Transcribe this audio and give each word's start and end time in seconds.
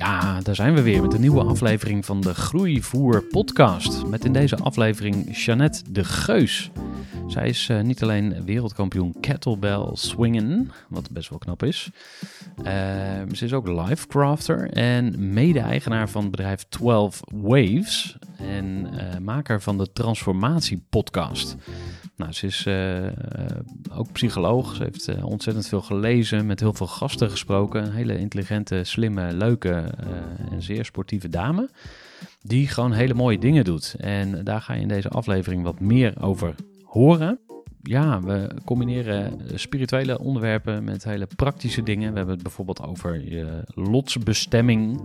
Ja, 0.00 0.40
daar 0.40 0.54
zijn 0.54 0.74
we 0.74 0.82
weer 0.82 1.02
met 1.02 1.14
een 1.14 1.20
nieuwe 1.20 1.42
aflevering 1.42 2.04
van 2.04 2.20
de 2.20 2.34
Groeivoer 2.34 3.22
podcast. 3.22 4.06
Met 4.06 4.24
in 4.24 4.32
deze 4.32 4.56
aflevering 4.56 5.36
Jeannette 5.36 5.92
de 5.92 6.04
Geus. 6.04 6.70
Zij 7.26 7.48
is 7.48 7.68
eh, 7.68 7.80
niet 7.80 8.02
alleen 8.02 8.44
wereldkampioen 8.44 9.14
kettlebell 9.20 9.88
swingen, 9.92 10.70
wat 10.88 11.10
best 11.10 11.28
wel 11.28 11.38
knap 11.38 11.62
is. 11.62 11.90
Eh, 12.62 12.72
ze 13.32 13.44
is 13.44 13.52
ook 13.52 13.68
livecrafter 13.68 14.70
en 14.70 15.32
mede-eigenaar 15.32 16.08
van 16.08 16.22
het 16.22 16.30
bedrijf 16.30 16.64
12 16.68 17.20
Waves 17.32 18.18
en 18.36 18.88
eh, 18.92 19.18
maker 19.18 19.60
van 19.60 19.78
de 19.78 19.92
Transformatie 19.92 20.82
podcast. 20.90 21.56
Nou, 22.20 22.32
ze 22.32 22.46
is 22.46 22.66
eh, 22.66 23.98
ook 23.98 24.12
psycholoog. 24.12 24.74
Ze 24.74 24.82
heeft 24.82 25.22
ontzettend 25.22 25.68
veel 25.68 25.80
gelezen, 25.80 26.46
met 26.46 26.60
heel 26.60 26.72
veel 26.72 26.86
gasten 26.86 27.30
gesproken. 27.30 27.84
Een 27.84 27.92
hele 27.92 28.18
intelligente, 28.18 28.84
slimme, 28.84 29.32
leuke 29.32 29.89
en 30.50 30.62
zeer 30.62 30.84
sportieve 30.84 31.28
dame. 31.28 31.70
Die 32.42 32.68
gewoon 32.68 32.92
hele 32.92 33.14
mooie 33.14 33.38
dingen 33.38 33.64
doet. 33.64 33.94
En 33.98 34.44
daar 34.44 34.60
ga 34.60 34.74
je 34.74 34.80
in 34.80 34.88
deze 34.88 35.08
aflevering 35.08 35.62
wat 35.62 35.80
meer 35.80 36.22
over 36.22 36.54
horen. 36.82 37.38
Ja, 37.82 38.20
we 38.20 38.56
combineren 38.64 39.38
spirituele 39.54 40.18
onderwerpen 40.18 40.84
met 40.84 41.04
hele 41.04 41.26
praktische 41.36 41.82
dingen. 41.82 42.10
We 42.10 42.16
hebben 42.16 42.34
het 42.34 42.42
bijvoorbeeld 42.42 42.82
over 42.82 43.30
je 43.30 43.62
lotsbestemming. 43.74 45.00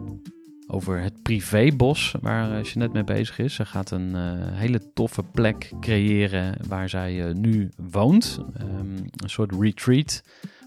Over 0.67 0.99
het 0.99 1.21
privébos 1.21 2.15
waar 2.21 2.57
eh, 2.57 2.63
Jeanette 2.63 2.93
mee 2.93 3.03
bezig 3.03 3.39
is. 3.39 3.53
Ze 3.53 3.65
gaat 3.65 3.91
een 3.91 4.15
eh, 4.15 4.21
hele 4.37 4.93
toffe 4.93 5.23
plek 5.23 5.71
creëren 5.79 6.57
waar 6.67 6.89
zij 6.89 7.27
eh, 7.27 7.33
nu 7.33 7.69
woont. 7.91 8.39
Ehm, 8.53 8.97
een 8.97 9.29
soort 9.29 9.51
retreat 9.59 10.23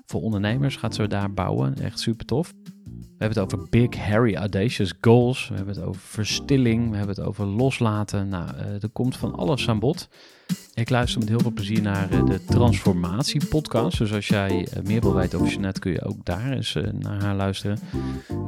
voor 0.07 0.21
ondernemers 0.21 0.77
gaat 0.77 0.95
ze 0.95 1.07
daar 1.07 1.33
bouwen. 1.33 1.75
Echt 1.75 1.99
super 1.99 2.27
tof. 2.27 2.53
We 3.19 3.25
hebben 3.25 3.43
het 3.43 3.53
over 3.53 3.69
big, 3.69 3.97
hairy, 3.97 4.35
audacious 4.35 4.95
goals. 5.01 5.49
We 5.49 5.55
hebben 5.55 5.75
het 5.75 5.85
over 5.85 6.01
verstilling. 6.01 6.91
We 6.91 6.97
hebben 6.97 7.17
het 7.17 7.25
over 7.25 7.47
loslaten. 7.47 8.29
Nou, 8.29 8.57
eh, 8.57 8.83
er 8.83 8.89
komt 8.93 9.17
van 9.17 9.35
alles 9.35 9.69
aan 9.69 9.79
bod. 9.79 10.09
Ik 10.75 10.91
luister 10.91 11.19
met 11.21 11.29
heel 11.29 11.41
veel 11.41 11.53
plezier 11.53 11.83
naar 11.83 12.11
eh, 12.11 12.25
de 12.25 12.45
Transformatie 12.45 13.47
podcast. 13.47 13.99
Dus 13.99 14.13
als 14.13 14.29
jij 14.29 14.69
eh, 14.73 14.83
meer 14.83 15.01
wil 15.01 15.15
weten 15.15 15.39
over 15.39 15.53
Jeanette, 15.53 15.81
kun 15.81 15.93
je 15.93 16.05
ook 16.05 16.25
daar 16.25 16.53
eens 16.53 16.77
naar 16.93 17.23
haar 17.23 17.37
luisteren. 17.37 17.79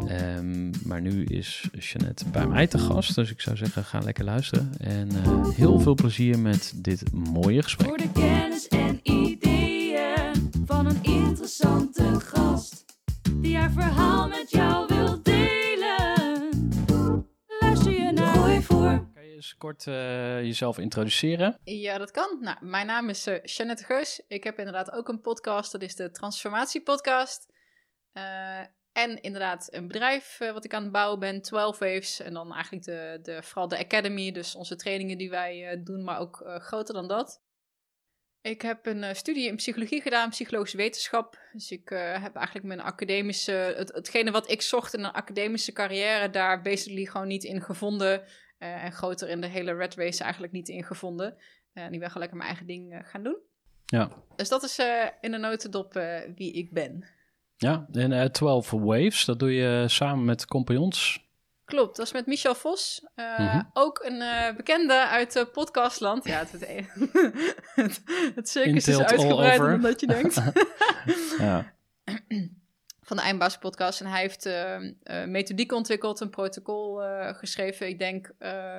Ehm, 0.06 0.71
maar 0.89 1.01
nu 1.01 1.25
is 1.25 1.69
Jeanette 1.78 2.25
bij 2.28 2.47
mij 2.47 2.67
te 2.67 2.78
gast. 2.78 3.15
Dus 3.15 3.31
ik 3.31 3.41
zou 3.41 3.57
zeggen, 3.57 3.84
ga 3.84 3.99
lekker 3.99 4.25
luisteren. 4.25 4.72
En 4.78 5.09
heel 5.55 5.81
veel 5.81 5.95
plezier 5.95 6.39
met 6.39 6.72
dit 6.77 7.12
mooie 7.12 7.62
gesprek. 7.62 7.89
Voor 7.89 7.99
de 7.99 8.12
kennis 8.12 8.69
en 8.69 9.01
ideeën 9.03 10.51
van 10.65 10.87
een 10.87 11.03
interessante 11.03 12.21
gast. 12.21 12.90
Die 13.41 13.56
haar 13.56 13.71
verhaal 13.71 14.28
met 14.28 14.51
jou 14.51 14.87
wil 14.87 15.23
delen. 15.23 16.49
Luister 17.61 17.93
je 17.93 18.12
naar 18.12 18.34
Groeivoer. 18.34 19.06
Kan 19.15 19.27
je 19.27 19.34
eens 19.34 19.56
kort 19.56 19.87
eh, 19.87 20.43
jezelf 20.43 20.78
introduceren? 20.78 21.59
Ja, 21.65 21.99
dat 21.99 22.11
kan. 22.11 22.39
Nou, 22.41 22.56
mijn 22.61 22.87
naam 22.87 23.09
is 23.09 23.27
eh 23.27 23.45
Jeannette 23.45 23.84
Geus. 23.84 24.23
Ik 24.28 24.45
heb 24.45 24.59
inderdaad 24.59 24.91
ook 24.91 25.09
een 25.09 25.21
podcast. 25.21 25.73
Dat 25.73 25.83
is 25.83 25.97
de 25.97 26.11
Transformatie 26.11 26.83
Podcast. 26.83 27.53
Eh, 28.12 28.61
en 28.93 29.21
inderdaad 29.21 29.69
een 29.71 29.87
bedrijf 29.87 30.39
wat 30.39 30.65
ik 30.65 30.75
aan 30.75 30.83
het 30.83 30.93
bouwen 30.93 31.19
ben, 31.19 31.43
12 31.43 31.78
Waves. 31.78 32.21
En 32.21 32.34
dan 32.34 32.53
eigenlijk 32.53 32.84
de, 32.84 33.19
de, 33.22 33.43
vooral 33.43 33.69
de 33.69 33.78
Academy, 33.78 34.33
dus 34.33 34.55
onze 34.55 34.77
trainingen 34.77 35.19
die 35.19 35.31
wij 35.31 35.69
eh, 35.69 35.84
doen, 35.84 36.05
maar 36.05 36.19
ook 36.19 36.41
eh, 36.41 36.57
groter 36.57 36.95
dan 36.95 37.09
dat. 37.09 37.43
Ik 38.43 38.62
heb 38.62 38.87
een 38.87 39.03
eh, 39.03 39.15
studie 39.15 39.47
in 39.47 39.56
psychologie 39.56 40.01
gedaan, 40.01 40.31
psychologische 40.31 40.77
wetenschap. 40.77 41.39
Dus 41.53 41.71
ik 41.71 41.91
eh, 41.91 42.23
heb 42.23 42.34
eigenlijk 42.34 42.67
mijn 42.67 42.81
academische, 42.81 43.53
het, 43.53 43.93
hetgene 43.93 44.31
wat 44.31 44.51
ik 44.51 44.62
zocht 44.62 44.95
in 44.95 45.05
een 45.05 45.12
academische 45.12 45.73
carrière, 45.73 46.31
daar 46.31 46.62
basically 46.62 47.05
gewoon 47.05 47.27
niet 47.27 47.45
in 47.45 47.62
gevonden. 47.62 48.23
Eh, 48.59 48.84
en 48.84 48.93
groter 48.93 49.28
in 49.28 49.41
de 49.41 49.47
hele 49.47 49.75
red 49.75 49.95
race 49.95 50.23
eigenlijk 50.23 50.53
niet 50.53 50.69
in 50.69 50.84
gevonden. 50.84 51.37
En 51.73 51.93
ik 51.93 51.99
ben 51.99 52.11
gewoon 52.11 52.19
lekker 52.19 52.37
mijn 52.37 52.49
eigen 52.49 52.67
ding 52.67 53.01
gaan 53.05 53.23
doen. 53.23 53.39
Ja. 53.84 54.11
Dus 54.37 54.49
dat 54.49 54.62
is 54.62 54.78
in 55.21 55.33
een 55.33 55.41
notendop 55.41 55.93
wie 56.34 56.53
ik 56.53 56.72
ben. 56.72 57.09
Ja, 57.57 57.87
en 57.93 58.12
eh 58.12 58.25
12 58.25 58.71
Waves, 58.71 59.25
dat 59.25 59.39
doe 59.39 59.53
je 59.53 59.84
samen 59.89 60.25
met 60.25 60.47
compagnons. 60.47 61.30
Klopt, 61.71 61.97
dat 61.97 62.07
is 62.07 62.13
met 62.13 62.27
Michel 62.27 62.55
Vos. 62.55 63.07
eh, 63.15 63.39
Mhm. 63.39 63.63
Ook 63.73 64.01
een 64.05 64.21
eh, 64.21 64.55
bekende 64.57 65.07
uit 65.07 65.37
eh, 65.37 65.45
podcastland. 65.53 66.25
Ja, 66.25 66.39
het, 66.39 66.51
het, 66.51 66.63
het, 67.75 68.03
het 68.35 68.49
circus 68.49 68.89
is 68.89 68.99
uitgebreider 68.99 69.61
over. 69.67 69.71
dan 69.71 69.81
dat 69.81 70.01
je 70.01 70.07
denkt. 70.07 70.35
Ja. 71.39 71.73
Van 73.03 73.17
de 73.17 73.23
Eindbaas 73.23 73.59
podcast. 73.59 74.01
En 74.01 74.07
hij 74.07 74.21
heeft 74.21 74.47
eh, 74.47 74.75
eh, 75.03 75.29
methodiek 75.29 75.73
ontwikkeld, 75.73 76.21
een 76.21 76.31
protocol 76.31 77.01
geschreven. 77.35 77.89
Ik 77.89 77.99
denk 77.99 78.31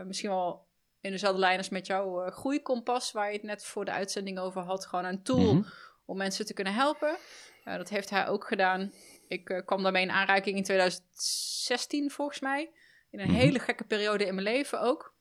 misschien 0.06 0.30
wel 0.30 0.66
in 1.02 1.12
dezelfde 1.12 1.40
lijn 1.40 1.58
als 1.58 1.70
met 1.70 1.88
jouw 1.88 2.30
groeikompas, 2.30 3.12
waar 3.12 3.28
je 3.28 3.34
het 3.34 3.44
net 3.44 3.66
voor 3.66 3.86
de 3.86 3.92
uitzending 3.92 4.40
over 4.40 4.62
had. 4.62 4.86
Gewoon 4.86 5.06
een 5.06 5.24
tool 5.24 5.54
Mhm. 5.56 5.68
om 6.06 6.18
mensen 6.18 6.46
te 6.46 6.54
kunnen 6.54 6.74
helpen. 6.74 7.16
Dat 7.64 7.90
heeft 7.90 8.10
hij 8.10 8.28
ook 8.28 8.48
gedaan. 8.48 8.92
Ik 9.28 9.62
kwam 9.66 9.84
daarmee 9.84 10.04
in 10.04 10.12
aanraking 10.12 10.58
in 10.58 10.64
2016, 10.64 12.12
volgens 12.12 12.40
mij. 12.40 12.70
In 13.12 13.20
een 13.20 13.28
Mhm. 13.28 13.36
hele 13.36 13.60
gekke 13.60 13.84
periode 13.84 14.26
in 14.26 14.34
mijn 14.36 14.48
leven 14.48 14.82
ook. 14.82 15.14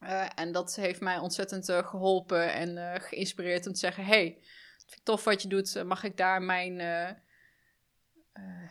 Eh, 0.00 0.26
en 0.34 0.52
dat 0.52 0.74
heeft 0.76 1.00
mij 1.00 1.18
ontzettend 1.18 1.68
eh, 1.68 1.86
geholpen 1.86 2.52
en 2.52 2.92
eh, 2.92 3.00
geïnspireerd 3.00 3.66
om 3.66 3.72
te 3.72 3.78
zeggen: 3.78 4.04
hey, 4.04 4.24
het 4.24 4.84
vind 4.86 4.98
ik 4.98 5.04
tof 5.04 5.24
wat 5.24 5.42
je 5.42 5.48
doet. 5.48 5.82
Mag 5.86 6.04
ik 6.04 6.16
daar 6.16 6.42
mijn 6.42 6.76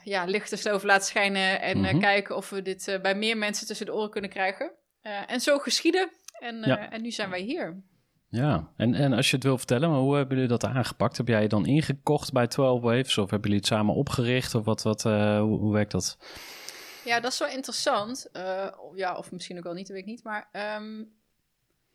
ja, 0.04 0.24
licht 0.26 0.52
eens 0.52 0.68
over 0.70 0.88
laten 0.88 1.06
schijnen 1.06 1.62
en 1.62 1.80
Mhm. 1.80 2.00
kijken 2.00 2.36
of 2.36 2.50
we 2.50 2.62
dit 2.62 3.00
bij 3.02 3.16
meer 3.16 3.38
mensen 3.38 3.68
tussen 3.68 3.86
de 3.86 3.94
oren 3.94 4.10
kunnen 4.10 4.30
krijgen? 4.30 4.72
En 5.28 5.40
zo 5.40 5.58
geschieden. 5.58 6.10
En, 6.40 6.60
Ja. 6.66 6.92
en 6.92 7.02
nu 7.02 7.12
zijn 7.12 7.30
wij 7.30 7.42
hier. 7.42 7.82
Ja, 8.30 8.72
en, 8.78 8.94
en 8.94 9.14
als 9.14 9.30
je 9.30 9.36
het 9.36 9.46
wil 9.46 9.58
vertellen, 9.58 9.90
maar 9.90 10.00
hoe 10.00 10.16
hebben 10.16 10.36
jullie 10.36 10.52
dat 10.52 10.64
aangepakt? 10.66 11.18
Heb 11.18 11.28
jij 11.28 11.42
je 11.42 11.48
dan 11.48 11.66
ingekocht 11.66 12.32
bij 12.32 12.48
12 12.48 12.82
Waves 12.82 13.18
of 13.18 13.30
hebben 13.30 13.42
jullie 13.50 13.58
het 13.66 13.68
samen 13.74 13.96
opgericht 13.96 14.56
of 14.56 14.66
wat, 14.66 14.82
wat, 14.84 15.02
hoe, 15.04 15.42
hoe 15.60 15.74
werkt 15.74 15.92
dat? 15.92 16.18
Ja, 17.04 17.20
dat 17.20 17.32
is 17.32 17.40
wel 17.40 17.50
interessant. 17.50 18.30
Eh, 18.32 18.68
ja, 18.96 19.16
of 19.16 19.32
misschien 19.32 19.58
ook 19.58 19.64
wel 19.64 19.74
niet, 19.74 19.88
dat 19.88 19.96
weet 19.96 20.06
ik 20.06 20.12
niet. 20.12 20.24
Maar 20.24 20.48
ehm, 20.52 21.04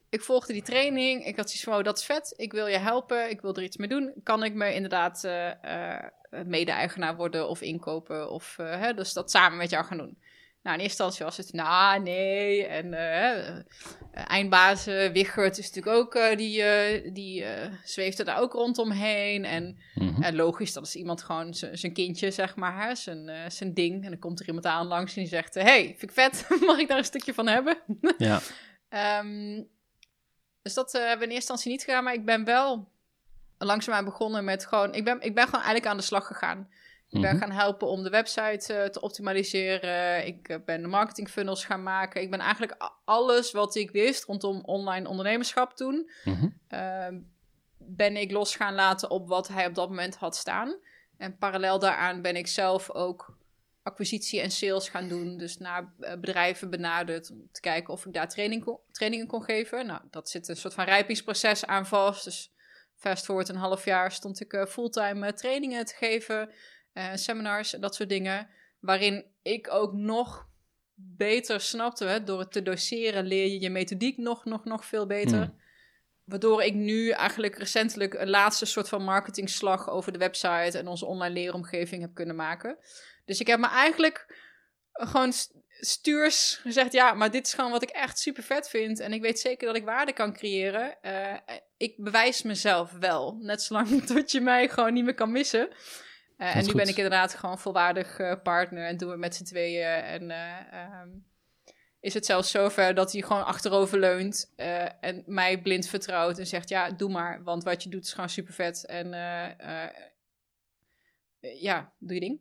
ik 0.08 0.22
volgde 0.22 0.52
die 0.52 0.62
training. 0.62 1.26
Ik 1.26 1.36
had 1.36 1.46
zoiets 1.46 1.64
van, 1.64 1.74
oh, 1.74 1.84
dat 1.84 1.98
is 1.98 2.04
vet. 2.04 2.34
Ik 2.36 2.52
wil 2.52 2.66
je 2.66 2.78
helpen. 2.78 3.30
Ik 3.30 3.40
wil 3.40 3.54
er 3.56 3.62
iets 3.62 3.76
mee 3.76 3.88
doen. 3.88 4.12
Kan 4.22 4.44
ik 4.44 4.54
me 4.54 4.74
inderdaad 4.74 5.24
eh, 5.24 6.00
eh, 6.00 6.10
mede-eigenaar 6.44 7.16
worden 7.16 7.48
of 7.48 7.60
inkopen? 7.60 8.30
Of, 8.30 8.56
hè, 8.56 8.94
dus 8.94 9.12
dat 9.12 9.30
samen 9.30 9.58
met 9.58 9.70
jou 9.70 9.84
gaan 9.84 9.98
doen. 9.98 10.18
Nou, 10.68 10.80
in 10.80 10.86
eerste 10.86 11.02
instantie 11.02 11.24
was 11.24 11.46
het, 11.46 11.52
nou, 11.52 12.02
nee. 12.02 12.66
En 12.66 12.94
eh, 12.94 13.48
eh, 13.48 13.64
eindbazen, 14.12 15.12
Wichert 15.12 15.58
is 15.58 15.66
natuurlijk 15.70 15.96
ook, 15.96 16.14
eh, 16.14 16.36
die, 16.36 17.12
die 17.12 17.44
zweefde 17.84 18.24
daar 18.24 18.40
ook 18.40 18.52
rondomheen. 18.52 19.44
En 19.44 19.78
Mhm. 19.94 20.22
en 20.22 20.36
logisch, 20.36 20.72
dat 20.72 20.86
is 20.86 20.96
iemand 20.96 21.22
gewoon 21.22 21.54
zijn 21.54 21.92
kindje, 21.92 22.30
zeg 22.30 22.56
maar, 22.56 22.96
zijn, 22.96 23.50
zijn 23.52 23.74
ding. 23.74 24.04
En 24.04 24.10
dan 24.10 24.18
komt 24.18 24.40
er 24.40 24.46
iemand 24.46 24.66
aan 24.66 24.86
langs 24.86 25.14
en 25.16 25.20
die 25.20 25.30
zegt, 25.30 25.54
hey, 25.54 25.82
vind 25.82 26.02
ik 26.02 26.10
vet, 26.10 26.46
mag 26.66 26.78
ik 26.78 26.88
daar 26.88 26.98
een 26.98 27.04
stukje 27.04 27.34
van 27.34 27.46
hebben? 27.46 27.78
Ja. 28.18 28.40
Ehm, 28.88 29.62
dus 30.62 30.74
dat 30.74 30.92
hebben 30.92 31.18
we 31.18 31.24
in 31.24 31.30
eerste 31.30 31.34
instantie 31.34 31.70
niet 31.70 31.82
gedaan, 31.82 32.04
maar 32.04 32.14
ik 32.14 32.24
ben 32.24 32.44
wel 32.44 32.88
langzaamaan 33.58 34.04
begonnen 34.04 34.44
met 34.44 34.66
gewoon, 34.66 34.94
ik 34.94 35.04
ben, 35.04 35.20
ik 35.20 35.34
ben 35.34 35.44
gewoon 35.44 35.60
eigenlijk 35.60 35.86
aan 35.86 35.96
de 35.96 36.02
slag 36.02 36.26
gegaan. 36.26 36.68
Ik 37.10 37.20
ben 37.20 37.30
Mhm. 37.34 37.38
gaan 37.38 37.50
helpen 37.50 37.88
om 37.88 38.02
de 38.02 38.10
website 38.10 38.74
eh, 38.74 38.84
te 38.88 39.00
optimaliseren. 39.00 40.26
Ik 40.26 40.48
eh, 40.48 40.56
ben 40.64 40.82
de 40.82 40.88
marketing 40.88 41.28
funnels 41.28 41.64
gaan 41.64 41.82
maken. 41.82 42.22
Ik 42.22 42.30
ben 42.30 42.40
eigenlijk 42.40 42.90
alles 43.04 43.52
wat 43.52 43.74
ik 43.74 43.90
wist 43.90 44.24
rondom 44.24 44.60
online 44.64 45.08
ondernemerschap 45.08 45.76
toen, 45.76 46.10
Mhm. 46.24 46.48
Ehm, 46.68 47.18
ben 47.78 48.16
ik 48.16 48.30
los 48.30 48.56
gaan 48.56 48.74
laten 48.74 49.10
op 49.10 49.28
wat 49.28 49.48
hij 49.48 49.66
op 49.66 49.74
dat 49.74 49.88
moment 49.88 50.16
had 50.16 50.36
staan. 50.36 50.76
En 51.16 51.36
parallel 51.38 51.78
daaraan 51.78 52.22
ben 52.22 52.36
ik 52.36 52.46
zelf 52.46 52.90
ook 52.90 53.36
acquisitie 53.82 54.40
en 54.40 54.50
sales 54.50 54.88
gaan 54.88 55.08
doen. 55.08 55.36
Dus 55.38 55.58
naar 55.58 55.92
eh, 56.00 56.12
bedrijven 56.20 56.70
benaderd 56.70 57.30
om 57.30 57.48
te 57.52 57.60
kijken 57.60 57.92
of 57.92 58.06
ik 58.06 58.12
daar 58.12 58.28
training 58.28 58.64
kon- 58.64 58.78
trainingen 58.92 59.26
kon 59.26 59.42
geven. 59.42 59.86
Nou, 59.86 60.00
dat 60.10 60.30
zit 60.30 60.48
een 60.48 60.56
soort 60.56 60.74
van 60.74 60.84
rijpingsproces 60.84 61.66
aan 61.66 61.86
vast. 61.86 62.24
Dus 62.24 62.52
fast 62.96 63.24
forward 63.24 63.48
een 63.48 63.56
half 63.56 63.84
jaar 63.84 64.12
stond 64.12 64.40
ik 64.40 64.64
fulltime 64.68 65.32
trainingen 65.34 65.84
te 65.84 65.94
geven, 65.94 66.50
eh, 66.92 67.14
seminars 67.14 67.70
dat 67.70 67.94
soort 67.94 68.08
dingen. 68.08 68.48
Waarin 68.80 69.24
ik 69.42 69.70
ook 69.70 69.92
nog 69.92 70.48
beter 70.94 71.60
snapte, 71.60 72.04
hè, 72.04 72.24
door 72.24 72.38
het 72.38 72.52
te 72.52 72.62
doseren 72.62 73.26
leer 73.26 73.46
je 73.46 73.60
je 73.60 73.70
methodiek 73.70 74.16
nog, 74.16 74.44
nog, 74.44 74.64
nog 74.64 74.84
veel 74.84 75.06
beter. 75.06 75.42
Hmm. 75.42 75.60
Waardoor 76.24 76.62
ik 76.62 76.74
nu 76.74 77.10
eigenlijk 77.10 77.58
recentelijk 77.58 78.14
een 78.14 78.30
laatste 78.30 78.64
soort 78.64 78.88
van 78.88 79.04
marketingslag 79.04 79.90
over 79.90 80.12
de 80.12 80.18
website 80.18 80.78
en 80.78 80.88
onze 80.88 81.06
online 81.06 81.34
leeromgeving 81.34 82.02
heb 82.02 82.14
kunnen 82.14 82.36
maken. 82.36 82.78
Dus 83.24 83.40
ik 83.40 83.46
heb 83.46 83.58
me 83.58 83.68
eigenlijk 83.68 84.46
gewoon 84.92 85.32
st- 85.32 85.54
stuurs 85.80 86.60
gezegd, 86.62 86.92
ja, 86.92 87.14
maar 87.14 87.30
dit 87.30 87.46
is 87.46 87.54
gewoon 87.54 87.70
wat 87.70 87.82
ik 87.82 87.90
echt 87.90 88.18
super 88.18 88.42
vet 88.42 88.68
vind. 88.68 89.00
En 89.00 89.12
ik 89.12 89.20
weet 89.20 89.40
zeker 89.40 89.66
dat 89.66 89.76
ik 89.76 89.84
waarde 89.84 90.12
kan 90.12 90.32
creëren. 90.32 91.00
Eh, 91.02 91.56
ik 91.76 91.94
bewijs 91.96 92.42
mezelf 92.42 92.92
wel. 92.92 93.38
Net 93.40 93.62
zolang 93.62 94.02
tot 94.06 94.32
je 94.32 94.40
mij 94.40 94.68
gewoon 94.68 94.92
niet 94.92 95.04
meer 95.04 95.14
kan 95.14 95.32
missen. 95.32 95.68
Eh, 96.38 96.56
en 96.56 96.60
nu 96.60 96.64
goed. 96.64 96.76
ben 96.76 96.88
ik 96.88 96.96
inderdaad 96.96 97.34
gewoon 97.34 97.58
volwaardig 97.58 98.18
eh, 98.18 98.34
partner 98.42 98.86
en 98.86 98.96
doen 98.96 99.10
we 99.10 99.16
met 99.16 99.34
z'n 99.34 99.44
tweeën. 99.44 99.86
En 99.86 100.30
eh, 100.30 100.72
ehm, 100.72 101.08
is 102.00 102.14
het 102.14 102.26
zelfs 102.26 102.50
zover 102.50 102.94
dat 102.94 103.12
hij 103.12 103.22
gewoon 103.22 103.44
achterover 103.44 103.98
leunt 103.98 104.52
en 105.00 105.22
mij 105.26 105.62
blind 105.62 105.86
vertrouwt 105.86 106.38
en 106.38 106.46
zegt: 106.46 106.68
Ja, 106.68 106.90
doe 106.90 107.10
maar, 107.10 107.42
want 107.42 107.64
wat 107.64 107.82
je 107.82 107.88
doet 107.88 108.04
is 108.04 108.12
gewoon 108.12 108.28
super 108.28 108.54
vet. 108.54 108.86
En 108.86 109.10
ja, 111.40 111.92
doe 111.98 112.14
je 112.14 112.20
ding. 112.20 112.40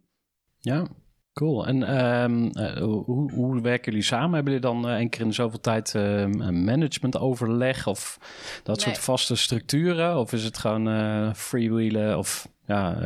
Ja, 0.60 0.88
cool. 1.34 1.68
En 1.68 1.84
ehm, 1.84 2.48
eh, 2.48 2.78
hoe, 2.82 3.32
hoe 3.32 3.62
werken 3.62 3.92
jullie 3.92 4.08
samen? 4.08 4.34
Hebben 4.34 4.54
jullie 4.54 4.70
dan 4.70 4.90
één 4.90 5.10
keer 5.10 5.22
in 5.22 5.34
zoveel 5.34 5.60
tijd 5.60 5.96
ehm, 5.96 6.42
een 6.42 6.64
managementoverleg 6.64 7.88
of 7.88 8.20
dat 8.64 8.82
soort 8.82 8.98
vaste 8.98 9.36
structuren? 9.36 10.18
Of 10.18 10.34
is 10.34 10.44
het 10.44 10.58
gewoon 10.58 11.36
freewheelen 11.36 12.18
of 12.18 12.48
ja, 12.66 12.98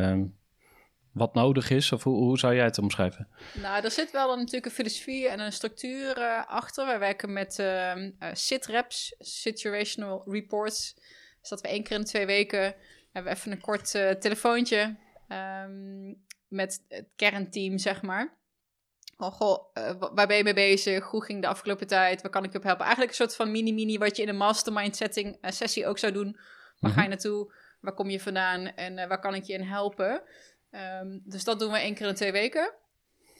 wat 1.13 1.33
nodig 1.33 1.69
is? 1.69 1.91
Of 1.91 2.03
hoe, 2.03 2.17
hoe 2.17 2.39
zou 2.39 2.55
jij 2.55 2.63
het 2.65 2.77
omschrijven? 2.77 3.27
Nou, 3.53 3.83
er 3.83 3.91
zit 3.91 4.11
wel 4.11 4.31
een, 4.31 4.37
natuurlijk 4.37 4.65
een 4.65 4.71
filosofie 4.71 5.27
en 5.27 5.39
een 5.39 5.51
structuur 5.53 6.17
eh, 6.17 6.47
achter. 6.47 6.85
Wij 6.85 6.99
werken 6.99 7.33
met 7.33 7.59
eh, 7.59 7.95
SIT-reps, 8.33 9.15
Situational 9.19 10.23
Reports. 10.27 10.93
Dus 11.39 11.49
dat 11.49 11.61
we 11.61 11.67
één 11.67 11.83
keer 11.83 11.97
in 11.97 12.03
twee 12.05 12.25
weken 12.25 12.75
hebben 13.11 13.31
we 13.31 13.37
even 13.37 13.51
een 13.51 13.61
kort 13.61 13.95
eh, 13.95 14.09
telefoontje 14.09 14.95
ehm, 15.27 16.13
met 16.47 16.83
het 16.87 17.07
kernteam, 17.15 17.77
zeg 17.77 18.01
maar. 18.01 18.39
Oh, 19.17 19.31
goh, 19.31 19.73
wa- 19.73 20.13
waar 20.13 20.27
ben 20.27 20.37
je 20.37 20.43
mee 20.43 20.53
bezig? 20.53 21.03
Hoe 21.09 21.23
ging 21.23 21.41
de 21.41 21.47
afgelopen 21.47 21.87
tijd? 21.87 22.21
Waar 22.21 22.31
kan 22.31 22.43
ik 22.43 22.51
je 22.51 22.57
op 22.57 22.63
helpen? 22.63 22.85
Eigenlijk 22.85 23.11
een 23.11 23.25
soort 23.25 23.35
van 23.35 23.51
mini-mini 23.51 23.97
wat 23.97 24.15
je 24.15 24.21
in 24.23 24.29
een 24.29 24.37
mastermind 24.37 24.95
setting 24.95 25.37
sessie 25.41 25.87
ook 25.87 25.97
zou 25.97 26.13
doen. 26.13 26.37
Waar 26.79 26.91
ga 26.91 27.01
je 27.01 27.07
Mhm. 27.07 27.09
naartoe? 27.09 27.53
Waar 27.81 27.93
kom 27.93 28.09
je 28.09 28.19
vandaan? 28.19 28.65
En 28.75 29.07
waar 29.07 29.19
kan 29.19 29.35
ik 29.35 29.43
je 29.43 29.53
in 29.53 29.61
helpen? 29.63 30.21
Ehm, 30.71 31.19
dus 31.23 31.44
dat 31.44 31.59
doen 31.59 31.71
we 31.71 31.77
één 31.77 31.95
keer 31.95 32.07
in 32.07 32.15
twee 32.15 32.31
weken. 32.31 32.73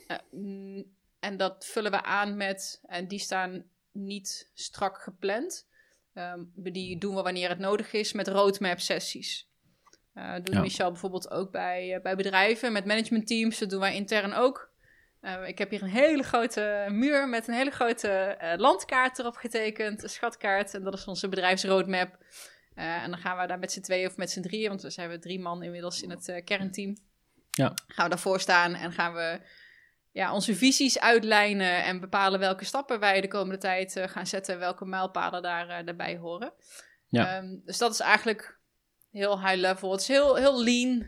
Eh, 0.08 0.18
mm, 0.32 0.84
en 1.20 1.38
dat 1.38 1.66
vullen 1.66 1.92
we 1.92 2.04
aan 2.04 2.38
met, 2.38 2.82
en 2.86 3.08
die 3.08 3.20
staan 3.20 3.64
niet 3.92 4.50
strak 4.54 5.02
gepland. 5.02 5.68
Ehm, 6.14 6.44
die 6.54 6.98
doen 6.98 7.16
we 7.16 7.22
wanneer 7.22 7.50
het 7.50 7.60
nodig 7.60 7.94
is 7.94 8.14
met 8.14 8.28
roadmap 8.28 8.80
sessies. 8.80 9.50
Eh 10.14 10.34
doet 10.34 10.56
Ja. 10.56 10.62
Michel 10.62 10.92
bijvoorbeeld 10.92 11.30
ook 11.30 11.52
bij, 11.52 11.96
eh, 11.96 12.02
bij 12.02 12.16
bedrijven 12.16 12.72
met 12.72 12.86
managementteams. 12.86 13.60
Dat 13.60 13.70
doen 13.70 13.80
wij 13.80 13.96
intern 13.96 14.34
ook. 14.34 14.70
Eh, 15.20 15.48
ik 15.48 15.58
heb 15.58 15.70
hier 15.70 15.82
een 15.82 15.90
hele 15.90 16.24
grote 16.24 16.86
muur 16.90 17.30
met 17.30 17.48
een 17.48 17.54
hele 17.54 17.72
grote 17.72 18.38
landkaart 18.58 19.20
erop 19.20 19.36
getekend, 19.36 20.04
een 20.04 20.10
schatkaart. 20.10 20.74
En 20.74 20.84
dat 20.84 20.94
is 20.94 21.08
onze 21.08 21.30
bedrijfsroadmap. 21.30 22.18
En 22.76 23.10
dan 23.10 23.20
gaan 23.20 23.38
we 23.38 23.48
daar 23.48 23.60
met 23.60 23.72
z'n 23.72 23.82
tweeën 23.82 24.08
of 24.08 24.18
met 24.18 24.32
z'n 24.32 24.42
drieën, 24.42 24.70
want 24.70 24.82
we 24.82 24.90
zijn 24.90 25.10
we 25.10 25.20
drie 25.20 25.40
man 25.40 25.64
inmiddels 25.64 26.02
in 26.02 26.10
het 26.10 26.42
kernteam. 26.44 26.98
Ja. 27.52 27.74
Gaan 27.88 28.04
we 28.04 28.10
daarvoor 28.10 28.40
staan 28.40 28.74
en 28.74 28.92
gaan 28.92 29.14
we 29.14 29.40
ja, 30.12 30.34
onze 30.34 30.56
visies 30.56 31.00
uitlijnen 31.00 31.84
en 31.84 32.00
bepalen 32.00 32.40
welke 32.40 32.66
stappen 32.66 33.00
wij 33.00 33.22
de 33.22 33.28
komende 33.28 33.58
tijd 33.58 33.96
eh, 33.96 34.08
gaan 34.08 34.28
zetten, 34.28 34.60
welke 34.60 34.86
mijlpalen 34.86 35.42
daar, 35.42 35.70
eh, 35.70 35.86
daarbij 35.86 36.18
horen. 36.18 36.54
Ja. 37.10 37.36
Ehm, 37.36 37.56
dus 37.66 37.78
dat 37.78 37.92
is 37.92 38.00
eigenlijk 38.00 38.60
heel 39.12 39.40
high 39.42 39.60
level. 39.60 39.92
Het 39.92 40.02
is 40.02 40.08
heel, 40.08 40.36
heel 40.36 40.64
lean. 40.64 41.06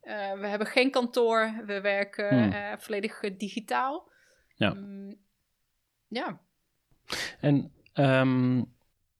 Eh, 0.00 0.32
we 0.32 0.46
hebben 0.46 0.66
geen 0.66 0.90
kantoor. 0.90 1.62
We 1.66 1.80
werken 1.80 2.50
Hmm. 2.50 2.78
volledig 2.80 3.20
digitaal. 3.36 4.10
Ja. 4.54 4.74
Mm, 4.74 5.16
ja. 6.08 6.40
En 7.40 7.72
ehm, 7.92 8.62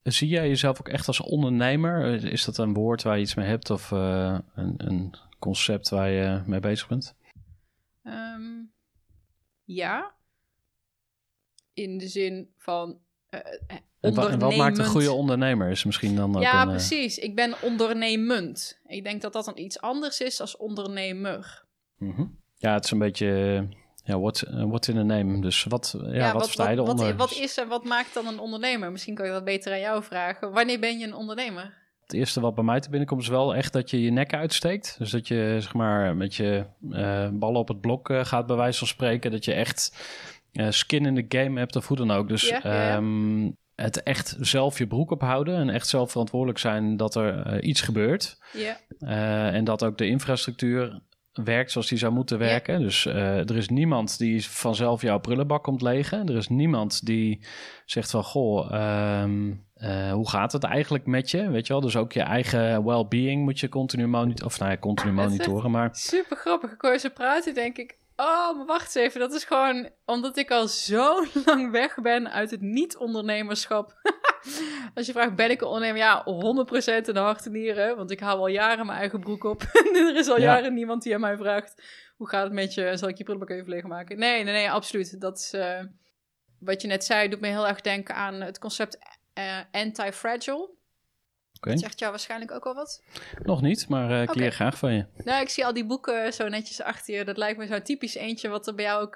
zie 0.02 0.28
jij 0.28 0.49
jezelf 0.49 0.81
ook 0.81 0.88
echt 0.88 1.06
als 1.06 1.20
ondernemer? 1.20 2.25
Is 2.25 2.44
dat 2.44 2.58
een 2.58 2.75
woord 2.75 3.02
waar 3.02 3.16
je 3.16 3.22
iets 3.22 3.34
mee 3.34 3.49
hebt 3.49 3.70
of 3.70 3.90
een, 3.90 4.44
een 4.76 5.14
concept 5.38 5.88
waar 5.88 6.11
je 6.11 6.43
mee 6.46 6.61
bezig 6.61 6.88
bent? 6.88 7.14
Ehm, 8.02 8.43
ja. 9.64 10.14
In 11.75 11.99
de 11.99 12.08
zin 12.08 12.52
van 12.56 12.99
eh, 13.29 13.40
eh, 13.67 13.76
En 14.00 14.14
wa- 14.14 14.29
en 14.31 14.38
wat 14.38 14.40
maakt 14.40 14.43
een 14.43 14.43
ondernemend. 14.49 14.87
goede 14.87 15.12
ondernemer? 15.12 15.70
Is 15.70 15.85
misschien 15.85 16.17
dan 16.17 16.37
ook 16.37 16.43
Ja, 16.43 16.62
een, 16.62 16.69
eh, 16.69 16.75
precies. 16.75 17.19
Ik 17.19 17.35
ben 17.35 17.55
ondernemend. 17.62 18.81
Ik 18.87 19.05
denk 19.05 19.23
dat 19.23 19.32
dat 19.32 19.44
dan 19.44 19.58
iets 19.58 19.81
anders 19.81 20.21
is 20.21 20.40
als 20.40 20.57
ondernemer. 20.57 21.64
mhm. 21.97 22.25
Ja, 22.54 22.73
het 22.75 22.85
is 22.85 22.90
een 22.90 22.99
beetje... 22.99 23.66
Ja, 24.04 24.18
what, 24.21 24.40
what's 24.49 24.88
in 24.88 24.97
a 24.99 25.02
name? 25.02 25.40
Dus 25.40 25.64
wat, 25.64 25.95
ja, 26.02 26.33
wat, 26.33 26.42
versta 26.42 26.71
je 26.71 26.76
wat, 26.76 26.87
eronder? 26.87 27.16
wat 27.16 27.33
is 27.33 27.57
en 27.57 27.68
wat 27.68 27.85
maakt 27.85 28.14
dan 28.14 28.26
een 28.26 28.38
ondernemer? 28.38 28.92
Misschien 28.92 29.14
kan 29.14 29.26
je 29.26 29.33
dat 29.33 29.45
beter 29.45 29.73
aan 29.73 29.80
jou 29.80 30.02
vragen. 30.02 30.52
Wanneer 30.52 30.80
ben 30.80 30.99
je 30.99 31.07
een 31.07 31.14
ondernemer? 31.14 31.76
Het 32.09 32.17
eerste 32.17 32.41
wat 32.41 32.55
bij 32.55 32.65
mij 32.65 32.81
te 32.81 32.91
binnen 32.91 33.09
komt 33.09 33.23
is 33.23 33.29
wel 33.29 33.55
echt 33.55 33.73
dat 33.73 33.91
je 33.91 34.03
je 34.03 34.11
nek 34.11 34.35
uitsteekt. 34.35 34.95
Dus 34.99 35.11
dat 35.11 35.29
je 35.29 35.57
zeg 35.61 35.75
maar 35.75 36.17
met 36.17 36.35
je 36.35 36.65
eh, 36.91 37.29
ballen 37.33 37.61
op 37.61 37.69
het 37.69 37.81
blok 37.81 38.11
eh, 38.11 38.25
gaat 38.25 38.47
bij 38.47 38.57
wijze 38.57 38.79
van 38.79 38.87
spreken. 38.87 39.31
Dat 39.31 39.45
je 39.45 39.53
echt 39.53 39.97
eh, 40.53 40.71
skin 40.71 41.07
in 41.07 41.15
the 41.15 41.38
game 41.38 41.59
hebt 41.59 41.77
of 41.77 41.88
hoe 41.88 41.97
dan 41.97 42.11
ook. 42.11 42.29
Dus 42.29 42.49
Ja, 42.49 42.61
ja, 42.62 42.73
ja. 42.73 42.97
ehm, 42.97 43.50
het 43.75 44.03
echt 44.03 44.37
zelf 44.41 44.79
je 44.79 44.87
broek 44.87 45.11
ophouden 45.11 45.57
en 45.57 45.71
echt 45.71 45.88
zelf 45.88 46.11
verantwoordelijk 46.11 46.59
zijn 46.59 46.97
dat 46.97 47.15
er 47.15 47.62
iets 47.62 47.81
gebeurt. 47.81 48.38
Ja, 48.53 49.50
en 49.53 49.65
dat 49.65 49.85
ook 49.85 49.99
de 49.99 50.07
infrastructuur 50.07 51.00
werkt 51.45 51.71
zoals 51.71 51.88
die 51.88 51.99
zou 51.99 52.12
moeten 52.12 52.38
werken. 52.38 52.80
Dus 52.80 53.07
eh, 53.07 53.38
er 53.38 53.57
is 53.57 53.68
niemand 53.68 54.18
die 54.18 54.47
vanzelf 54.47 55.02
jouw 55.02 55.18
prullenbak 55.18 55.62
komt 55.62 55.83
legen. 55.83 56.28
Er 56.28 56.37
is 56.37 56.49
niemand 56.49 57.07
die 57.07 57.40
zegt 57.85 58.11
van... 58.11 58.25
Goh, 58.25 58.73
ehm, 58.73 59.52
eh, 59.75 60.12
hoe 60.12 60.28
gaat 60.28 60.52
het 60.52 60.64
eigenlijk 60.64 61.07
met 61.07 61.30
je? 61.30 61.50
Weet 61.50 61.66
je 61.66 61.73
wel? 61.73 61.83
Dus 61.83 61.97
ook 61.97 62.12
je 62.12 62.23
eigen 62.23 62.85
well-being 62.85 63.45
moet 63.45 63.61
je 63.61 63.68
continu 63.68 64.07
monitoren. 64.07 64.47
Of 64.47 64.59
nou 64.59 64.71
ja, 64.71 64.78
continu 64.78 65.12
monitoren. 65.12 65.71
Maar 65.71 65.88
super 65.92 66.37
grappig. 66.37 66.73
Ik 66.73 66.80
hoor 66.80 66.92
je 66.92 66.99
zo 66.99 67.09
praten, 67.09 67.54
denk 67.54 67.76
ik... 67.76 67.97
Oh, 68.16 68.57
maar 68.57 68.66
wacht 68.66 68.97
eens 68.97 69.07
even. 69.07 69.21
Dat 69.21 69.33
is 69.33 69.45
gewoon 69.45 69.88
omdat 70.04 70.37
ik 70.37 70.50
al 70.50 70.68
zo 70.68 71.25
lang 71.47 71.71
weg 71.71 71.95
ben 72.02 72.30
uit 72.33 72.50
het 72.50 72.61
niet-ondernemerschap. 72.61 73.95
Als 74.95 75.07
je 75.07 75.12
vraagt, 75.12 75.35
ben 75.35 75.50
ik 75.50 75.61
een 75.61 75.67
ondernemer? 75.67 75.97
Ja, 75.99 76.25
100% 76.25 77.07
in 77.07 77.14
de 77.14 77.19
hart 77.19 77.47
en 77.47 77.52
nieren. 77.52 77.97
Want 77.97 78.11
ik 78.11 78.21
hou 78.21 78.38
al 78.38 78.47
jaren 78.49 78.87
mijn 78.87 78.99
eigen 78.99 79.21
broek 79.21 79.45
op. 79.45 79.62
er 79.95 80.17
is 80.17 80.28
al 80.28 80.38
Ja. 80.38 80.43
jaren 80.55 80.75
niemand 80.75 81.02
die 81.02 81.14
aan 81.14 81.21
mij 81.21 81.37
vraagt... 81.37 81.83
Hoe 82.17 82.28
gaat 82.28 82.45
het 82.45 82.52
met 82.52 82.75
je? 82.75 82.97
Zal 82.97 83.09
ik 83.09 83.19
je 83.19 83.25
prullenbak 83.25 83.57
even 83.57 83.69
leegmaken? 83.71 84.19
Nee, 84.19 84.45
nee, 84.45 84.52
nee, 84.55 84.71
absoluut. 84.71 85.21
Dat 85.21 85.38
is... 85.38 85.52
eh, 85.52 85.81
wat 86.59 86.83
je 86.83 86.88
net 86.88 87.05
zei, 87.05 87.28
doet 87.28 87.40
me 87.40 87.47
heel 87.49 87.69
erg 87.69 87.81
denken 87.81 88.14
aan 88.14 88.35
het 88.40 88.59
concept 88.59 88.99
eh, 89.35 89.59
anti-fragile. 89.73 90.71
Oké. 91.57 91.71
Dat 91.71 91.78
zegt 91.81 91.99
jou 91.99 92.11
waarschijnlijk 92.11 92.50
ook 92.52 92.67
al 92.67 92.75
wat. 92.75 93.02
Nog 93.43 93.61
niet, 93.62 93.88
maar 93.88 94.11
eh, 94.11 94.23
ik 94.23 94.35
leer 94.35 94.52
graag 94.52 94.78
van 94.78 94.93
je. 94.93 95.07
Nou, 95.25 95.43
ik 95.43 95.49
zie 95.49 95.67
al 95.67 95.73
die 95.73 95.87
boeken 95.87 96.33
zo 96.33 96.49
netjes 96.49 96.83
achter 96.83 97.14
je. 97.14 97.25
Dat 97.25 97.37
lijkt 97.37 97.59
me 97.59 97.67
zo'n 97.67 97.83
typisch 97.83 98.14
eentje 98.14 98.49
wat 98.49 98.67
er 98.67 98.75
bij 98.75 98.85
jou 98.85 99.02
ook 99.02 99.14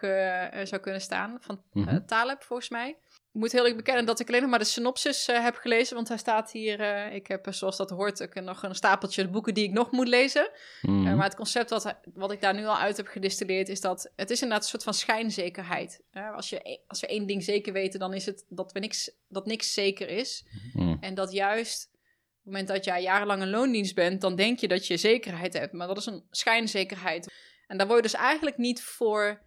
zou 0.66 0.80
kunnen 0.80 1.00
staan. 1.00 1.36
Van 1.40 1.62
Mhm. 1.72 2.04
Taleb, 2.06 2.42
volgens 2.42 2.68
mij. 2.68 2.96
Ik 3.32 3.40
moet 3.40 3.52
heel 3.52 3.60
eerlijk 3.60 3.76
bekennen 3.76 4.06
dat 4.06 4.20
ik 4.20 4.28
alleen 4.28 4.40
nog 4.40 4.50
maar 4.50 4.58
de 4.58 4.64
synopsis 4.64 5.28
eh, 5.28 5.42
heb 5.42 5.56
gelezen. 5.56 5.94
Want 5.94 6.08
hij 6.08 6.16
staat 6.16 6.50
hier, 6.50 6.80
eh, 6.80 7.14
ik 7.14 7.26
heb 7.26 7.46
eh, 7.46 7.52
zoals 7.52 7.76
dat 7.76 7.90
hoort 7.90 8.22
ook 8.22 8.34
nog 8.34 8.62
een 8.62 8.74
stapeltje 8.74 9.28
boeken 9.28 9.54
die 9.54 9.64
ik 9.64 9.72
nog 9.72 9.90
moet 9.90 10.08
lezen. 10.08 10.50
Eh, 10.80 10.90
maar 10.90 11.24
het 11.24 11.34
concept 11.34 11.70
wat, 11.70 11.94
wat 12.14 12.32
ik 12.32 12.40
daar 12.40 12.54
nu 12.54 12.66
al 12.66 12.78
uit 12.78 12.96
heb 12.96 13.06
gedistilleerd 13.06 13.68
is 13.68 13.80
dat 13.80 14.12
het 14.16 14.30
is 14.30 14.42
inderdaad 14.42 14.64
een 14.64 14.70
soort 14.70 14.82
van 14.82 14.94
schijnzekerheid. 14.94 16.02
Als, 16.34 16.48
je, 16.48 16.80
als 16.86 17.00
we 17.00 17.06
één 17.06 17.26
ding 17.26 17.42
zeker 17.42 17.72
weten, 17.72 18.00
dan 18.00 18.14
is 18.14 18.26
het 18.26 18.44
dat, 18.48 18.72
we 18.72 18.78
niks, 18.78 19.10
dat 19.28 19.46
niks 19.46 19.72
zeker 19.72 20.08
is. 20.08 20.46
Mhm. 20.72 20.96
En 21.00 21.14
dat 21.14 21.32
juist 21.32 21.88
op 21.92 21.98
het 22.42 22.44
moment 22.44 22.68
dat 22.68 22.84
jij 22.84 23.02
jarenlang 23.02 23.42
een 23.42 23.50
loondienst 23.50 23.94
bent, 23.94 24.20
dan 24.20 24.36
denk 24.36 24.58
je 24.58 24.68
dat 24.68 24.86
je 24.86 24.96
zekerheid 24.96 25.52
hebt. 25.52 25.72
Maar 25.72 25.86
dat 25.86 25.96
is 25.96 26.06
een 26.06 26.26
schijnzekerheid. 26.30 27.32
En 27.66 27.78
daar 27.78 27.86
word 27.86 27.98
je 28.04 28.10
dus 28.10 28.20
eigenlijk 28.20 28.56
niet 28.56 28.82
voor 28.82 29.42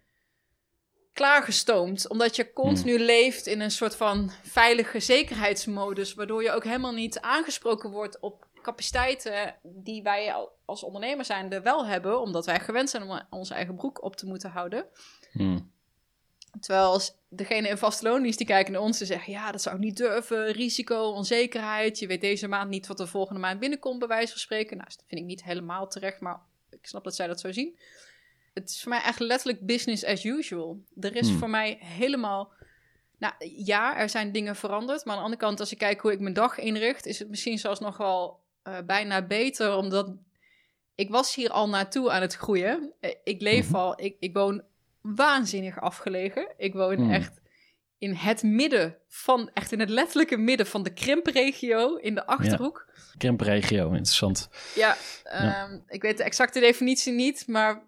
klaargestoomd. 1.16 2.08
Omdat 2.08 2.36
je 2.36 2.52
continu 2.52 2.98
leeft 2.98 3.46
in 3.46 3.60
een 3.60 3.70
soort 3.70 3.96
van 3.96 4.30
veilige 4.42 5.00
zekerheidsmodus. 5.00 6.14
Waardoor 6.14 6.42
je 6.42 6.50
ook 6.50 6.64
helemaal 6.64 6.92
niet 6.92 7.20
aangesproken 7.20 7.90
wordt 7.90 8.20
op 8.20 8.46
capaciteiten 8.62 9.54
die 9.62 10.02
wij 10.02 10.32
al- 10.32 10.52
als 10.64 10.82
ondernemer 10.82 11.24
zijnde 11.24 11.60
wel 11.60 11.86
hebben. 11.86 12.20
Omdat 12.20 12.46
wij 12.46 12.60
gewend 12.60 12.90
zijn 12.90 13.02
om 13.02 13.20
onze 13.30 13.54
eigen 13.54 13.74
broek 13.74 14.02
op 14.02 14.16
te 14.16 14.26
moeten 14.26 14.50
houden. 14.50 14.86
Mhm. 15.32 15.58
Terwijl 16.60 16.86
als 16.86 17.14
degene 17.28 17.68
in 17.68 17.78
vaste 17.78 18.08
loondienst 18.08 18.38
die 18.38 18.46
kijken 18.46 18.72
naar 18.72 18.82
ons 18.82 19.00
en 19.00 19.06
zeggen... 19.06 19.32
ja, 19.32 19.52
dat 19.52 19.62
zou 19.62 19.76
ik 19.76 19.82
niet 19.82 19.96
durven, 19.96 20.52
risico, 20.52 21.02
onzekerheid. 21.02 21.98
Je 21.98 22.06
weet 22.06 22.20
deze 22.20 22.48
maand 22.48 22.70
niet 22.70 22.86
wat 22.86 22.96
de 22.96 23.06
volgende 23.06 23.40
maand 23.40 23.60
binnenkomt, 23.60 23.98
bij 23.98 24.08
wijze 24.08 24.30
van 24.30 24.40
spreken. 24.40 24.76
Nou, 24.76 24.88
dat 24.88 25.04
vind 25.06 25.20
ik 25.20 25.26
niet 25.26 25.44
helemaal 25.44 25.88
terecht, 25.88 26.20
maar 26.20 26.40
ik 26.70 26.86
snap 26.86 27.04
dat 27.04 27.14
zij 27.14 27.26
dat 27.26 27.40
zo 27.40 27.52
zien. 27.52 27.78
Het 28.60 28.70
is 28.70 28.82
voor 28.82 28.90
mij 28.90 29.02
echt 29.02 29.18
letterlijk 29.20 29.66
business 29.66 30.04
as 30.04 30.24
usual. 30.24 30.80
Er 31.00 31.16
is 31.16 31.28
Hmm. 31.28 31.38
voor 31.38 31.50
mij 31.50 31.76
helemaal... 31.80 32.52
Nou, 33.18 33.34
ja, 33.64 33.96
er 33.98 34.08
zijn 34.08 34.32
dingen 34.32 34.56
veranderd. 34.56 35.04
Maar 35.04 35.14
aan 35.14 35.18
de 35.20 35.24
andere 35.24 35.42
kant, 35.46 35.60
als 35.60 35.72
ik 35.72 35.78
kijk 35.78 36.00
hoe 36.00 36.12
ik 36.12 36.20
mijn 36.20 36.34
dag 36.34 36.58
inricht... 36.58 37.06
is 37.06 37.18
het 37.18 37.28
misschien 37.28 37.58
zelfs 37.58 37.80
nog 37.80 37.96
wel 37.96 38.40
eh, 38.62 38.74
bijna 38.86 39.22
beter, 39.26 39.76
omdat... 39.76 40.12
Ik 40.94 41.10
was 41.10 41.34
hier 41.34 41.50
al 41.50 41.68
naartoe 41.68 42.10
aan 42.10 42.20
het 42.20 42.34
groeien. 42.34 42.92
Eh, 43.00 43.10
Ik 43.24 43.40
leef 43.40 43.66
Mhm. 43.66 43.76
al... 43.76 44.00
Ik, 44.02 44.16
ik 44.20 44.34
woon 44.34 44.62
waanzinnig 45.00 45.80
afgelegen. 45.80 46.54
Ik 46.56 46.72
woon 46.74 46.94
Hmm. 46.96 47.10
echt 47.10 47.40
in 47.98 48.14
het 48.14 48.42
midden 48.42 48.96
van, 49.08 49.50
echt 49.54 49.72
in 49.72 49.80
het 49.80 49.88
letterlijke 49.90 50.36
midden 50.36 50.66
van 50.66 50.82
de 50.82 50.92
krimpregio 50.92 51.94
in 51.96 52.14
de 52.14 52.26
Achterhoek. 52.26 52.88
Krimpregio, 53.18 53.86
interessant. 53.88 54.48
Ja, 54.74 54.96
Ja. 55.24 55.64
ehm, 55.64 55.78
ik 55.88 56.02
weet 56.02 56.16
de 56.16 56.24
exacte 56.24 56.60
definitie 56.60 57.12
niet, 57.12 57.46
maar 57.46 57.82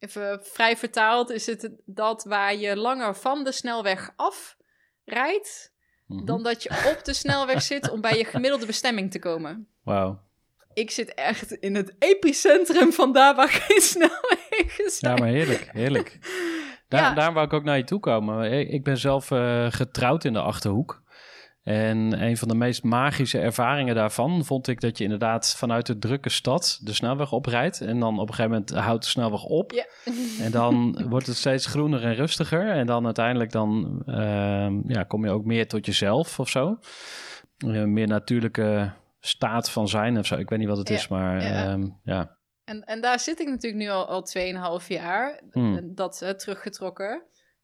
even 0.00 0.40
vrij 0.42 0.76
vertaald 0.76 1.30
is 1.30 1.46
het 1.46 1.70
dat 1.84 2.24
waar 2.24 2.54
je 2.56 2.76
langer 2.76 3.14
van 3.16 3.44
de 3.44 3.52
snelweg 3.52 4.10
af 4.16 4.56
rijdt, 5.04 5.72
Mhm. 6.06 6.24
dan 6.24 6.42
dat 6.42 6.62
je 6.62 6.70
op 6.96 7.04
de 7.04 7.12
snelweg 7.14 7.62
zit 7.62 7.90
om 7.90 8.00
bij 8.00 8.18
je 8.18 8.24
gemiddelde 8.24 8.66
bestemming 8.66 9.10
te 9.10 9.18
komen. 9.18 9.68
Wauw. 9.84 10.20
Ik 10.72 10.90
zit 10.90 11.14
echt 11.14 11.52
in 11.52 11.74
het 11.74 11.94
epicentrum 11.98 12.92
van 12.92 13.12
daar 13.12 13.34
waar 13.34 13.48
geen 13.48 13.80
snelwegen 13.80 14.90
zijn. 14.90 15.14
Ja, 15.14 15.20
maar 15.20 15.28
heerlijk, 15.28 15.68
heerlijk. 15.72 16.18
Daar, 16.88 17.02
Ja. 17.02 17.14
Daarom 17.14 17.34
wou 17.34 17.46
ik 17.46 17.52
ook 17.52 17.64
naar 17.64 17.76
je 17.76 17.84
toe 17.84 18.00
komen. 18.00 18.52
Ik 18.52 18.68
ik 18.68 18.84
ben 18.84 18.96
zelf 18.98 19.30
eh, 19.30 19.66
getrouwd 19.70 20.24
in 20.24 20.32
de 20.32 20.40
Achterhoek. 20.40 21.02
En 21.62 22.22
een 22.22 22.36
van 22.36 22.48
de 22.48 22.54
meest 22.54 22.82
magische 22.82 23.38
ervaringen 23.38 23.94
daarvan 23.94 24.44
vond 24.44 24.68
ik 24.68 24.80
dat 24.80 24.98
je 24.98 25.04
inderdaad 25.04 25.54
vanuit 25.56 25.86
de 25.86 25.98
drukke 25.98 26.28
stad 26.28 26.80
de 26.82 26.92
snelweg 26.92 27.32
oprijdt. 27.32 27.80
En 27.80 28.00
dan 28.00 28.18
op 28.18 28.28
een 28.28 28.34
gegeven 28.34 28.50
moment 28.50 28.70
houdt 28.70 29.04
de 29.04 29.10
snelweg 29.10 29.44
op. 29.44 29.72
Ja. 29.72 29.86
En 30.44 30.50
dan 30.50 31.04
wordt 31.08 31.26
het 31.26 31.36
steeds 31.36 31.66
groener 31.66 32.04
en 32.04 32.14
rustiger. 32.14 32.70
En 32.70 32.86
dan 32.86 33.04
uiteindelijk 33.04 33.52
dan, 33.52 34.02
ehm, 34.06 34.92
ja, 34.92 35.02
kom 35.02 35.24
je 35.24 35.30
ook 35.30 35.44
meer 35.44 35.68
tot 35.68 35.86
jezelf 35.86 36.38
of 36.38 36.48
zo. 36.48 36.78
Een 37.58 37.92
meer 37.92 38.06
natuurlijke 38.06 38.92
staat 39.20 39.70
van 39.70 39.88
zijn 39.88 40.18
of 40.18 40.26
zo. 40.26 40.36
Ik 40.36 40.48
weet 40.48 40.58
niet 40.58 40.68
wat 40.68 40.78
het 40.78 40.88
Ja, 40.88 40.94
is, 40.94 41.08
maar 41.08 41.42
ja. 41.42 41.64
ehm, 41.64 41.88
ja. 42.04 42.38
En, 42.64 42.84
en 42.84 43.00
daar 43.00 43.20
zit 43.20 43.40
ik 43.40 43.48
natuurlijk 43.48 43.82
nu 43.82 43.88
al, 43.88 44.06
al 44.06 44.22
2,5 44.80 44.86
jaar, 44.88 45.40
Hmm. 45.50 45.76
eh, 45.76 45.82
dat 45.86 46.22
eh, 46.22 46.30
teruggetrokken. 46.30 47.22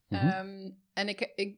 Mhm. 0.08 0.26
Ehm, 0.26 0.70
en 0.92 1.08
ik, 1.08 1.32
ik 1.34 1.56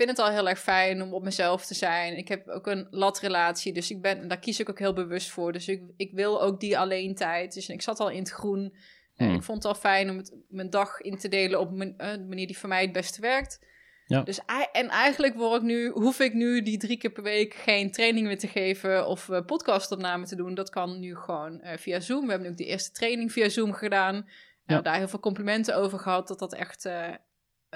vind 0.00 0.16
het 0.16 0.26
al 0.26 0.32
heel 0.32 0.48
erg 0.48 0.60
fijn 0.60 1.02
om 1.02 1.14
op 1.14 1.22
mezelf 1.22 1.66
te 1.66 1.74
zijn. 1.74 2.16
Ik 2.16 2.28
heb 2.28 2.48
ook 2.48 2.66
een 2.66 2.86
latrelatie, 2.90 3.72
dus 3.72 3.90
ik 3.90 4.02
ben, 4.02 4.28
daar 4.28 4.38
kies 4.38 4.60
ik 4.60 4.70
ook 4.70 4.78
heel 4.78 4.92
bewust 4.92 5.30
voor. 5.30 5.52
Dus 5.52 5.68
ik, 5.68 5.82
ik 5.96 6.12
wil 6.12 6.42
ook 6.42 6.60
die 6.60 6.78
alleen 6.78 7.14
tijd. 7.14 7.54
Dus 7.54 7.68
ik 7.68 7.82
zat 7.82 8.00
al 8.00 8.10
in 8.10 8.18
het 8.18 8.30
groen. 8.30 8.74
Eh, 9.14 9.26
Hmm. 9.26 9.36
ik 9.36 9.42
vond 9.42 9.62
het 9.62 9.72
al 9.72 9.80
fijn 9.80 10.10
om 10.10 10.16
het, 10.16 10.34
mijn 10.48 10.70
dag 10.70 11.00
in 11.00 11.18
te 11.18 11.28
delen 11.28 11.60
op 11.60 11.70
mijn, 11.70 11.94
eh, 11.96 12.12
de 12.12 12.26
manier 12.28 12.46
die 12.46 12.58
voor 12.58 12.68
mij 12.68 12.82
het 12.82 12.92
beste 12.92 13.20
werkt. 13.20 13.68
Ja. 14.06 14.22
Dus, 14.22 14.40
en 14.72 14.88
eigenlijk 14.88 15.34
word 15.34 15.60
ik 15.60 15.66
nu, 15.66 15.88
hoef 15.88 16.20
ik 16.20 16.34
nu 16.34 16.62
die 16.62 16.78
drie 16.78 16.96
keer 16.96 17.10
per 17.10 17.22
week 17.22 17.54
geen 17.54 17.90
training 17.90 18.26
meer 18.26 18.38
te 18.38 18.48
geven 18.48 19.06
of 19.06 19.28
uh, 19.28 19.40
podcastopname 19.46 20.26
te 20.26 20.36
doen. 20.36 20.54
Dat 20.54 20.70
kan 20.70 21.00
nu 21.00 21.16
gewoon 21.16 21.60
eh, 21.60 21.78
via 21.78 22.00
Zoom. 22.00 22.24
We 22.24 22.30
hebben 22.30 22.46
nu 22.46 22.52
ook 22.52 22.58
de 22.58 22.66
eerste 22.66 22.92
training 22.92 23.32
via 23.32 23.48
Zoom 23.48 23.72
gedaan. 23.72 24.28
Ja. 24.66 24.80
Daar 24.80 24.96
heel 24.96 25.08
veel 25.08 25.20
complimenten 25.20 25.76
over 25.76 25.98
gehad. 25.98 26.28
Dat 26.28 26.38
dat 26.38 26.54
echt 26.54 26.84
eh, 26.84 27.08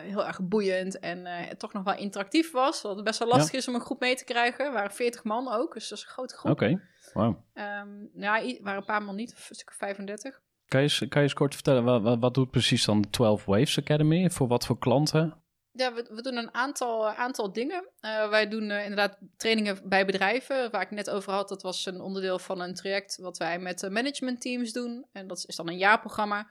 heel 0.01 0.27
erg 0.27 0.41
boeiend 0.43 0.99
en 0.99 1.27
eh, 1.27 1.51
toch 1.51 1.73
nog 1.73 1.85
wel 1.85 1.97
interactief 1.97 2.51
was. 2.51 2.83
Wat 2.83 3.05
best 3.05 3.19
wel 3.19 3.29
lastig 3.29 3.53
is 3.53 3.69
om 3.69 3.75
een 3.75 3.81
groep 3.81 4.01
mee 4.01 4.15
te 4.15 4.25
krijgen. 4.25 4.65
Er 4.65 4.73
waren 4.73 4.93
40 4.93 5.25
man 5.25 5.53
ook, 5.53 5.75
dus 5.75 5.89
dat 5.89 5.99
is 5.99 6.05
een 6.05 6.11
grote 6.11 6.37
groep. 6.37 6.53
Oké, 6.53 6.81
wauw. 7.13 7.45
Ehm, 7.55 7.89
ja, 8.15 8.43
i- 8.43 8.59
waren 8.63 8.79
een 8.81 8.85
paar 8.87 9.03
man 9.03 9.15
niet, 9.15 9.31
een 9.49 9.55
stuk 9.55 9.69
of 9.69 9.77
35. 9.77 10.41
Kan 10.67 10.81
je, 10.83 10.87
eens- 10.87 10.99
kan 10.99 11.09
je 11.11 11.21
eens 11.29 11.33
kort 11.33 11.55
vertellen, 11.55 11.85
wat, 11.85 12.03
wat, 12.03 12.19
wat 12.21 12.35
doet 12.35 12.51
precies 12.51 12.85
dan 12.85 13.01
de 13.01 13.11
12 13.11 13.45
Waves 13.45 13.79
Academy? 13.79 14.31
Voor 14.31 14.49
wat 14.49 14.67
voor 14.67 14.79
klanten? 14.79 15.43
Ja, 15.73 15.93
we, 15.95 16.09
we 16.11 16.23
doen 16.23 16.37
een 16.37 16.55
aantal, 16.55 17.09
aantal 17.11 17.53
dingen. 17.53 17.89
Eh, 18.01 18.29
wij 18.29 18.49
doen 18.49 18.71
eh, 18.71 18.83
inderdaad 18.83 19.19
trainingen 19.37 19.89
bij 19.89 20.07
bedrijven. 20.07 20.71
Waar 20.71 20.83
ik 20.83 20.91
net 20.91 21.11
over 21.11 21.33
had, 21.33 21.49
dat 21.49 21.63
was 21.63 21.87
een 21.87 22.01
onderdeel 22.01 22.39
van 22.39 22.61
een 22.61 22.75
traject 22.75 23.17
wat 23.17 23.37
wij 23.39 23.59
met 23.59 23.79
de 23.81 23.91
managementteams 23.91 24.73
doen. 24.73 25.07
En 25.13 25.27
dat 25.27 25.45
is 25.47 25.57
dan 25.57 25.69
een 25.69 25.79
jaarprogramma. 25.79 26.49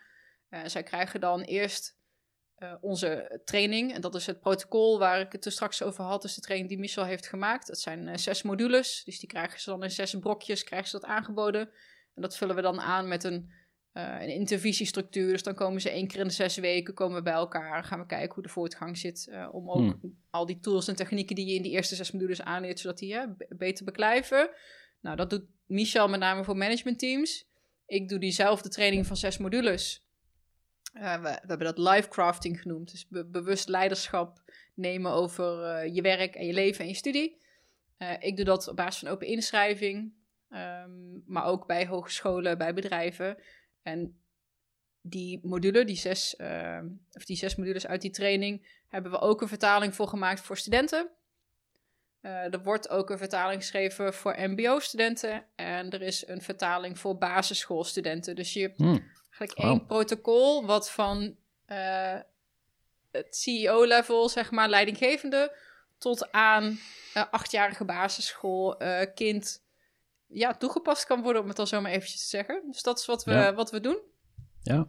Eh, 0.50 0.60
zij 0.66 0.84
krijgen 0.84 1.20
dan 1.20 1.42
eerst 1.42 1.98
eh, 2.64 2.74
onze 2.82 3.42
training. 3.46 3.94
En 3.94 4.02
dat 4.02 4.16
is 4.16 4.26
het 4.26 4.40
protocol 4.40 5.00
waar 5.00 5.20
ik 5.20 5.32
het 5.32 5.46
er 5.46 5.52
straks 5.52 5.84
over 5.84 6.04
had. 6.04 6.22
Dus 6.22 6.36
de 6.36 6.42
training 6.42 6.70
die 6.70 6.80
Michel 6.80 7.06
heeft 7.06 7.28
gemaakt. 7.28 7.68
Dat 7.68 7.80
zijn 7.80 8.08
eh, 8.08 8.18
zes 8.18 8.42
modules. 8.42 9.02
Dus 9.06 9.20
die 9.20 9.30
krijgen 9.30 9.60
ze 9.60 9.70
dan 9.70 9.84
in 9.84 9.92
zes 9.92 10.16
brokjes, 10.20 10.64
krijgen 10.64 10.90
ze 10.90 11.00
dat 11.00 11.10
aangeboden. 11.10 11.70
En 12.16 12.22
dat 12.22 12.38
vullen 12.38 12.56
we 12.56 12.62
dan 12.62 12.80
aan 12.80 13.08
met 13.08 13.24
een 13.24 13.62
eh, 13.92 14.22
een 14.22 14.30
intervisiestructuur. 14.30 15.32
Dus 15.32 15.44
dan 15.44 15.54
komen 15.54 15.82
ze 15.82 15.90
één 15.90 16.08
keer 16.08 16.20
in 16.20 16.28
de 16.28 16.34
zes 16.34 16.58
weken 16.58 16.94
komen 16.94 17.18
we 17.18 17.24
bij 17.24 17.34
elkaar. 17.34 17.84
Gaan 17.84 18.00
we 18.00 18.06
kijken 18.06 18.34
hoe 18.34 18.44
de 18.44 18.50
voortgang 18.50 18.98
zit. 18.98 19.32
om 19.52 19.70
ook 19.70 19.96
al 20.30 20.46
die 20.46 20.60
tools 20.60 20.88
en 20.88 20.96
technieken 20.96 21.36
die 21.36 21.46
je 21.46 21.56
in 21.56 21.62
die 21.62 21.72
eerste 21.72 21.96
zes 21.96 22.12
modules 22.12 22.42
aanleert, 22.42 22.80
zodat 22.80 22.98
die 22.98 23.18
beter 23.50 23.86
beklijven. 23.86 24.50
Nou, 25.02 25.16
dat 25.16 25.30
doet 25.30 25.44
Michel 25.66 26.08
met 26.08 26.20
name 26.20 26.44
voor 26.44 26.58
managementteams. 26.58 27.48
Ik 27.86 28.10
doe 28.10 28.20
diezelfde 28.20 28.70
training 28.70 29.06
van 29.08 29.18
zes 29.18 29.38
modules. 29.38 30.03
Eh, 30.94 31.16
we, 31.16 31.22
we 31.30 31.48
hebben 31.48 31.76
dat 31.76 31.78
life 31.78 32.08
crafting 32.10 32.62
genoemd. 32.62 32.92
Dus 32.92 33.08
be- 33.08 33.26
bewust 33.26 33.68
leiderschap 33.68 34.42
nemen 34.74 35.12
over 35.12 35.64
eh, 35.64 35.96
je 35.96 36.02
werk 36.02 36.36
en 36.36 36.46
je 36.46 36.54
leven 36.54 36.82
en 36.82 36.88
je 36.88 36.96
studie. 36.96 37.42
Eh, 37.98 38.14
ik 38.20 38.36
doe 38.36 38.46
dat 38.46 38.68
op 38.68 38.76
basis 38.76 39.00
van 39.00 39.08
open 39.10 39.28
inschrijving. 39.28 40.14
ehm, 40.50 40.92
maar 41.26 41.46
ook 41.46 41.68
bij 41.68 41.88
hogescholen, 41.88 42.58
bij 42.58 42.74
bedrijven. 42.74 43.38
En 43.82 44.20
die 45.02 45.40
module, 45.44 45.86
die 45.86 45.96
zes, 45.96 46.36
ehm, 46.36 46.88
of 47.12 47.26
die 47.26 47.36
zes 47.38 47.56
modules 47.56 47.88
uit 47.88 48.02
die 48.02 48.12
training, 48.12 48.82
hebben 48.88 49.12
we 49.12 49.20
ook 49.20 49.42
een 49.42 49.48
vertaling 49.48 49.96
voor 49.96 50.08
gemaakt 50.08 50.40
voor 50.42 50.58
studenten. 50.58 51.10
Er 52.22 52.64
wordt 52.64 52.90
ook 52.90 53.10
een 53.10 53.18
vertaling 53.18 53.62
geschreven 53.62 54.14
voor 54.14 54.36
MBO-studenten. 54.38 55.46
En 55.56 55.90
er 55.90 56.02
is 56.02 56.28
een 56.28 56.42
vertaling 56.42 57.00
voor 57.00 57.18
basisschoolstudenten. 57.18 58.36
Dus 58.36 58.54
je 58.54 58.72
Hmm. 58.76 59.04
Eigenlijk 59.40 59.70
één 59.70 59.86
protocol 59.86 60.66
wat 60.66 60.92
van 60.92 61.36
eh, 61.66 62.20
het 63.12 63.36
CEO-level, 63.36 64.30
zeg 64.30 64.52
maar, 64.52 64.70
leidinggevende, 64.70 65.56
tot 65.98 66.32
aan 66.32 66.80
eh, 67.14 67.24
achtjarige 67.32 67.86
basisschool 67.86 68.78
eh, 68.78 69.14
kind 69.16 69.64
ja, 70.28 70.54
toegepast 70.54 71.06
kan 71.06 71.22
worden, 71.22 71.42
om 71.42 71.48
het 71.48 71.60
al 71.60 71.68
zo 71.68 71.82
maar 71.82 71.92
eventjes 71.92 72.22
te 72.22 72.28
zeggen. 72.28 72.64
Dus 72.72 72.82
dat 72.84 73.00
is 73.00 73.06
wat 73.06 73.24
we, 73.24 73.32
Ja. 73.32 73.54
wat 73.54 73.72
we 73.72 73.80
doen. 73.80 73.98
Ja, 74.62 74.88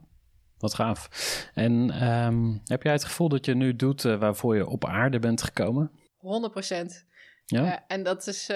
wat 0.58 0.74
gaaf. 0.74 1.08
En 1.54 1.90
ehm, 1.90 2.58
heb 2.64 2.82
jij 2.82 2.92
het 2.92 3.04
gevoel 3.04 3.28
dat 3.28 3.44
je 3.44 3.54
nu 3.54 3.76
doet 3.76 4.02
waarvoor 4.02 4.56
je 4.56 4.66
op 4.66 4.84
aarde 4.84 5.18
bent 5.18 5.42
gekomen? 5.42 5.90
100 6.16 6.52
procent. 6.52 7.06
Ja? 7.46 7.84
en 7.86 8.02
dat 8.02 8.26
is, 8.26 8.46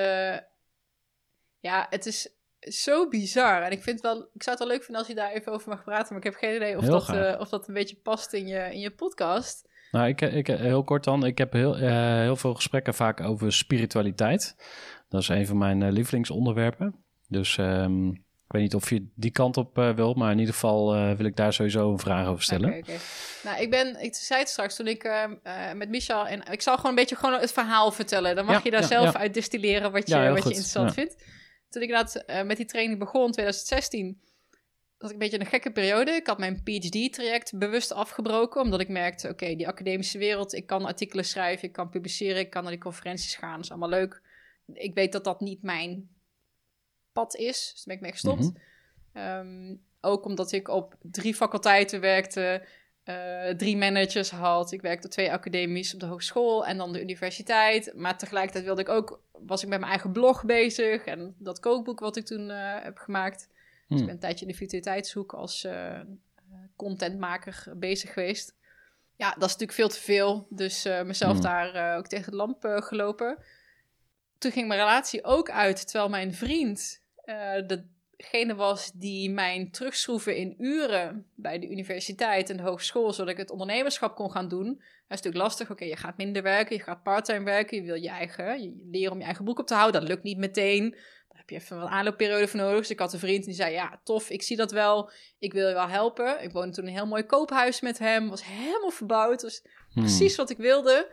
ja, 1.61 1.87
het 1.91 2.07
is 2.07 2.38
zo 2.61 3.09
bizar. 3.09 3.63
En 3.63 3.71
ik 3.71 3.83
vind 3.83 4.01
wel, 4.01 4.17
ik 4.35 4.43
zou 4.43 4.57
het 4.57 4.59
wel 4.59 4.69
leuk 4.69 4.85
vinden 4.85 4.99
als 4.99 5.07
je 5.07 5.15
daar 5.15 5.33
even 5.33 5.53
over 5.53 5.69
mag 5.69 5.85
praten, 5.85 6.07
maar 6.09 6.19
ik 6.19 6.33
heb 6.33 6.35
geen 6.35 6.57
idee 6.57 6.77
of, 6.77 6.83
Heel 6.83 6.91
dat, 6.91 7.09
eh, 7.09 7.41
of 7.41 7.49
dat 7.49 7.69
een 7.69 7.75
beetje 7.75 7.97
past 7.97 8.33
in 8.33 8.47
je, 8.47 8.69
in 8.73 8.81
je 8.81 8.91
podcast. 8.91 9.69
Nou, 9.91 10.09
ik, 10.09 10.21
ik, 10.21 10.47
heel 10.47 10.85
kort 10.85 11.05
dan. 11.05 11.25
Ik 11.25 11.39
heb 11.39 11.53
heel, 11.53 11.77
eh, 11.77 12.21
heel 12.21 12.37
veel 12.37 12.55
gesprekken 12.55 12.95
vaak 12.95 13.21
over 13.21 13.53
spiritualiteit. 13.53 14.57
Dat 15.09 15.21
is 15.21 15.29
een 15.29 15.47
van 15.47 15.59
mijn 15.59 15.83
eh, 15.83 15.91
lievelingsonderwerpen. 15.91 16.95
Dus 17.29 17.59
ehm, 17.59 18.09
ik 18.09 18.55
weet 18.55 18.63
niet 18.63 18.75
of 18.75 18.91
je 18.91 19.09
die 19.15 19.31
kant 19.31 19.57
op 19.57 19.79
uh, 19.79 19.95
wil, 19.95 20.15
maar 20.15 20.33
in 20.33 20.39
ieder 20.39 20.55
geval 20.55 21.15
wil 21.17 21.27
ik 21.27 21.37
daar 21.37 21.53
sowieso 21.53 21.91
een 21.91 21.99
vraag 21.99 22.27
over 22.27 22.43
stellen. 22.43 22.69
Oké, 22.69 22.79
okay, 22.79 22.95
okay. 22.95 23.07
Nou, 23.43 23.63
ik 23.63 23.71
ben, 23.71 24.03
ik 24.03 24.15
zei 24.15 24.41
het 24.41 24.49
straks 24.49 24.77
toen 24.77 24.87
ik 24.87 25.05
uh, 25.05 25.25
met 25.75 25.89
Michel 25.89 26.27
en 26.27 26.43
ik 26.51 26.63
zal 26.63 26.77
gewoon 26.77 26.91
een 26.91 26.97
beetje 26.97 27.17
gewoon 27.17 27.41
het 27.41 27.53
verhaal 27.53 27.93
vertellen. 27.93 28.37
Dan 28.37 28.45
mag 28.45 28.55
ja, 28.55 28.61
je 28.65 28.71
daar 28.71 28.81
ja, 28.81 28.87
zelf 28.87 29.13
ja. 29.13 29.19
uit 29.19 29.35
distilleren 29.35 29.93
wat 29.93 30.09
je, 30.09 30.29
wat 30.29 30.43
je 30.43 30.49
interessant 30.49 30.95
vindt. 30.95 31.17
Toen 31.69 31.83
ik 31.83 31.91
dat 31.91 32.25
met 32.45 32.57
die 32.57 32.67
training 32.67 32.99
begon 32.99 33.27
in 33.27 33.33
2016, 33.33 34.21
was 34.99 35.09
ik 35.09 35.15
een 35.15 35.19
beetje 35.19 35.37
in 35.37 35.45
een 35.45 35.51
gekke 35.51 35.73
periode. 35.73 36.11
Ik 36.11 36.27
had 36.27 36.39
mijn 36.39 36.63
PhD-traject 36.63 37.59
bewust 37.59 37.93
afgebroken, 37.93 38.61
omdat 38.61 38.81
ik 38.81 38.89
merkte, 38.89 39.29
oké, 39.29 39.45
okay, 39.45 39.57
die 39.57 39.69
academische 39.69 40.19
wereld, 40.19 40.53
ik 40.53 40.67
kan 40.67 40.85
artikelen 40.85 41.25
schrijven, 41.25 41.69
ik 41.69 41.73
kan 41.73 41.89
publiceren, 41.89 42.39
ik 42.39 42.51
kan 42.51 42.63
naar 42.63 42.73
die 42.73 42.81
conferenties 42.81 43.35
gaan, 43.35 43.55
dat 43.55 43.65
is 43.65 43.71
allemaal 43.71 43.89
leuk. 43.89 44.23
Ik 44.73 44.95
weet 44.95 45.13
dat 45.13 45.25
dat 45.25 45.41
niet 45.41 45.63
mijn 45.63 46.09
pad 47.13 47.37
is, 47.37 47.71
dus 47.71 47.75
toen 47.75 47.85
ben 47.85 47.95
ik 47.95 48.01
mee 48.01 48.13
gestopt. 48.13 48.43
Mm 48.43 48.57
-hmm. 49.13 49.23
um, 49.23 49.87
ook 50.01 50.25
omdat 50.25 50.53
ik 50.53 50.69
op 50.69 50.97
drie 51.01 51.35
faculteiten 51.35 52.01
werkte, 52.01 52.67
uh, 53.09 53.49
drie 53.49 53.77
managers 53.77 54.31
had. 54.31 54.73
Ik 54.73 54.81
werkte 54.81 55.09
twee 55.09 55.33
academies 55.33 55.95
op 55.95 56.01
de 56.01 56.07
hogeschool 56.07 56.67
en 56.67 56.77
dan 56.77 56.93
de 56.93 57.01
universiteit. 57.01 57.93
Maar 57.95 58.19
tegelijkertijd 58.19 58.65
wilde 58.65 58.81
ik 58.81 58.89
ook, 58.89 59.21
was 59.33 59.63
ik 59.63 59.69
met 59.69 59.79
mijn 59.79 59.91
eigen 59.91 60.13
blog 60.13 60.45
bezig 60.45 61.05
en 61.05 61.35
dat 61.39 61.61
kookboek 61.61 62.01
wat 62.01 62.17
ik 62.17 62.25
toen 62.25 62.51
uh, 62.51 62.83
heb 62.83 62.99
gemaakt. 62.99 63.49
Dus 63.89 64.01
ik 64.01 64.07
ben 64.07 64.15
een 64.15 64.21
tijdje 64.21 64.47
in 64.47 64.51
de 64.51 64.57
virtualiteitshoek 64.57 65.35
als 65.35 65.65
uh, 65.65 66.01
contentmaker 66.77 67.65
bezig 67.77 68.13
geweest. 68.13 68.55
Ja, 69.17 69.29
dat 69.29 69.49
is 69.49 69.57
natuurlijk 69.57 69.73
veel 69.73 69.89
te 69.89 70.01
veel. 70.01 70.47
Dus 70.51 70.89
mezelf 71.05 71.37
mm. 71.37 71.41
daar 71.41 71.97
ook 71.97 72.07
tegen 72.07 72.31
de 72.31 72.37
lamp 72.37 72.65
gelopen. 72.65 73.39
Toen 74.39 74.53
ging 74.53 74.69
mijn 74.69 74.81
relatie 74.81 75.25
ook 75.25 75.51
uit, 75.51 75.87
terwijl 75.87 76.11
mijn 76.11 76.35
vriend 76.35 77.03
degene 78.19 78.55
was 78.55 78.93
die 78.95 79.31
mijn 79.31 79.71
terugschroeven 79.71 80.37
in 80.37 80.55
uren 80.59 81.27
bij 81.35 81.59
de 81.59 81.69
universiteit 81.69 82.51
en 82.51 82.57
de 82.57 82.63
hogeschool, 82.63 83.13
zodat 83.13 83.33
ik 83.33 83.37
het 83.37 83.51
ondernemerschap 83.51 84.15
kon 84.15 84.31
gaan 84.31 84.49
doen. 84.49 84.67
Dat 84.67 85.19
is 85.19 85.25
natuurlijk 85.25 85.45
lastig. 85.45 85.71
Oké, 85.71 85.73
okay, 85.73 85.89
je 85.89 85.97
gaat 85.97 86.17
minder 86.17 86.43
werken, 86.43 86.77
je 86.77 86.83
gaat 86.83 87.03
parttime 87.03 87.45
werken, 87.45 87.77
je 87.77 87.83
wil 87.83 88.03
je 88.03 88.09
eigen, 88.09 88.63
je 88.63 88.89
leren 88.91 89.13
om 89.13 89.19
je 89.19 89.25
eigen 89.25 89.45
boek 89.45 89.59
op 89.59 89.67
te 89.67 89.75
houden. 89.75 90.01
Dat 90.01 90.11
lukt 90.11 90.23
niet 90.23 90.39
meteen 90.39 90.97
heb 91.49 91.61
je 91.61 91.67
even 91.67 91.83
een 91.83 91.89
aanloopperiode 91.89 92.49
voor 92.49 92.61
nodig. 92.61 92.79
Dus 92.79 92.91
ik 92.91 92.99
had 92.99 93.13
een 93.13 93.19
vriend 93.19 93.45
die 93.45 93.55
zei, 93.55 93.73
ja, 93.73 94.01
tof, 94.05 94.31
ik 94.31 94.43
zie 94.43 94.57
dat 94.57 94.71
wel. 94.71 95.11
Ik 95.39 95.53
wil 95.53 95.69
je 95.69 95.75
wel 95.75 95.89
helpen. 95.89 96.43
Ik 96.43 96.53
woonde 96.53 96.75
toen 96.75 96.87
een 96.87 96.93
heel 96.93 97.07
mooi 97.07 97.23
koophuis 97.23 97.81
met 97.81 97.99
hem. 97.99 98.29
Was 98.29 98.45
helemaal 98.45 98.91
verbouwd. 98.91 99.43
Was 99.43 99.63
hmm. 99.93 100.03
precies 100.03 100.37
wat 100.37 100.51
ik 100.51 100.57
wilde. 100.57 101.11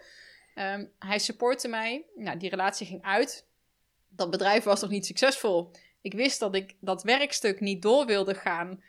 Um, 0.55 0.91
hij 0.99 1.19
supportte 1.19 1.67
mij. 1.67 2.05
Nou, 2.15 2.37
die 2.37 2.49
relatie 2.49 2.87
ging 2.87 3.03
uit. 3.03 3.45
Dat 4.09 4.29
bedrijf 4.29 4.63
was 4.63 4.81
nog 4.81 4.89
niet 4.89 5.05
succesvol. 5.05 5.71
Ik 6.05 6.13
wist 6.13 6.39
dat 6.39 6.55
ik 6.55 6.75
dat 6.79 7.03
werkstuk 7.03 7.59
niet 7.59 7.81
door 7.81 8.05
wilde 8.05 8.35
gaan. 8.35 8.83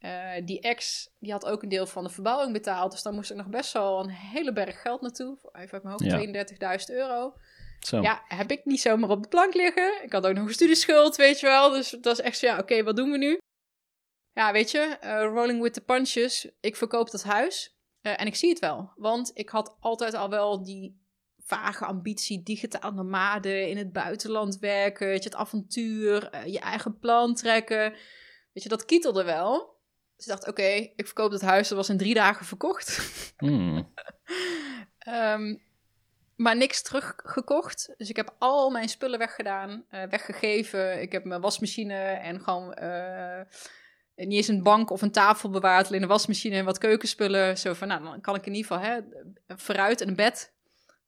Uh, 0.00 0.30
die 0.44 0.60
ex, 0.60 1.08
die 1.18 1.32
had 1.32 1.44
ook 1.44 1.62
een 1.62 1.68
deel 1.68 1.86
van 1.86 2.04
de 2.04 2.10
verbouwing 2.10 2.52
betaald. 2.52 2.90
Dus 2.90 3.02
dan 3.02 3.14
moest 3.14 3.30
ik 3.30 3.36
nog 3.36 3.46
best 3.46 3.72
wel 3.72 4.00
een 4.00 4.10
hele 4.10 4.52
berg 4.52 4.80
geld 4.80 5.00
naartoe. 5.00 5.38
Even 5.52 5.72
uit 5.72 5.82
mijn 5.82 5.96
hoofd, 5.98 6.04
ja. 6.04 6.78
32.000 6.78 6.84
euro. 6.94 7.34
Zo. 7.80 8.00
Ja, 8.00 8.22
heb 8.28 8.50
ik 8.50 8.64
niet 8.64 8.80
zomaar 8.80 9.10
op 9.10 9.22
de 9.22 9.28
plank 9.28 9.54
liggen. 9.54 10.02
Ik 10.02 10.12
had 10.12 10.26
ook 10.26 10.34
nog 10.34 10.46
een 10.46 10.52
studieschuld, 10.52 11.16
weet 11.16 11.40
je 11.40 11.46
wel. 11.46 11.70
Dus 11.70 11.90
dat 11.90 12.18
is 12.18 12.24
echt 12.24 12.38
zo, 12.38 12.46
ja, 12.46 12.52
oké, 12.52 12.62
okay, 12.62 12.84
wat 12.84 12.96
doen 12.96 13.10
we 13.10 13.18
nu? 13.18 13.38
Ja, 14.32 14.52
weet 14.52 14.70
je, 14.70 14.98
uh, 15.04 15.22
rolling 15.22 15.62
with 15.62 15.72
the 15.72 15.80
punches. 15.80 16.50
Ik 16.60 16.76
verkoop 16.76 17.10
dat 17.10 17.22
huis. 17.22 17.76
Uh, 18.02 18.20
en 18.20 18.26
ik 18.26 18.36
zie 18.36 18.48
het 18.48 18.58
wel. 18.58 18.92
Want 18.96 19.30
ik 19.34 19.48
had 19.48 19.76
altijd 19.80 20.14
al 20.14 20.28
wel 20.28 20.64
die 20.64 21.01
vage 21.44 21.84
ambitie, 21.84 22.42
digitaal 22.42 22.92
nomade, 22.92 23.68
in 23.68 23.76
het 23.76 23.92
buitenland 23.92 24.58
werken, 24.58 25.06
weet 25.06 25.22
je, 25.22 25.28
het 25.28 25.38
avontuur, 25.38 26.30
uh, 26.34 26.46
je 26.46 26.60
eigen 26.60 26.98
plan 26.98 27.34
trekken. 27.34 27.94
Weet 28.52 28.62
je, 28.62 28.68
dat 28.68 28.84
kietelde 28.84 29.24
wel. 29.24 29.80
Dus 30.16 30.26
ik 30.26 30.32
dacht, 30.32 30.48
oké, 30.48 30.60
okay, 30.60 30.92
ik 30.96 31.06
verkoop 31.06 31.30
dat 31.30 31.40
huis. 31.40 31.68
Dat 31.68 31.76
was 31.76 31.88
in 31.88 31.96
drie 31.96 32.14
dagen 32.14 32.46
verkocht. 32.46 33.00
Mm. 33.38 33.92
um, 35.08 35.62
maar 36.42 36.56
niks 36.56 36.82
teruggekocht. 36.82 37.94
Dus 37.96 38.08
ik 38.08 38.16
heb 38.16 38.34
al 38.38 38.70
mijn 38.70 38.88
spullen 38.88 39.18
weggedaan, 39.18 39.84
uh, 39.90 40.02
weggegeven. 40.02 41.02
Ik 41.02 41.12
heb 41.12 41.24
mijn 41.24 41.40
wasmachine 41.40 41.94
en 41.94 42.40
gewoon 42.40 42.76
uh, 42.82 43.40
niet 44.14 44.36
eens 44.36 44.48
een 44.48 44.62
bank 44.62 44.90
of 44.90 45.02
een 45.02 45.12
tafel 45.12 45.50
bewaard. 45.50 45.86
Alleen 45.86 46.02
een 46.02 46.08
wasmachine 46.08 46.56
en 46.56 46.64
wat 46.64 46.78
keukenspullen. 46.78 47.58
Zo 47.58 47.72
van, 47.72 47.88
nou, 47.88 48.02
dan 48.02 48.20
kan 48.20 48.34
ik 48.34 48.46
in 48.46 48.54
ieder 48.54 48.72
geval 48.72 48.90
hè, 48.90 49.00
vooruit 49.56 50.00
en 50.00 50.08
een 50.08 50.16
bed 50.16 50.51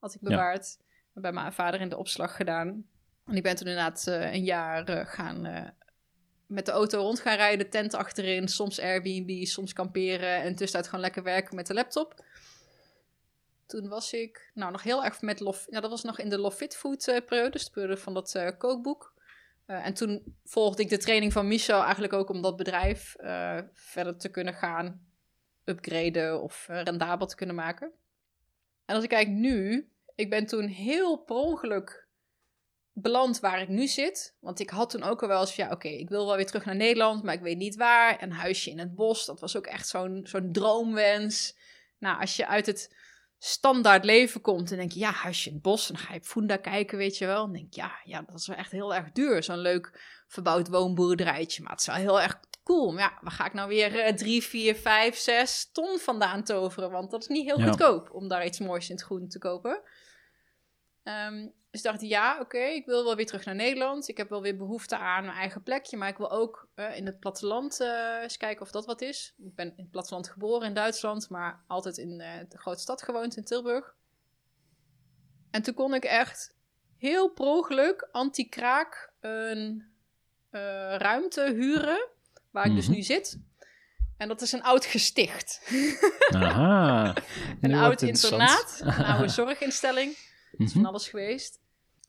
had 0.04 0.14
ik 0.14 0.20
bewaard. 0.20 0.76
Ja. 1.14 1.20
Bij 1.20 1.32
mijn 1.32 1.52
vader 1.52 1.80
in 1.80 1.88
de 1.88 1.96
opslag 1.96 2.36
gedaan. 2.36 2.86
En 3.26 3.36
ik 3.36 3.42
ben 3.42 3.56
toen 3.56 3.66
inderdaad 3.66 4.06
uh, 4.08 4.32
een 4.32 4.44
jaar 4.44 5.06
gaan 5.06 5.72
met 6.46 6.66
de 6.66 6.72
auto 6.72 6.98
rond 6.98 7.20
gaan 7.20 7.36
rijden, 7.36 7.70
tent 7.70 7.94
achterin, 7.94 8.48
soms 8.48 8.80
Airbnb, 8.80 9.44
soms 9.44 9.72
kamperen 9.72 10.42
en 10.42 10.54
tussenuit 10.54 10.86
gewoon 10.86 11.00
lekker 11.00 11.22
werken 11.22 11.56
met 11.56 11.66
de 11.66 11.74
laptop. 11.74 12.24
Toen 13.66 13.88
was 13.88 14.12
ik 14.12 14.50
nou 14.54 14.72
nog 14.72 14.82
heel 14.82 15.04
erg 15.04 15.20
met 15.20 15.40
Lof. 15.40 15.66
Ja, 15.70 15.80
dat 15.80 15.90
was 15.90 16.02
nog 16.02 16.18
in 16.18 16.28
de 16.28 16.38
Love 16.38 16.56
Fit 16.56 16.76
Food 16.76 17.04
periode, 17.04 17.50
dus 17.50 17.64
de 17.64 17.70
periode 17.70 17.96
van 17.96 18.14
dat 18.14 18.54
kookboek. 18.58 19.14
En 19.66 19.94
toen 19.94 20.38
volgde 20.44 20.82
ik 20.82 20.88
de 20.88 20.98
training 20.98 21.32
van 21.32 21.48
Michel 21.48 21.82
eigenlijk 21.82 22.12
ook 22.12 22.28
om 22.28 22.42
dat 22.42 22.56
bedrijf 22.56 23.14
verder 23.72 24.16
te 24.16 24.28
kunnen 24.28 24.54
gaan 24.54 25.06
upgraden 25.64 26.42
of 26.42 26.66
rendabel 26.68 27.26
te 27.26 27.36
kunnen 27.36 27.56
maken. 27.56 27.92
En 28.84 28.94
als 28.94 29.04
ik 29.04 29.10
kijk 29.10 29.28
nu, 29.28 29.88
ik 30.14 30.30
ben 30.30 30.46
toen 30.46 30.66
heel 30.66 31.16
per 31.16 31.36
ongeluk 31.36 32.08
beland 32.92 33.40
waar 33.40 33.60
ik 33.60 33.68
nu 33.68 33.86
zit. 33.86 34.36
Want 34.40 34.60
ik 34.60 34.70
had 34.70 34.90
toen 34.90 35.02
ook 35.02 35.22
al 35.22 35.28
wel 35.28 35.40
eens 35.40 35.54
van, 35.54 35.64
ja, 35.64 35.70
oké, 35.70 35.88
ik 35.88 36.08
wil 36.08 36.26
wel 36.26 36.36
weer 36.36 36.46
terug 36.46 36.64
naar 36.64 36.76
Nederland, 36.76 37.22
maar 37.22 37.34
ik 37.34 37.40
weet 37.40 37.56
niet 37.56 37.76
waar. 37.76 38.22
Een 38.22 38.32
huisje 38.32 38.70
in 38.70 38.78
het 38.78 38.94
bos, 38.94 39.26
dat 39.26 39.40
was 39.40 39.56
ook 39.56 39.66
echt 39.66 39.88
zo'n 39.88 40.20
zo'n 40.24 40.52
droomwens. 40.52 41.56
Nou, 41.98 42.20
als 42.20 42.36
je 42.36 42.46
uit 42.46 42.66
het 42.66 42.94
standaard 43.38 44.04
leven 44.04 44.40
komt. 44.40 44.70
En 44.70 44.76
denk 44.76 44.92
je, 44.92 44.98
ja, 44.98 45.10
huisje 45.10 45.48
in 45.48 45.54
het 45.54 45.62
bos. 45.62 45.88
En 45.88 45.94
dan 45.94 46.04
ga 46.04 46.12
je 46.12 46.18
op 46.18 46.26
Funda 46.26 46.56
kijken, 46.56 46.98
weet 46.98 47.18
je 47.18 47.26
wel. 47.26 47.44
En 47.44 47.52
denk 47.52 47.74
je, 47.74 47.80
ja, 47.80 47.92
ja, 48.04 48.22
dat 48.22 48.38
is 48.40 48.46
wel 48.46 48.56
echt 48.56 48.70
heel 48.70 48.94
erg 48.94 49.12
duur. 49.12 49.42
Zo'n 49.42 49.58
leuk 49.58 50.00
verbouwd 50.28 50.68
woonboerderijtje. 50.68 51.62
Maar 51.62 51.70
het 51.70 51.80
is 51.80 51.86
wel 51.86 51.96
heel 51.96 52.20
erg 52.20 52.40
cool. 52.62 52.92
Maar 52.92 53.02
ja, 53.02 53.18
waar 53.20 53.32
ga 53.32 53.46
ik 53.46 53.52
nou 53.52 53.68
weer 53.68 54.06
uh, 54.06 54.12
drie, 54.12 54.42
vier, 54.42 54.74
vijf, 54.74 55.16
zes 55.16 55.70
ton 55.72 55.98
vandaan 55.98 56.44
toveren? 56.44 56.90
Want 56.90 57.10
dat 57.10 57.20
is 57.20 57.28
niet 57.28 57.46
heel 57.46 57.58
ja. 57.58 57.66
goedkoop 57.66 58.10
om 58.12 58.28
daar 58.28 58.46
iets 58.46 58.58
moois 58.58 58.88
in 58.88 58.94
het 58.94 59.04
groen 59.04 59.28
te 59.28 59.38
kopen. 59.38 59.82
Um, 61.04 61.52
dus 61.70 61.82
dacht 61.82 62.02
ik, 62.02 62.08
ja, 62.08 62.32
oké, 62.32 62.42
okay, 62.42 62.74
ik 62.74 62.86
wil 62.86 63.04
wel 63.04 63.16
weer 63.16 63.26
terug 63.26 63.44
naar 63.44 63.54
Nederland. 63.54 64.08
Ik 64.08 64.16
heb 64.16 64.28
wel 64.28 64.42
weer 64.42 64.56
behoefte 64.56 64.96
aan 64.96 65.24
mijn 65.24 65.36
eigen 65.36 65.62
plekje. 65.62 65.96
Maar 65.96 66.08
ik 66.08 66.16
wil 66.16 66.30
ook 66.30 66.68
uh, 66.76 66.96
in 66.96 67.06
het 67.06 67.20
platteland 67.20 67.80
uh, 67.80 68.22
eens 68.22 68.36
kijken 68.36 68.62
of 68.62 68.70
dat 68.70 68.86
wat 68.86 69.00
is. 69.00 69.34
Ik 69.38 69.54
ben 69.54 69.66
in 69.66 69.82
het 69.82 69.90
platteland 69.90 70.28
geboren 70.28 70.68
in 70.68 70.74
Duitsland, 70.74 71.28
maar 71.28 71.64
altijd 71.66 71.98
in 71.98 72.20
uh, 72.20 72.28
de 72.48 72.58
grote 72.58 72.80
stad 72.80 73.02
gewoond, 73.02 73.36
in 73.36 73.44
Tilburg. 73.44 73.94
En 75.50 75.62
toen 75.62 75.74
kon 75.74 75.94
ik 75.94 76.04
echt 76.04 76.54
heel 76.96 77.28
per 77.28 78.08
anti-kraak 78.10 79.12
een 79.20 79.92
ruimte 80.98 81.52
huren, 81.54 82.08
waar 82.50 82.66
ik 82.66 82.74
dus 82.74 82.86
Mhm. 82.86 82.96
nu 82.96 83.02
zit. 83.02 83.38
En 84.16 84.28
dat 84.28 84.40
is 84.42 84.52
een 84.52 84.62
oud 84.62 84.84
gesticht. 84.84 85.70
Aha. 86.30 87.14
een 87.60 87.74
oud 87.74 88.02
internaat, 88.02 88.80
een 88.80 89.04
oude 89.04 89.28
zorginstelling. 89.28 90.16
is 90.58 90.66
Mhm. 90.72 90.82
van 90.82 90.86
alles 90.86 91.08
geweest. 91.08 91.60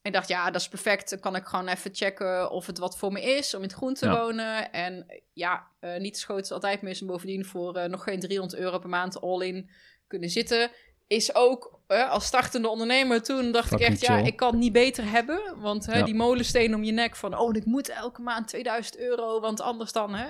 En 0.01 0.11
ik 0.11 0.13
dacht, 0.13 0.27
ja, 0.27 0.51
dat 0.51 0.61
is 0.61 0.67
perfect. 0.67 1.09
Dan 1.09 1.19
kan 1.19 1.35
ik 1.35 1.45
gewoon 1.45 1.67
even 1.67 1.95
checken 1.95 2.51
of 2.51 2.65
het 2.65 2.77
wat 2.77 2.97
voor 2.97 3.11
me 3.11 3.21
is 3.21 3.53
om 3.53 3.61
in 3.61 3.67
het 3.67 3.77
groen 3.77 3.93
te 3.93 4.05
Ja. 4.05 4.19
wonen. 4.21 4.71
En 4.71 5.21
ja, 5.33 5.67
eh, 5.79 5.97
niet 5.99 6.17
schoot 6.17 6.43
is 6.43 6.51
altijd 6.51 6.81
mis. 6.81 7.01
En 7.01 7.07
bovendien 7.07 7.45
voor 7.45 7.75
eh, 7.75 7.89
nog 7.89 8.03
geen 8.03 8.19
300 8.19 8.61
euro 8.61 8.79
per 8.79 8.89
maand 8.89 9.21
all-in 9.21 9.69
kunnen 10.07 10.29
zitten. 10.29 10.71
Is 11.07 11.35
ook 11.35 11.73
als 12.09 12.25
startende 12.25 12.67
ondernemer 12.69 13.23
toen 13.23 13.51
dacht 13.51 13.71
ik 13.71 13.79
echt, 13.79 14.01
ja, 14.01 14.17
ik 14.17 14.35
kan 14.35 14.49
het 14.51 14.59
niet 14.59 14.71
beter 14.71 15.09
hebben. 15.11 15.59
Want 15.61 15.85
hè, 15.85 15.97
Ja. 15.97 16.03
die 16.05 16.15
molensteen 16.15 16.75
om 16.75 16.83
je 16.83 16.91
nek 16.91 17.15
van, 17.15 17.37
oh, 17.37 17.55
ik 17.55 17.65
moet 17.65 17.89
elke 17.89 18.21
maand 18.21 18.47
2000 18.47 18.97
euro. 18.97 19.39
Want 19.39 19.61
anders 19.61 19.91
dan 19.91 20.13
hè, 20.15 20.27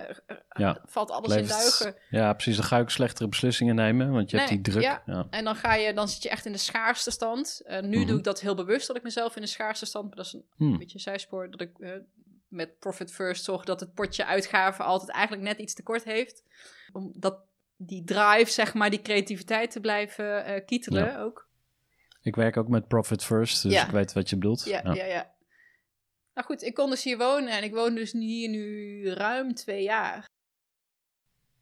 Ja. 0.50 0.82
valt 0.86 1.12
alles 1.12 1.36
in 1.36 1.48
duigen. 1.48 1.96
Ja, 2.10 2.34
precies. 2.34 2.56
Dan 2.56 2.66
ga 2.66 2.78
ik 2.80 2.90
slechtere 2.90 3.28
beslissingen 3.28 3.76
nemen, 3.76 4.12
want 4.12 4.30
je 4.30 4.38
hebt 4.38 4.50
die 4.50 4.62
druk. 4.62 4.84
ja. 4.84 5.02
Ja. 5.06 5.28
En 5.30 5.44
dan, 5.44 5.56
ga 5.56 5.76
je, 5.76 5.94
dan 5.94 6.08
zit 6.08 6.24
je 6.24 6.30
echt 6.30 6.46
in 6.46 6.52
de 6.52 6.58
schaarste 6.58 7.12
stand. 7.12 7.62
Eh, 7.66 7.82
nu 7.82 7.98
Mhm. 7.98 8.08
doe 8.08 8.18
ik 8.18 8.24
dat 8.24 8.42
heel 8.42 8.56
bewust, 8.56 8.88
dat 8.88 8.96
ik 8.96 9.04
mezelf 9.04 9.36
in 9.36 9.42
de 9.42 9.48
schaarste 9.48 9.86
stand... 9.86 10.08
Maar 10.08 10.16
dat 10.16 10.26
is 10.26 10.34
een 10.34 10.46
Hmm. 10.58 10.78
beetje 10.78 10.94
een 10.96 11.00
zijspoor, 11.00 11.52
dat 11.52 11.62
ik 11.62 11.80
eh, 11.80 11.92
met 12.48 12.80
Profit 12.80 13.12
First 13.14 13.44
zorg 13.44 13.64
dat 13.64 13.80
het 13.80 13.94
potje 13.94 14.26
uitgaven 14.26 14.86
altijd 14.86 15.12
eigenlijk 15.12 15.44
net 15.48 15.58
iets 15.58 15.74
tekort 15.74 16.04
heeft. 16.04 16.44
Omdat 16.94 17.38
die 17.78 18.04
drive, 18.04 18.52
zeg 18.52 18.74
maar, 18.74 18.90
die 18.90 19.02
creativiteit 19.02 19.72
te 19.72 19.80
blijven 19.80 20.46
eh, 20.46 20.66
kietelen 20.66 21.06
Ja. 21.06 21.20
ook. 21.22 21.50
Ik 22.22 22.36
werk 22.36 22.58
ook 22.58 22.68
met 22.68 22.88
Profit 22.88 23.24
First, 23.24 23.64
dus 23.64 23.74
Ja. 23.74 23.86
ik 23.86 23.92
weet 23.92 24.14
wat 24.14 24.30
je 24.30 24.36
bedoelt. 24.36 24.66
Ja, 24.66 24.82
ja, 24.84 25.06
ja. 25.06 25.34
Nou 26.34 26.48
goed, 26.48 26.62
ik 26.62 26.74
kon 26.74 26.90
dus 26.90 27.04
hier 27.04 27.18
wonen 27.18 27.50
en 27.50 27.64
ik 27.64 27.74
woon 27.74 27.96
dus 27.96 28.12
hier 28.12 28.50
nu 28.50 29.10
ruim 29.10 29.54
twee 29.54 29.84
jaar. 29.84 30.26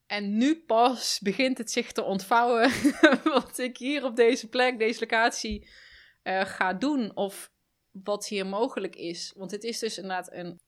En 0.06 0.38
nu 0.38 0.64
pas 0.66 1.20
begint 1.20 1.58
het 1.58 1.72
zich 1.72 1.92
te 1.92 2.04
ontvouwen 2.04 2.72
wat 3.24 3.58
ik 3.58 3.78
hier 3.78 4.04
op 4.04 4.16
deze 4.16 4.50
plek, 4.50 4.80
deze 4.80 5.00
locatie, 5.00 5.70
eh, 6.22 6.46
ga 6.46 6.74
doen. 6.74 7.16
Of 7.16 7.52
wat 7.92 8.28
hier 8.28 8.46
mogelijk 8.46 8.96
is. 8.96 9.34
Want 9.36 9.52
het 9.52 9.64
is 9.64 9.80
dus 9.80 9.98
inderdaad 9.98 10.32
een 10.32 10.60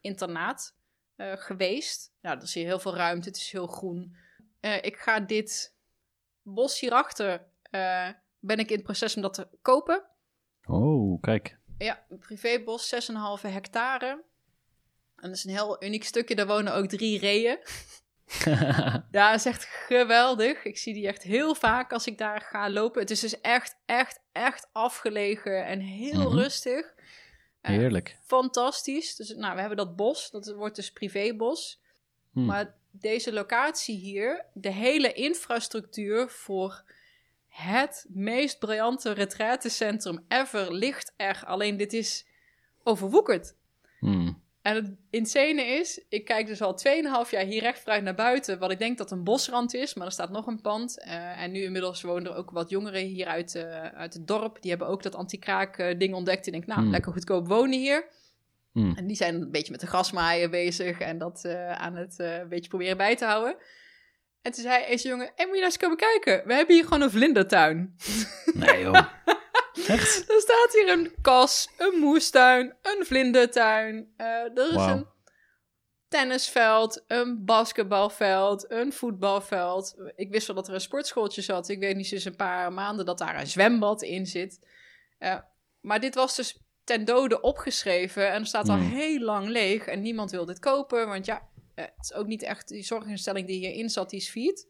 internaat 0.00 0.74
eh, 1.16 1.32
geweest. 1.36 2.12
Nou, 2.20 2.36
er 2.36 2.42
is 2.42 2.54
hier 2.54 2.64
heel 2.64 2.78
veel 2.78 2.94
ruimte, 2.96 3.28
het 3.28 3.36
is 3.36 3.50
heel 3.50 3.66
groen. 3.66 4.16
Eh, 4.66 4.82
ik 4.82 4.96
ga 4.96 5.20
dit 5.20 5.74
bos 6.42 6.80
hierachter, 6.80 7.44
eh 7.70 8.08
ben 8.38 8.58
ik 8.58 8.68
in 8.68 8.74
het 8.76 8.84
proces 8.84 9.16
om 9.16 9.22
dat 9.22 9.34
te 9.34 9.48
kopen. 9.62 10.04
Oh, 10.64 11.20
kijk. 11.20 11.58
Ja, 11.78 12.04
een 12.08 12.18
privébos, 12.18 12.88
6,5 12.88 13.42
hectare. 13.52 14.08
En 15.16 15.28
dat 15.28 15.36
is 15.36 15.44
een 15.44 15.50
heel 15.50 15.82
uniek 15.84 16.04
stukje, 16.04 16.34
daar 16.34 16.46
wonen 16.46 16.74
ook 16.74 16.86
drie 16.86 17.18
reeën. 17.18 17.58
Ja, 19.10 19.30
dat 19.30 19.34
is 19.34 19.44
echt 19.46 19.64
geweldig. 19.64 20.64
Ik 20.64 20.78
zie 20.78 20.94
die 20.94 21.06
echt 21.06 21.22
heel 21.22 21.54
vaak 21.54 21.92
als 21.92 22.06
ik 22.06 22.18
daar 22.18 22.40
ga 22.40 22.70
lopen. 22.70 23.00
Het 23.00 23.10
is 23.10 23.20
dus 23.20 23.40
echt, 23.40 23.76
echt, 23.84 24.20
echt 24.32 24.68
afgelegen 24.72 25.66
en 25.66 25.80
heel 25.80 26.28
Mhm. 26.30 26.38
rustig. 26.38 26.94
Eh, 27.60 27.76
Heerlijk. 27.76 28.18
fantastisch. 28.22 29.16
Dus 29.16 29.28
nou, 29.34 29.54
we 29.54 29.60
hebben 29.60 29.76
dat 29.78 29.96
bos, 29.96 30.30
dat 30.30 30.52
wordt 30.54 30.76
dus 30.76 30.92
privébos. 30.92 31.80
Hm. 32.32 32.44
Maar 32.44 32.74
deze 33.00 33.32
locatie 33.32 33.96
hier, 33.96 34.44
de 34.52 34.72
hele 34.72 35.12
infrastructuur 35.12 36.28
voor 36.28 36.84
het 37.48 38.06
meest 38.08 38.58
briljante 38.58 39.12
retraitecentrum 39.12 40.24
ever 40.28 40.72
ligt 40.72 41.12
er. 41.16 41.42
Alleen 41.46 41.76
dit 41.76 41.92
is 41.92 42.26
overwoekerd. 42.82 43.54
Hm. 43.98 44.32
En 44.62 44.74
het 44.74 44.94
insane 45.10 45.62
is, 45.62 46.04
ik 46.08 46.24
kijk 46.24 46.46
dus 46.46 46.62
al 46.62 46.78
2,5 47.24 47.30
jaar 47.30 47.44
hier 47.44 47.60
recht 47.60 47.78
vooruit 47.78 48.02
naar 48.02 48.14
buiten, 48.14 48.58
wat 48.58 48.70
ik 48.70 48.78
denk 48.78 48.98
dat 48.98 49.10
een 49.10 49.24
bosrand 49.24 49.74
is, 49.74 49.94
maar 49.94 50.06
er 50.06 50.12
staat 50.12 50.30
nog 50.30 50.46
een 50.46 50.60
pand. 50.60 51.00
Eh, 51.00 51.42
en 51.42 51.52
nu 51.52 51.62
inmiddels 51.62 52.02
wonen 52.02 52.32
er 52.32 52.36
ook 52.36 52.50
wat 52.50 52.70
jongeren 52.70 53.02
hier 53.02 53.26
uit, 53.26 53.54
eh, 53.54 53.82
uit 53.82 54.14
het 54.14 54.26
dorp. 54.26 54.62
Die 54.62 54.70
hebben 54.70 54.88
ook 54.88 55.02
dat 55.02 55.14
anti-kraak 55.14 55.78
eh, 55.78 55.98
ding 55.98 56.14
ontdekt. 56.14 56.46
En 56.46 56.52
ik 56.52 56.58
denk, 56.58 56.66
nou, 56.66 56.80
Hmm. 56.80 56.90
lekker 56.90 57.12
goedkoop 57.12 57.48
wonen 57.48 57.78
hier. 57.78 58.04
Hm. 58.76 58.92
En 58.96 59.06
die 59.06 59.16
zijn 59.16 59.34
een 59.34 59.50
beetje 59.50 59.70
met 59.70 59.80
de 59.80 59.86
grasmaaien 59.86 60.50
bezig 60.50 61.00
en 61.00 61.18
dat 61.18 61.44
eh, 61.44 61.72
aan 61.72 61.96
het 61.96 62.18
eh, 62.18 62.38
een 62.38 62.48
beetje 62.48 62.68
proberen 62.68 62.96
bij 62.96 63.16
te 63.16 63.24
houden. 63.24 63.56
En 64.42 64.52
toen 64.52 64.62
zei 64.62 64.86
deze 64.86 65.08
jongen, 65.08 65.30
hey, 65.34 65.46
moet 65.46 65.54
je 65.54 65.60
nou 65.60 65.64
eens 65.64 65.76
komen 65.76 65.96
kijken? 65.96 66.46
We 66.46 66.54
hebben 66.54 66.74
hier 66.74 66.84
gewoon 66.84 67.00
een 67.00 67.10
vlindertuin. 67.10 67.96
Nee 68.54 68.80
joh. 68.82 68.94
Echt? 69.88 70.30
Er 70.30 70.40
staat 70.40 70.72
hier 70.72 70.88
een 70.88 71.14
kas, 71.22 71.68
een 71.78 71.98
moestuin, 72.00 72.76
een 72.82 73.06
vlindertuin. 73.06 74.12
eh, 74.16 74.26
er 74.26 74.68
is 74.68 74.74
een 74.74 75.06
tennisveld, 76.08 77.04
een 77.06 77.44
basketbalveld, 77.44 78.70
een 78.70 78.92
voetbalveld. 78.92 79.96
Ik 80.14 80.30
wist 80.30 80.46
wel 80.46 80.56
dat 80.56 80.68
er 80.68 80.74
een 80.74 80.80
sportschooltje 80.80 81.42
zat. 81.42 81.68
Ik 81.68 81.78
weet 81.78 81.96
niet 81.96 82.06
sinds 82.06 82.24
een 82.24 82.36
paar 82.36 82.72
maanden 82.72 83.06
dat 83.06 83.18
daar 83.18 83.40
een 83.40 83.46
zwembad 83.46 84.02
in 84.02 84.26
zit. 84.26 84.66
Maar 85.80 86.00
dit 86.00 86.14
was 86.14 86.36
dus 86.36 86.65
ten 86.86 87.04
dode 87.04 87.40
opgeschreven 87.40 88.32
en 88.32 88.40
er 88.40 88.46
staat 88.46 88.68
al 88.68 88.76
Hmm. 88.76 88.90
heel 88.90 89.20
lang 89.20 89.48
leeg 89.48 89.86
en 89.86 90.00
niemand 90.00 90.30
wil 90.30 90.44
dit 90.44 90.58
kopen. 90.58 91.08
Want 91.08 91.26
ja, 91.26 91.48
eh, 91.74 91.84
het 91.84 92.04
is 92.04 92.12
ook 92.12 92.26
niet 92.26 92.42
echt 92.42 92.68
die 92.68 92.82
zorginstelling 92.82 93.46
die 93.46 93.58
hierin 93.58 93.90
zat, 93.90 94.10
die 94.10 94.20
is. 94.20 94.66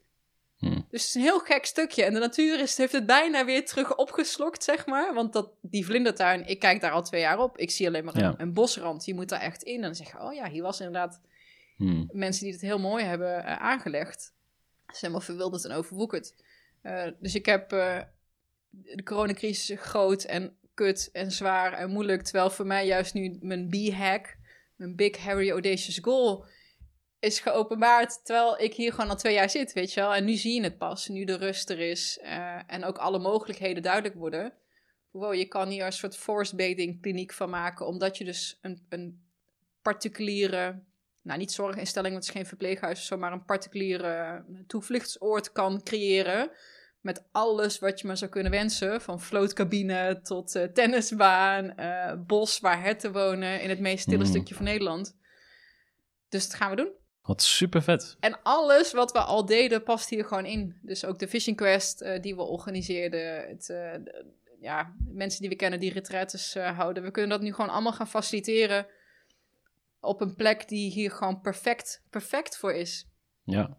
Hm. 0.57 0.71
Dus 0.71 0.81
het 0.91 0.93
is 0.93 1.15
een 1.15 1.21
heel 1.21 1.39
gek 1.39 1.65
stukje. 1.65 2.05
En 2.05 2.15
de 2.15 2.21
natuur 2.21 2.61
is, 2.61 2.77
heeft 2.77 2.93
het 2.93 3.07
bijna 3.07 3.45
weer 3.45 3.67
terug 3.67 3.97
opgeslokt, 3.97 4.65
zeg 4.65 4.87
maar. 4.87 5.15
Want 5.15 5.33
dat, 5.33 5.51
die 5.61 5.85
vlindertuin, 5.85 6.47
ik 6.47 6.59
kijk 6.59 6.81
daar 6.81 6.91
al 6.91 7.03
twee 7.03 7.21
jaar 7.21 7.39
op. 7.39 7.59
Ik 7.59 7.71
zie 7.71 7.87
alleen 7.87 8.05
maar 8.05 8.15
een, 8.15 8.21
Ja. 8.21 8.35
een 8.39 8.53
bosrand. 8.53 9.05
Je 9.05 9.15
moet 9.15 9.29
daar 9.29 9.41
echt 9.41 9.63
in. 9.63 9.75
En 9.75 9.81
dan 9.83 9.95
zeg 9.95 10.11
je, 10.13 10.21
oh 10.21 10.35
ja, 10.35 10.49
hier 10.49 10.63
was 10.63 10.81
inderdaad 10.81 11.21
Hm. 11.77 12.05
mensen 12.13 12.45
die 12.45 12.53
het 12.53 12.63
heel 12.63 12.79
mooi 12.79 13.05
hebben 13.05 13.45
eh, 13.45 13.57
aangelegd. 13.57 14.35
Het 14.87 14.95
is 14.95 15.01
helemaal 15.01 15.23
verwilderd 15.23 15.65
en 15.65 15.73
overwoekerd. 15.73 16.35
Eh, 16.83 17.07
dus 17.21 17.35
ik 17.35 17.47
heb 17.47 17.69
de 18.71 19.03
coronacrisis 19.05 19.81
groot 19.81 20.23
en 20.25 20.57
kut 20.77 21.09
en 21.13 21.31
zwaar 21.31 21.73
en 21.73 21.91
moeilijk. 21.91 22.23
Terwijl 22.23 22.51
voor 22.51 22.67
mij 22.67 22.87
juist 22.87 23.15
nu 23.15 23.39
mijn 23.41 23.69
B-hack, 23.69 24.37
mijn 24.77 24.97
Big 24.97 25.17
Harry 25.17 25.51
Audacious 25.51 25.99
Goal, 26.03 26.45
is 27.19 27.41
geopenbaard. 27.41 28.25
Terwijl 28.25 28.61
ik 28.61 28.75
hier 28.75 28.93
gewoon 28.93 29.11
al 29.11 29.17
twee 29.17 29.35
jaar 29.35 29.51
zit, 29.51 29.73
weet 29.73 29.93
je 29.93 30.01
wel. 30.01 30.15
En 30.15 30.25
nu 30.25 30.35
zie 30.35 30.55
je 30.55 30.63
het 30.63 30.79
pas, 30.79 31.09
nu 31.09 31.25
de 31.25 31.37
rust 31.37 31.71
er 31.71 31.81
is. 31.81 32.19
eh, 32.23 32.61
en 32.67 32.85
ook 32.85 32.99
alle 32.99 33.19
mogelijkheden 33.19 33.83
duidelijk 33.83 34.15
worden. 34.15 34.53
Wow, 35.11 35.35
je 35.35 35.47
kan 35.47 35.69
hier 35.69 35.87
een 35.87 35.93
soort 35.93 36.17
forced 36.17 36.57
bathing 36.57 37.01
kliniek 37.01 37.33
van 37.33 37.51
maken. 37.51 37.87
Omdat 37.87 38.19
je 38.19 38.25
dus 38.25 38.59
een, 38.63 38.87
een 38.89 39.25
particuliere 39.83 40.83
nou 41.23 41.39
niet 41.39 41.53
zorginstelling, 41.53 42.13
want 42.13 42.27
het 42.27 42.35
is 42.35 42.41
geen 42.41 42.49
verpleeghuis 42.49 43.11
maar 43.11 43.33
een 43.33 43.45
particuliere 43.45 44.45
toevluchtsoord 44.67 45.53
kan 45.53 45.83
creëren. 45.83 46.51
Met 47.07 47.25
alles 47.33 47.79
wat 47.79 48.01
je 48.01 48.07
maar 48.07 48.17
zou 48.17 48.31
kunnen 48.31 48.53
wensen. 48.53 49.01
Van 49.01 49.21
vlootcabine 49.21 50.21
tot 50.23 50.55
eh, 50.55 50.65
tennisbaan, 50.65 51.77
eh, 51.77 52.13
bos 52.27 52.59
waar 52.61 52.83
herten 52.83 53.13
wonen 53.13 53.61
in 53.63 53.69
het 53.69 53.81
meest 53.81 54.03
stille 54.03 54.17
Mm. 54.25 54.31
stukje 54.31 54.55
van 54.55 54.65
Nederland. 54.65 55.17
Dus 56.29 56.49
dat 56.49 56.55
gaan 56.57 56.71
we 56.71 56.77
doen. 56.77 56.91
Wat 57.23 57.43
super 57.43 57.83
vet. 57.83 58.17
En 58.21 58.43
alles 58.43 58.93
wat 58.93 59.13
we 59.13 59.19
al 59.19 59.45
deden 59.47 59.83
past 59.83 60.09
hier 60.09 60.25
gewoon 60.25 60.47
in. 60.47 60.79
Dus 60.83 61.05
ook 61.05 61.19
de 61.19 61.29
Fishing 61.29 61.57
Quest 61.57 62.01
eh, 62.01 62.23
die 62.23 62.35
we 62.37 62.43
organiseerden. 62.43 63.49
Het, 63.49 63.67
de- 63.67 64.27
ja, 64.61 64.95
mensen 65.09 65.41
die 65.41 65.49
we 65.51 65.57
kennen 65.57 65.81
die 65.81 65.93
retretes 65.93 66.55
eh, 66.55 66.77
houden. 66.77 67.03
We 67.03 67.11
kunnen 67.11 67.31
dat 67.31 67.41
nu 67.41 67.53
gewoon 67.53 67.71
allemaal 67.71 67.93
gaan 67.93 68.09
faciliteren. 68.09 68.87
Op 70.01 70.21
een 70.21 70.35
plek 70.35 70.69
die 70.69 70.91
hier 70.91 71.11
gewoon 71.11 71.41
perfect, 71.41 72.03
perfect 72.11 72.57
voor 72.57 72.73
is. 72.73 73.09
Ja. 73.45 73.79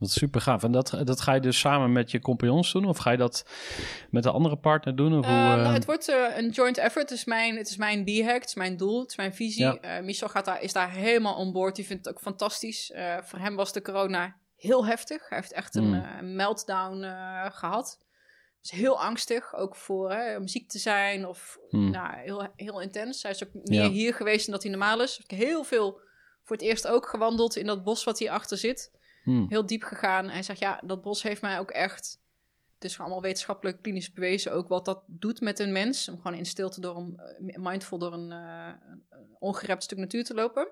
is 0.00 0.12
super 0.12 0.40
gaaf. 0.40 0.62
En 0.62 0.72
dat, 0.72 0.96
dat 1.04 1.20
ga 1.20 1.34
je 1.34 1.40
dus 1.40 1.58
samen 1.58 1.92
met 1.92 2.10
je 2.10 2.20
compagnons 2.20 2.72
doen? 2.72 2.84
Of 2.84 2.98
ga 2.98 3.10
je 3.10 3.16
dat 3.16 3.44
met 4.10 4.24
een 4.24 4.32
andere 4.32 4.56
partner 4.56 4.96
doen? 4.96 5.18
Of 5.18 5.24
hoe, 5.26 5.34
Eh, 5.34 5.40
nou, 5.40 5.60
eh, 5.62 5.72
het 5.72 5.84
wordt 5.84 6.08
eh, 6.08 6.36
een 6.36 6.50
joint 6.50 6.78
effort. 6.78 7.08
Het 7.10 7.18
is 7.18 7.24
mijn, 7.24 7.56
het 7.56 7.68
is 7.68 7.76
mijn 7.76 8.04
B-hack, 8.04 8.40
het 8.40 8.48
is 8.48 8.54
mijn 8.54 8.76
doel, 8.76 9.00
het 9.00 9.10
is 9.10 9.16
mijn 9.16 9.34
visie. 9.34 9.78
Ja. 9.80 10.00
Michel 10.00 10.28
gaat 10.28 10.44
daar, 10.44 10.62
is 10.62 10.72
daar 10.72 10.90
helemaal 10.90 11.34
on 11.36 11.52
board. 11.52 11.76
Die 11.76 11.86
vindt 11.86 12.04
het 12.04 12.14
ook 12.14 12.20
fantastisch. 12.20 12.92
Voor 13.22 13.38
hem 13.38 13.56
was 13.56 13.72
de 13.72 13.82
corona 13.82 14.36
heel 14.56 14.86
heftig. 14.86 15.28
Hij 15.28 15.38
heeft 15.38 15.52
echt 15.52 15.74
een 15.74 15.88
Mm. 16.20 16.34
meltdown 16.34 17.02
eh, 17.02 17.46
gehad. 17.50 17.98
is 18.62 18.70
heel 18.70 19.00
angstig, 19.02 19.54
ook 19.54 19.76
voor 19.76 20.12
hè, 20.12 20.36
om 20.36 20.48
ziek 20.48 20.68
te 20.68 20.78
zijn 20.78 21.26
of 21.26 21.58
Hmm. 21.68 21.90
nou, 21.90 22.16
heel, 22.16 22.48
heel 22.56 22.80
intens. 22.80 23.22
Hij 23.22 23.30
is 23.30 23.44
ook 23.44 23.50
meer 23.54 23.82
Ja. 23.82 23.88
hier 23.88 24.14
geweest 24.14 24.44
dan 24.44 24.54
dat 24.54 24.62
hij 24.62 24.70
normaal 24.72 25.02
is. 25.02 25.20
Heel 25.26 25.64
veel 25.64 26.00
voor 26.44 26.56
het 26.56 26.64
eerst 26.64 26.86
ook 26.86 27.08
gewandeld 27.08 27.56
in 27.56 27.66
dat 27.66 27.84
bos 27.84 28.04
wat 28.04 28.18
hierachter 28.18 28.56
zit 28.58 28.90
hmm. 29.28 29.46
heel 29.48 29.66
diep 29.66 29.82
gegaan. 29.82 30.28
Hij 30.28 30.42
zegt, 30.42 30.58
ja, 30.58 30.80
dat 30.84 31.02
bos 31.02 31.22
heeft 31.22 31.42
mij 31.42 31.58
ook 31.58 31.70
echt... 31.70 32.20
Het 32.74 32.90
is 32.90 32.98
allemaal 32.98 33.22
wetenschappelijk 33.22 33.82
klinisch 33.82 34.12
bewezen 34.12 34.52
ook 34.52 34.68
wat 34.68 34.84
dat 34.84 35.02
doet 35.06 35.40
met 35.40 35.58
een 35.58 35.72
mens. 35.72 36.08
Om 36.08 36.16
gewoon 36.16 36.36
in 36.36 36.46
stilte 36.46 36.80
door 36.80 36.96
een, 36.96 37.16
eh, 37.16 37.56
mindful 37.56 37.98
door 37.98 38.12
een, 38.12 38.30
een 38.30 39.36
ongerept 39.38 39.82
stuk 39.82 39.98
natuur 39.98 40.24
te 40.24 40.34
lopen. 40.34 40.68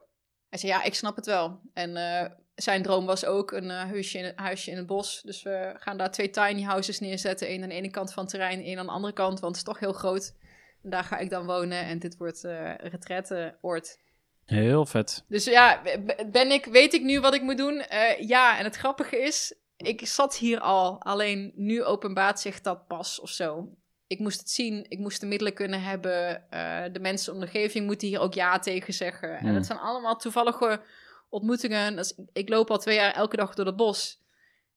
Hij 0.49 0.59
zei, 0.59 0.73
ja, 0.73 0.83
ik 0.83 0.95
snap 0.95 1.17
het 1.17 1.27
wel. 1.27 1.61
En 1.73 1.97
eh, 1.97 2.31
zijn 2.55 2.83
droom 2.83 3.07
was 3.07 3.25
ook 3.25 3.53
een 3.53 3.71
huisje, 3.71 4.19
in 4.19 4.33
huisje 4.37 4.71
in 4.71 4.77
het 4.77 4.87
bos. 4.87 5.23
Dus 5.23 5.43
we 5.43 5.75
gaan 5.79 5.97
daar 5.97 6.11
twee 6.11 6.31
tiny 6.31 6.63
houses 6.63 7.01
neerzetten. 7.01 7.47
één 7.47 7.63
aan 7.63 7.69
de 7.69 7.75
ene 7.75 7.91
kant 7.91 8.13
van 8.13 8.23
het 8.23 8.33
terrein, 8.33 8.63
één 8.63 8.79
aan 8.79 8.87
de 8.87 8.93
andere 8.93 9.13
kant. 9.13 9.41
Want 9.41 9.57
het 9.57 9.67
is 9.67 9.73
toch 9.73 9.79
heel 9.79 9.93
groot. 9.93 10.35
En 10.83 10.91
daar 10.91 11.05
ga 11.05 11.19
ik 11.19 11.31
dan 11.31 11.47
wonen. 11.47 11.85
En 11.85 11.99
dit 11.99 12.17
wordt 12.17 12.43
een 12.43 12.77
retretteoord. 12.77 13.99
Heel 14.47 14.87
vet. 14.87 15.25
Dus 15.29 15.45
ja, 15.45 15.83
ben 16.31 16.51
ik, 16.51 16.65
weet 16.65 16.95
ik 16.95 17.03
nu 17.03 17.21
wat 17.21 17.35
ik 17.35 17.43
moet 17.43 17.57
doen? 17.57 17.81
Eh, 17.81 18.29
ja, 18.29 18.59
en 18.59 18.65
het 18.65 18.77
grappige 18.77 19.19
is, 19.19 19.55
ik 19.77 20.07
zat 20.07 20.37
hier 20.37 20.61
al, 20.61 21.03
alleen 21.03 21.53
nu 21.55 21.85
openbaart 21.85 22.41
zich 22.41 22.61
dat 22.61 22.87
pas 22.87 23.21
of 23.21 23.31
zo. 23.31 23.69
ik 24.09 24.19
moest 24.19 24.39
het 24.41 24.51
zien, 24.51 24.87
ik 24.89 24.99
moest 24.99 25.21
de 25.21 25.27
middelen 25.27 25.55
kunnen 25.55 25.83
hebben. 25.83 26.51
eh, 26.51 26.85
de 26.93 27.01
mensen 27.01 27.33
om 27.33 27.41
de 27.41 27.47
omgeving 27.47 27.87
moeten 27.87 28.09
hier 28.09 28.21
ook 28.21 28.35
ja 28.35 28.59
tegen 28.59 28.95
zeggen. 28.95 29.31
En 29.39 29.47
Hmm. 29.47 29.55
het 29.55 29.67
zijn 29.67 29.79
allemaal 29.79 30.17
toevallige 30.17 30.81
ontmoetingen. 31.29 31.97
Dus 31.97 32.19
ik- 32.33 32.49
loop 32.49 32.71
al 32.71 32.79
twee 32.79 32.95
jaar 32.97 33.13
elke 33.15 33.37
dag 33.37 33.55
door 33.55 33.67
het 33.67 33.77
bos. 33.77 34.21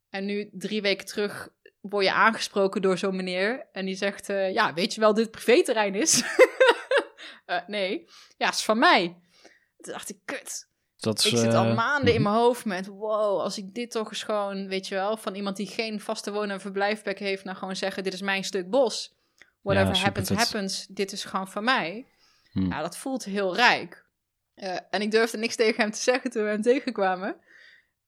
En 0.09 0.25
nu, 0.25 0.49
drie 0.51 0.81
weken 0.81 1.05
terug, 1.05 1.49
word 1.81 2.05
je 2.05 2.13
aangesproken 2.13 2.81
door 2.81 2.97
zo'n 2.97 3.15
meneer. 3.15 3.67
En 3.71 3.85
die 3.85 3.95
zegt, 3.95 4.29
eh, 4.29 4.53
ja, 4.53 4.73
weet 4.73 4.93
je 4.93 4.99
wel 4.99 5.13
dit 5.13 5.31
privéterrein 5.31 5.95
is? 5.95 6.21
Eh, 7.45 7.57
nee. 7.67 8.07
Ja, 8.37 8.49
is 8.49 8.63
van 8.63 8.79
mij. 8.79 9.17
Toen 9.81 9.93
dacht 9.93 10.09
ik, 10.09 10.17
kut. 10.25 10.67
Dat 10.97 11.19
is, 11.19 11.25
Ik 11.25 11.37
zit 11.37 11.53
al 11.53 11.65
eh, 11.65 11.75
maanden 11.75 12.13
in 12.13 12.21
mhm. 12.21 12.31
mijn 12.31 12.43
hoofd 12.43 12.65
met, 12.65 12.87
wow, 12.87 13.39
als 13.39 13.57
ik 13.57 13.73
dit 13.73 13.91
toch 13.91 14.09
eens 14.09 14.23
gewoon, 14.23 14.67
weet 14.67 14.87
je 14.87 14.95
wel, 14.95 15.17
van 15.17 15.35
iemand 15.35 15.57
die 15.57 15.67
geen 15.67 15.99
vaste 15.99 16.31
woon- 16.31 16.49
en 16.49 16.61
verblijfplek 16.61 17.19
heeft, 17.19 17.43
nou 17.43 17.57
gewoon 17.57 17.75
zeggen, 17.75 18.03
dit 18.03 18.13
is 18.13 18.21
mijn 18.21 18.43
stuk 18.43 18.69
bos. 18.69 19.17
Whatever 19.61 19.95
Ja, 19.95 20.01
happens, 20.01 20.29
happens. 20.29 20.87
Dit 20.89 21.11
is 21.11 21.23
gewoon 21.23 21.47
van 21.47 21.63
mij. 21.63 22.07
Hmm. 22.51 22.69
Ja, 22.69 22.81
dat 22.81 22.97
voelt 22.97 23.23
heel 23.23 23.55
rijk. 23.55 24.05
Eh, 24.55 24.77
en 24.89 25.01
ik 25.01 25.11
durfde 25.11 25.37
niks 25.37 25.55
tegen 25.55 25.81
hem 25.81 25.91
te 25.91 25.99
zeggen 25.99 26.31
toen 26.31 26.43
we 26.43 26.49
hem 26.49 26.61
tegenkwamen. 26.61 27.35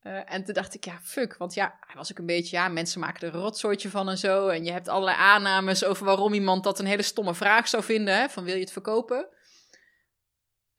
Eh, 0.02 0.34
en 0.34 0.44
toen 0.44 0.54
dacht 0.54 0.74
ik, 0.74 0.86
ja, 0.86 1.00
fuck. 1.04 1.38
Want 1.38 1.54
ja, 1.54 1.78
hij 1.80 1.96
was 1.96 2.12
ook 2.12 2.18
een 2.18 2.26
beetje, 2.26 2.58
ja, 2.58 2.68
mensen 2.68 3.00
maken 3.00 3.28
er 3.28 3.36
een 3.36 3.42
rotzooitje 3.42 3.90
van 3.90 4.10
en 4.10 4.18
zo. 4.18 4.48
En 4.48 4.64
je 4.64 4.72
hebt 4.72 4.88
allerlei 4.88 5.18
aannames 5.18 5.84
over 5.84 6.06
waarom 6.06 6.34
iemand 6.34 6.64
dat 6.64 6.80
een 6.80 6.86
hele 6.86 7.02
stomme 7.02 7.36
vraag 7.36 7.68
zou 7.68 7.84
vinden. 7.84 8.16
Hè, 8.16 8.30
van 8.30 8.44
wil 8.44 8.56
je 8.56 8.62
het 8.62 8.72
verkopen? 8.72 9.28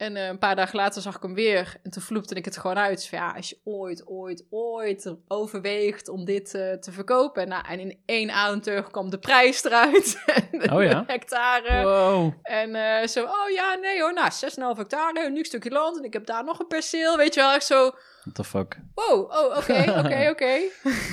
En 0.03 0.17
eh, 0.17 0.27
een 0.27 0.39
paar 0.39 0.57
dagen 0.57 0.77
later 0.77 1.03
zag 1.03 1.17
ik 1.17 1.23
hem 1.23 1.35
weer. 1.35 1.77
En 1.83 1.91
toen 1.91 2.03
vloepte 2.03 2.35
ik 2.35 2.45
het 2.45 2.57
gewoon 2.57 2.79
uit. 2.79 3.09
Van, 3.09 3.19
ja, 3.19 3.33
als 3.37 3.49
je 3.49 3.61
ooit, 3.65 4.07
ooit, 4.07 4.47
ooit 4.51 5.15
overweegt 5.29 6.09
om 6.09 6.25
dit 6.25 6.55
eh, 6.55 6.73
te 6.73 6.93
verkopen. 6.93 7.49
Nou, 7.49 7.65
en 7.69 7.81
in 7.81 8.03
één 8.07 8.31
ademteug 8.31 8.91
kwam 8.91 9.11
de 9.11 9.19
prijs 9.19 9.65
eruit. 9.65 10.23
en 10.51 10.73
Oh 10.73 10.83
ja? 10.83 11.05
hectare. 11.07 11.83
Wow. 11.83 12.33
En 12.43 12.75
eh, 12.75 13.07
zo, 13.07 13.25
oh 13.25 13.51
ja, 13.55 13.75
nee 13.75 14.01
hoor, 14.01 14.15
nou, 14.15 14.31
6,5 14.75 14.79
hectare, 14.79 15.27
een 15.27 15.33
nieuw 15.33 15.45
stukje 15.45 15.71
land 15.71 15.99
en 15.99 16.05
ik 16.05 16.13
heb 16.13 16.27
daar 16.27 16.45
nog 16.45 16.59
een 16.59 16.67
perceel, 16.67 17.17
weet 17.17 17.35
je 17.35 17.41
wel. 17.41 17.55
Ik 17.55 17.63
zo, 17.63 17.91
What 18.23 18.35
the 18.35 18.45
fuck? 18.45 18.81
wow, 18.95 19.31
oh, 19.31 19.57
oké, 19.57 19.95
oké, 19.99 20.29
oké. 20.35 20.53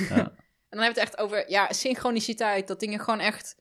Ja. 0.08 0.32
En 0.68 0.78
dan 0.78 0.84
hebben 0.84 0.94
we 0.94 1.00
het 1.00 1.10
echt 1.10 1.18
over, 1.18 1.50
ja, 1.50 1.72
synchroniciteit, 1.72 2.68
dat 2.68 2.80
dingen 2.80 3.00
gewoon 3.00 3.20
echt 3.20 3.56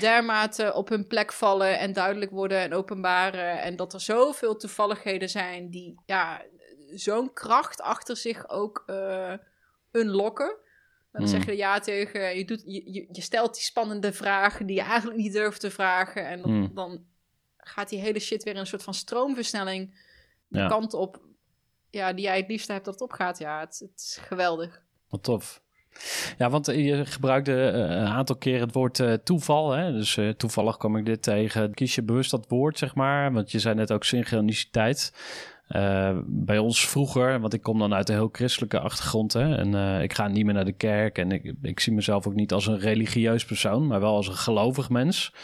dermate 0.00 0.72
op 0.74 0.88
hun 0.88 1.06
plek 1.06 1.32
vallen 1.32 1.78
en 1.78 1.92
duidelijk 1.92 2.30
worden 2.30 2.58
en 2.58 2.72
openbaren. 2.72 3.60
En 3.62 3.76
dat 3.76 3.92
er 3.92 4.00
zoveel 4.00 4.56
toevalligheden 4.56 5.28
zijn 5.28 5.70
die, 5.70 6.00
ja, 6.06 6.42
zo'n 6.94 7.32
kracht 7.32 7.80
achter 7.80 8.16
zich 8.16 8.48
ook 8.48 8.82
eh 8.86 9.34
unlocken. 9.92 10.56
Dan 11.12 11.22
Hmm. 11.22 11.30
zeg 11.30 11.46
je 11.46 11.56
ja 11.56 11.78
tegen, 11.80 12.36
je, 12.38 12.44
doet, 12.44 12.62
je, 12.64 12.92
je, 12.92 13.08
je 13.12 13.20
stelt 13.20 13.54
die 13.54 13.62
spannende 13.62 14.12
vragen 14.12 14.66
die 14.66 14.76
je 14.76 14.82
eigenlijk 14.82 15.18
niet 15.18 15.32
durft 15.32 15.60
te 15.60 15.70
vragen. 15.70 16.26
En 16.26 16.42
dan, 16.42 16.70
dan 16.74 17.04
gaat 17.56 17.88
die 17.88 17.98
hele 18.00 18.18
shit 18.20 18.42
weer 18.42 18.54
in 18.54 18.60
een 18.60 18.66
soort 18.66 18.82
van 18.82 18.94
stroomversnelling 18.94 19.94
de 20.48 20.58
Ja. 20.58 20.68
kant 20.68 20.94
op 20.94 21.20
ja, 21.90 22.12
die 22.12 22.24
jij 22.24 22.36
het 22.36 22.48
liefste 22.48 22.72
hebt 22.72 22.84
dat 22.84 22.94
het 22.94 23.02
opgaat. 23.02 23.38
Ja, 23.38 23.60
het, 23.60 23.78
het 23.78 24.00
is 24.00 24.18
geweldig. 24.22 24.82
Wat 25.08 25.22
tof. 25.22 25.62
Ja, 26.38 26.50
want 26.50 26.68
eh, 26.68 26.86
je 26.86 27.06
gebruikte 27.06 27.70
eh, 27.70 27.80
een 27.80 28.06
aantal 28.06 28.36
keer 28.36 28.60
het 28.60 28.72
woord 28.72 29.00
eh, 29.00 29.12
toeval. 29.12 29.70
Hè? 29.70 29.92
Dus 29.92 30.18
toevallig 30.36 30.76
kwam 30.76 30.96
ik 30.96 31.04
dit 31.04 31.22
tegen. 31.22 31.74
Kies 31.74 31.94
je 31.94 32.02
bewust 32.02 32.30
dat 32.30 32.48
woord, 32.48 32.78
zeg 32.78 32.94
maar? 32.94 33.32
Want 33.32 33.50
je 33.52 33.58
zei 33.58 33.74
net 33.74 33.92
ook 33.92 34.04
synchroniciteit. 34.04 35.14
Bij 36.26 36.58
ons 36.58 36.88
vroeger, 36.88 37.40
want 37.40 37.54
ik 37.54 37.62
kom 37.62 37.78
dan 37.78 37.94
uit 37.94 38.08
een 38.08 38.14
heel 38.14 38.28
christelijke 38.32 38.80
achtergrond. 38.80 39.32
Hè? 39.32 39.56
En 39.56 40.02
ik 40.02 40.12
ga 40.12 40.28
niet 40.28 40.44
meer 40.44 40.54
naar 40.54 40.64
de 40.64 40.72
kerk. 40.72 41.18
En 41.18 41.32
ik, 41.32 41.54
ik 41.62 41.80
zie 41.80 41.92
mezelf 41.92 42.26
ook 42.26 42.34
niet 42.34 42.52
als 42.52 42.66
een 42.66 42.78
religieus 42.78 43.44
persoon, 43.44 43.86
maar 43.86 44.00
wel 44.00 44.14
als 44.14 44.28
een 44.28 44.34
gelovig 44.34 44.90
mens. 44.90 45.34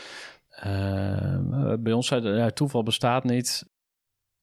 Bij 1.81 1.93
ons 1.93 2.07
zei 2.07 2.29
ja, 2.29 2.51
toeval 2.51 2.83
bestaat 2.83 3.25
niet. 3.25 3.67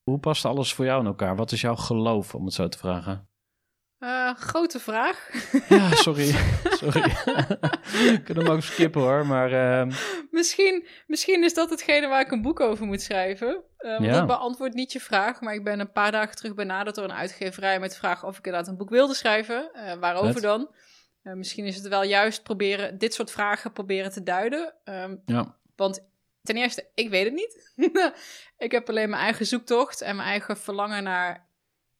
Hoe 0.03 0.19
past 0.19 0.45
alles 0.45 0.73
voor 0.73 0.85
jou 0.85 0.99
in 0.99 1.07
elkaar? 1.07 1.35
Wat 1.35 1.51
is 1.51 1.61
jouw 1.61 1.75
geloof, 1.75 2.35
om 2.35 2.45
het 2.45 2.53
zo 2.53 2.67
te 2.67 2.77
vragen? 2.77 3.27
Eh, 4.05 4.35
grote 4.35 4.79
vraag. 4.79 5.29
Ja, 5.69 5.89
sorry. 5.95 6.35
sorry. 6.81 7.03
Ik 8.13 8.21
kan 8.23 8.35
hem 8.37 8.47
ook 8.47 8.61
skippen 8.61 9.01
hoor, 9.01 9.25
maar 9.25 9.51
ehm, 9.51 9.91
misschien, 10.31 10.87
misschien 11.07 11.43
is 11.43 11.53
dat 11.53 11.69
hetgene 11.69 12.07
waar 12.07 12.21
ik 12.21 12.31
een 12.31 12.41
boek 12.41 12.59
over 12.59 12.85
moet 12.85 13.01
schrijven. 13.01 13.63
Eh, 13.77 13.91
want 13.91 14.05
Ja. 14.05 14.11
dat 14.11 14.27
beantwoordt 14.27 14.75
niet 14.75 14.91
je 14.91 14.99
vraag. 14.99 15.41
Maar 15.41 15.53
ik 15.53 15.63
ben 15.63 15.79
een 15.79 15.91
paar 15.91 16.11
dagen 16.11 16.35
terug 16.35 16.53
benaderd 16.55 16.95
door 16.95 17.03
een 17.05 17.13
uitgeverij 17.13 17.79
met 17.79 17.91
de 17.91 17.97
vraag 17.97 18.23
of 18.23 18.37
ik 18.37 18.45
inderdaad 18.45 18.69
een 18.71 18.77
boek 18.77 18.89
wilde 18.89 19.13
schrijven. 19.13 19.73
Eh, 19.73 19.93
waarover 19.93 20.41
dan? 20.41 20.69
Misschien 21.21 21.65
is 21.65 21.75
het 21.75 21.87
wel 21.87 22.03
juist 22.03 22.43
proberen, 22.43 22.97
dit 22.97 23.13
soort 23.13 23.31
vragen 23.31 23.71
proberen 23.71 24.11
te 24.11 24.23
duiden. 24.23 24.73
Ehm, 24.83 25.15
ja. 25.25 25.55
Want 25.75 26.07
ten 26.43 26.55
eerste, 26.57 26.87
ik 26.93 27.09
weet 27.09 27.25
het 27.25 27.33
niet. 27.33 27.73
ik 28.57 28.71
heb 28.71 28.89
alleen 28.89 29.09
mijn 29.09 29.21
eigen 29.21 29.45
zoektocht 29.45 30.01
en 30.01 30.15
mijn 30.15 30.27
eigen 30.27 30.57
verlangen 30.57 31.03
naar. 31.03 31.44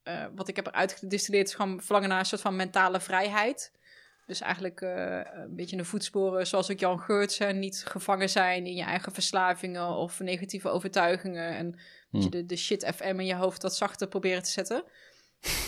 Eh, 0.06 0.26
wat 0.36 0.48
ik 0.48 0.56
heb 0.56 0.68
eruit 0.68 0.92
gedistilleerd 0.92 1.48
is 1.48 1.54
gewoon 1.54 1.82
verlangen 1.82 2.10
naar 2.10 2.20
een 2.20 2.26
soort 2.26 2.42
van 2.42 2.56
mentale 2.56 3.00
vrijheid. 3.00 3.72
Dus 4.26 4.42
eigenlijk 4.42 4.82
eh, 4.82 5.20
een 5.34 5.56
beetje 5.56 5.72
in 5.76 5.82
de 5.82 5.88
voetsporen, 5.88 6.48
zoals 6.48 6.72
ook 6.72 6.80
Jan 6.80 7.00
Geurtsen, 7.00 7.60
niet 7.60 7.84
gevangen 7.88 8.30
zijn 8.30 8.66
in 8.66 8.76
je 8.76 8.84
eigen 8.84 9.12
verslavingen 9.12 9.88
of 9.88 10.20
negatieve 10.20 10.70
overtuigingen. 10.70 11.56
En 11.56 11.80
dat 12.12 12.24
je 12.24 12.30
de, 12.30 12.46
de 12.46 12.56
shit 12.56 12.92
FM 12.96 13.20
in 13.20 13.26
je 13.26 13.36
hoofd 13.36 13.62
wat 13.62 13.76
zachter 13.76 14.08
proberen 14.08 14.44
te 14.44 14.50
zetten. 14.50 14.84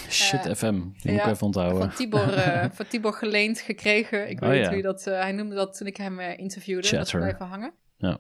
Shit 0.10 0.46
Eh, 0.46 0.56
FM, 0.56 0.74
die 0.74 1.12
moet 1.12 1.22
ik 1.22 1.26
even 1.28 1.46
onthouden. 1.46 1.80
Van 1.82 1.94
Tibor, 1.94 2.30
van 2.78 2.88
Tibor 2.88 3.14
geleend 3.14 3.60
gekregen. 3.60 4.30
Ik 4.30 4.42
Oh, 4.42 4.48
weet 4.48 4.62
ja. 4.62 4.68
hoe 4.68 4.78
je 4.78 4.84
dat... 4.84 5.04
hij 5.06 5.32
noemde 5.32 5.56
dat 5.56 5.78
toen 5.78 5.88
ik 5.88 5.98
hem 5.98 6.20
interviewde. 6.20 6.82
Dat 6.82 6.92
Chatter. 6.92 7.20
blijven 7.20 7.46
hangen. 7.46 7.74
Ja. 7.98 8.20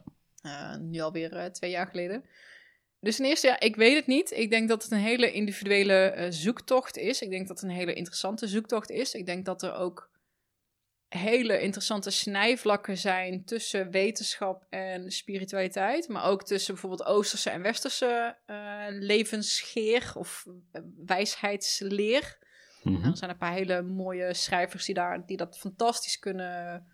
Nu 0.79 0.99
alweer 0.99 1.51
twee 1.51 1.71
jaar 1.71 1.87
geleden. 1.87 2.23
Dus 2.99 3.15
ten 3.15 3.25
eerste, 3.25 3.47
ja, 3.47 3.59
ik 3.59 3.75
weet 3.75 3.95
het 3.95 4.07
niet. 4.07 4.31
Ik 4.31 4.49
denk 4.49 4.69
dat 4.69 4.83
het 4.83 4.91
een 4.91 4.97
hele 4.97 5.31
individuele 5.31 5.93
eh, 5.93 6.27
zoektocht 6.29 6.97
is. 6.97 7.21
Ik 7.21 7.29
denk 7.29 7.47
dat 7.47 7.61
het 7.61 7.69
een 7.69 7.75
hele 7.75 7.93
interessante 7.93 8.47
zoektocht 8.47 8.89
is. 8.89 9.13
Ik 9.13 9.25
denk 9.25 9.45
dat 9.45 9.61
er 9.61 9.73
ook 9.73 10.09
hele 11.07 11.61
interessante 11.61 12.09
snijvlakken 12.09 12.97
zijn 12.97 13.45
tussen 13.45 13.91
wetenschap 13.91 14.65
en 14.69 15.11
spiritualiteit. 15.11 16.07
Maar 16.07 16.25
ook 16.25 16.43
tussen 16.43 16.73
bijvoorbeeld 16.73 17.09
Oosterse 17.09 17.49
en 17.49 17.61
Westerse 17.61 18.37
eh, 18.45 18.85
levensgeer 18.89 20.11
of 20.15 20.45
eh, 20.71 20.81
wijsheidsleer. 21.05 22.37
Mhm. 22.83 22.93
Nou, 22.93 23.11
er 23.11 23.17
zijn 23.17 23.31
een 23.31 23.37
paar 23.37 23.53
hele 23.53 23.81
mooie 23.81 24.33
schrijvers 24.33 24.85
die, 24.85 24.95
daar, 24.95 25.25
die 25.25 25.37
dat 25.37 25.57
fantastisch 25.57 26.19
kunnen 26.19 26.87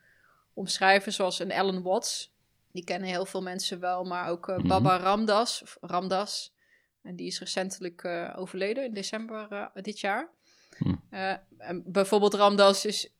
omschrijven, 0.53 1.13
zoals 1.13 1.39
een 1.39 1.51
Ellen 1.51 1.81
Watts. 1.81 2.32
Die 2.73 2.83
kennen 2.83 3.09
heel 3.09 3.25
veel 3.25 3.41
mensen 3.41 3.79
wel, 3.79 4.03
maar 4.03 4.29
ook 4.29 4.47
Mhm. 4.47 4.67
Baba 4.67 4.97
Ramdas, 4.97 5.61
of 5.61 5.77
Ramdas. 5.81 6.53
En 7.01 7.15
die 7.15 7.27
is 7.27 7.39
recentelijk 7.39 8.03
eh, 8.03 8.33
overleden 8.35 8.85
in 8.85 8.93
december 8.93 9.47
eh, 9.51 9.83
dit 9.83 9.99
jaar. 9.99 10.29
Hm. 10.77 10.95
En 11.57 11.83
bijvoorbeeld 11.85 12.33
Ramdas 12.33 12.85
is, 12.85 13.13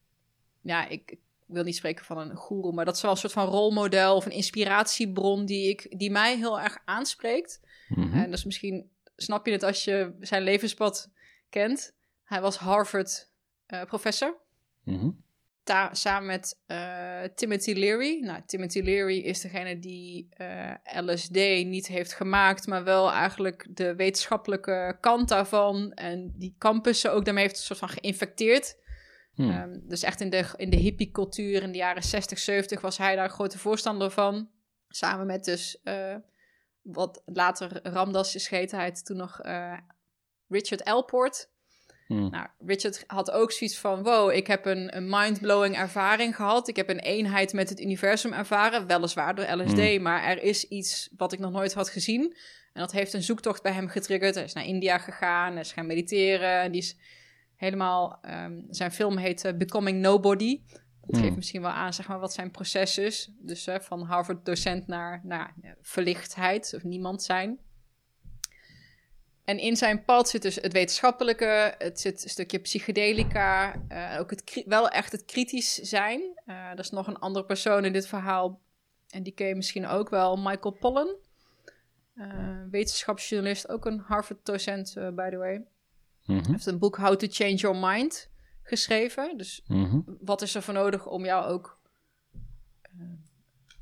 ja, 0.61 0.87
ik, 0.87 1.11
ik 1.11 1.19
wil 1.45 1.63
niet 1.63 1.75
spreken 1.75 2.05
van 2.05 2.17
een 2.17 2.35
goeroe, 2.35 2.73
maar 2.73 2.85
dat 2.85 2.95
is 2.95 3.01
wel 3.01 3.11
een 3.11 3.17
soort 3.17 3.33
van 3.33 3.47
rolmodel 3.47 4.15
of 4.15 4.25
een 4.25 4.31
inspiratiebron 4.31 5.45
die, 5.45 5.69
ik, 5.69 5.99
die 5.99 6.11
mij 6.11 6.37
heel 6.37 6.59
erg 6.59 6.77
aanspreekt. 6.85 7.61
Mhm. 7.87 8.13
En 8.13 8.29
dat 8.29 8.39
is 8.39 8.45
misschien, 8.45 8.89
snap 9.15 9.45
je 9.45 9.51
het 9.51 9.63
als 9.63 9.83
je 9.83 10.15
zijn 10.19 10.43
levenspad 10.43 11.09
kent. 11.49 11.93
Hij 12.23 12.41
was 12.41 12.57
Harvard-professor. 12.57 14.37
Mhm. 14.83 15.09
Samen 15.91 16.25
met 16.25 16.61
eh, 16.65 17.23
Timothy 17.35 17.73
Leary. 17.73 18.19
Nou, 18.19 18.41
Timothy 18.45 18.81
Leary 18.81 19.17
is 19.17 19.41
degene 19.41 19.79
die 19.79 20.27
eh, 20.29 20.73
LSD 20.83 21.35
niet 21.65 21.87
heeft 21.87 22.13
gemaakt, 22.13 22.67
maar 22.67 22.83
wel 22.83 23.11
eigenlijk 23.11 23.67
de 23.69 23.95
wetenschappelijke 23.95 24.97
kant 24.99 25.29
daarvan. 25.29 25.91
En 25.91 26.33
die 26.35 26.55
campussen 26.57 27.13
ook 27.13 27.25
daarmee 27.25 27.43
heeft 27.43 27.57
een 27.57 27.63
soort 27.63 27.79
van 27.79 27.89
geïnfecteerd. 27.89 28.81
Hm. 29.33 29.49
Ehm, 29.49 29.79
dus 29.83 30.03
echt 30.03 30.21
in 30.21 30.29
de, 30.29 30.45
in 30.55 30.69
de 30.69 30.77
hippie-cultuur 30.77 31.63
in 31.63 31.71
de 31.71 31.77
jaren 31.77 32.03
60, 32.03 32.39
70 32.39 32.81
was 32.81 32.97
hij 32.97 33.15
daar 33.15 33.23
een 33.23 33.29
grote 33.29 33.59
voorstander 33.59 34.11
van. 34.11 34.49
Samen 34.87 35.25
met 35.25 35.43
dus, 35.43 35.81
eh, 35.81 36.15
wat 36.81 37.21
later 37.25 37.79
Ramdas 37.83 38.35
is 38.35 38.47
geheten, 38.47 38.77
hij 38.77 38.91
toen 38.91 39.17
nog 39.17 39.41
Richard 40.47 40.81
Elport. 40.81 41.51
Hm. 42.07 42.29
Nou, 42.29 42.47
Richard 42.65 43.03
had 43.07 43.31
ook 43.31 43.51
zoiets 43.51 43.77
van: 43.79 44.03
wow, 44.03 44.31
ik 44.31 44.47
heb 44.47 44.65
een, 44.65 44.97
een 44.97 45.09
mind-blowing 45.09 45.75
ervaring 45.77 46.35
gehad. 46.35 46.67
Ik 46.67 46.75
heb 46.75 46.89
een 46.89 46.99
eenheid 46.99 47.53
met 47.53 47.69
het 47.69 47.79
universum 47.81 48.33
ervaren, 48.33 48.87
weliswaar 48.87 49.35
door 49.35 49.45
LSD, 49.45 49.77
Mm. 49.77 50.01
maar 50.01 50.23
er 50.23 50.43
is 50.43 50.67
iets 50.67 51.09
wat 51.17 51.33
ik 51.33 51.39
nog 51.39 51.51
nooit 51.51 51.73
had 51.73 51.89
gezien. 51.89 52.35
En 52.73 52.81
dat 52.81 52.91
heeft 52.91 53.13
een 53.13 53.23
zoektocht 53.23 53.61
bij 53.63 53.71
hem 53.71 53.87
getriggerd. 53.87 54.35
Hij 54.35 54.43
is 54.43 54.53
naar 54.53 54.65
India 54.65 54.97
gegaan, 54.97 55.51
hij 55.51 55.61
is 55.61 55.71
gaan 55.71 55.85
mediteren. 55.85 56.61
En 56.61 56.71
die 56.71 56.81
is 56.81 56.97
helemaal. 57.55 58.17
ehm, 58.21 58.59
zijn 58.69 58.91
film 58.91 59.17
heet 59.17 59.45
eh, 59.45 59.53
Becoming 59.57 59.99
Nobody. 60.01 60.61
Dat 61.05 61.21
geeft 61.21 61.35
misschien 61.35 61.61
wel 61.61 61.71
aan 61.71 61.93
zeg 61.93 62.07
maar, 62.07 62.19
wat 62.19 62.33
zijn 62.33 62.51
proces 62.51 62.97
is. 62.97 63.31
Dus 63.39 63.67
van 63.79 64.01
Harvard-docent 64.01 64.87
naar, 64.87 65.21
naar 65.23 65.53
verlichtheid 65.81 66.73
of 66.75 66.83
niemand 66.83 67.23
zijn. 67.23 67.59
En 69.43 69.59
in 69.59 69.75
zijn 69.75 70.03
pad 70.03 70.29
zit 70.29 70.41
dus 70.41 70.55
het 70.55 70.73
wetenschappelijke, 70.73 71.75
het 71.77 71.99
zit 71.99 72.23
een 72.23 72.29
stukje 72.29 72.59
psychedelica, 72.59 73.73
eh, 73.87 74.19
ook 74.19 74.29
het, 74.29 74.63
wel 74.65 74.89
echt 74.89 75.11
het 75.11 75.25
kritisch 75.25 75.73
zijn. 75.73 76.21
Eh 76.45 76.55
er 76.55 76.79
is 76.79 76.89
nog 76.89 77.07
een 77.07 77.19
andere 77.19 77.45
persoon 77.45 77.85
in 77.85 77.93
dit 77.93 78.07
verhaal, 78.07 78.59
En 79.09 79.23
die 79.23 79.33
ken 79.33 79.47
je 79.47 79.55
misschien 79.55 79.87
ook 79.87 80.09
wel, 80.09 80.37
Michael 80.37 80.75
Pollan. 80.79 81.15
Uh, 82.15 82.25
wetenschapsjournalist, 82.71 83.69
ook 83.69 83.85
een 83.85 83.99
Harvard-docent, 83.99 84.95
uh, 84.97 85.09
by 85.09 85.29
the 85.29 85.37
way. 85.37 85.65
Mhm. 86.25 86.51
heeft 86.51 86.65
een 86.65 86.79
boek 86.79 86.97
How 86.97 87.15
to 87.15 87.27
Change 87.29 87.55
Your 87.55 87.77
Mind 87.77 88.29
geschreven. 88.63 89.37
Dus 89.37 89.63
Mhm. 89.67 89.99
wat 90.05 90.41
is 90.41 90.55
er 90.55 90.61
voor 90.61 90.73
nodig 90.73 91.05
om 91.07 91.25
jou 91.25 91.45
ook 91.45 91.77
eh, 92.81 92.91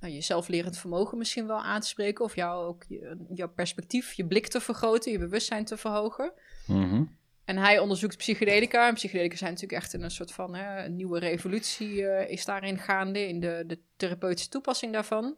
nou, 0.02 0.14
je 0.14 0.22
zelflerend 0.22 0.78
vermogen 0.78 1.18
misschien 1.18 1.48
wel 1.48 1.62
aan 1.62 1.82
te 1.82 1.88
spreken. 1.88 2.26
Of 2.26 2.36
jou 2.36 2.66
ook 2.66 2.84
je, 2.88 3.26
jouw 3.30 3.50
perspectief, 3.50 4.14
je 4.14 4.26
blik 4.26 4.48
te 4.48 4.62
vergroten, 4.62 5.12
je 5.12 5.20
bewustzijn 5.20 5.66
te 5.66 5.78
verhogen. 5.78 6.34
Mhm. 6.68 7.04
En 7.46 7.58
hij 7.58 7.80
onderzoekt 7.80 8.18
psychedelica. 8.18 8.88
En 8.88 8.94
psychedelica 8.94 9.36
zijn 9.36 9.54
natuurlijk 9.54 9.82
echt 9.82 9.94
een 9.94 10.12
soort 10.12 10.32
van 10.32 10.56
hè, 10.56 10.86
een 10.86 10.96
nieuwe 10.96 11.20
revolutie 11.20 12.08
eh, 12.08 12.32
is 12.32 12.46
daarin 12.46 12.78
gaande 12.78 13.28
in 13.28 13.40
de, 13.40 13.64
de 13.68 13.80
therapeutische 13.96 14.50
toepassing 14.50 14.94
daarvan. 14.94 15.36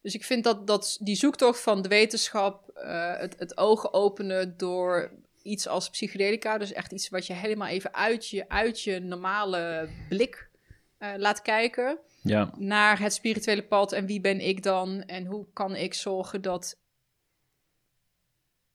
Dus 0.00 0.14
ik 0.14 0.24
vind 0.24 0.44
dat, 0.44 0.66
dat 0.66 0.98
die 1.00 1.16
zoektocht 1.16 1.60
van 1.60 1.82
de 1.82 1.88
wetenschap, 1.88 2.68
eh, 2.68 3.16
het, 3.16 3.38
het 3.38 3.56
ogen 3.56 3.92
openen 3.92 4.56
door 4.56 5.12
iets 5.42 5.68
als 5.68 5.90
psychedelica, 5.90 6.58
dus 6.58 6.72
echt 6.72 6.92
iets 6.92 7.08
wat 7.08 7.26
je 7.26 7.32
helemaal 7.32 7.68
even 7.68 7.94
uit 7.94 8.28
je, 8.28 8.48
uit 8.48 8.82
je 8.82 9.00
normale 9.00 9.88
blik 10.08 10.50
eh, 10.98 11.12
laat 11.16 11.42
kijken 11.42 11.98
Ja. 12.28 12.52
naar 12.58 12.98
het 13.00 13.12
spirituele 13.12 13.66
pad 13.66 13.92
en 13.92 14.06
wie 14.06 14.20
ben 14.20 14.40
ik 14.40 14.62
dan 14.62 15.02
en 15.02 15.26
hoe 15.26 15.46
kan 15.52 15.74
ik 15.76 15.94
zorgen 15.94 16.42
dat 16.42 16.80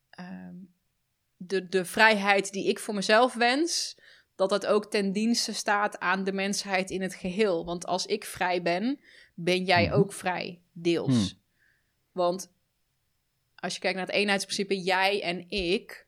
ehm, 0.09 0.55
de, 1.37 1.67
de 1.69 1.85
vrijheid 1.85 2.51
die 2.51 2.67
ik 2.67 2.79
voor 2.79 2.93
mezelf 2.93 3.33
wens, 3.33 3.97
dat 4.35 4.49
dat 4.49 4.65
ook 4.65 4.85
ten 4.91 5.11
dienste 5.11 5.53
staat 5.53 5.99
aan 5.99 6.23
de 6.23 6.33
mensheid 6.33 6.89
in 6.89 7.01
het 7.01 7.15
geheel. 7.15 7.65
Want 7.65 7.85
als 7.85 8.05
ik 8.05 8.25
vrij 8.25 8.61
ben, 8.61 8.99
ben 9.33 9.63
jij 9.63 9.85
Mhm. 9.85 9.93
ook 9.93 10.13
vrij, 10.13 10.61
deels. 10.71 11.29
Hmm. 11.31 11.39
Want 12.11 12.51
als 13.55 13.73
je 13.73 13.79
kijkt 13.79 13.97
naar 13.97 14.05
het 14.05 14.15
eenheidsprincipe, 14.15 14.81
jij 14.81 15.23
en 15.23 15.49
ik. 15.49 16.07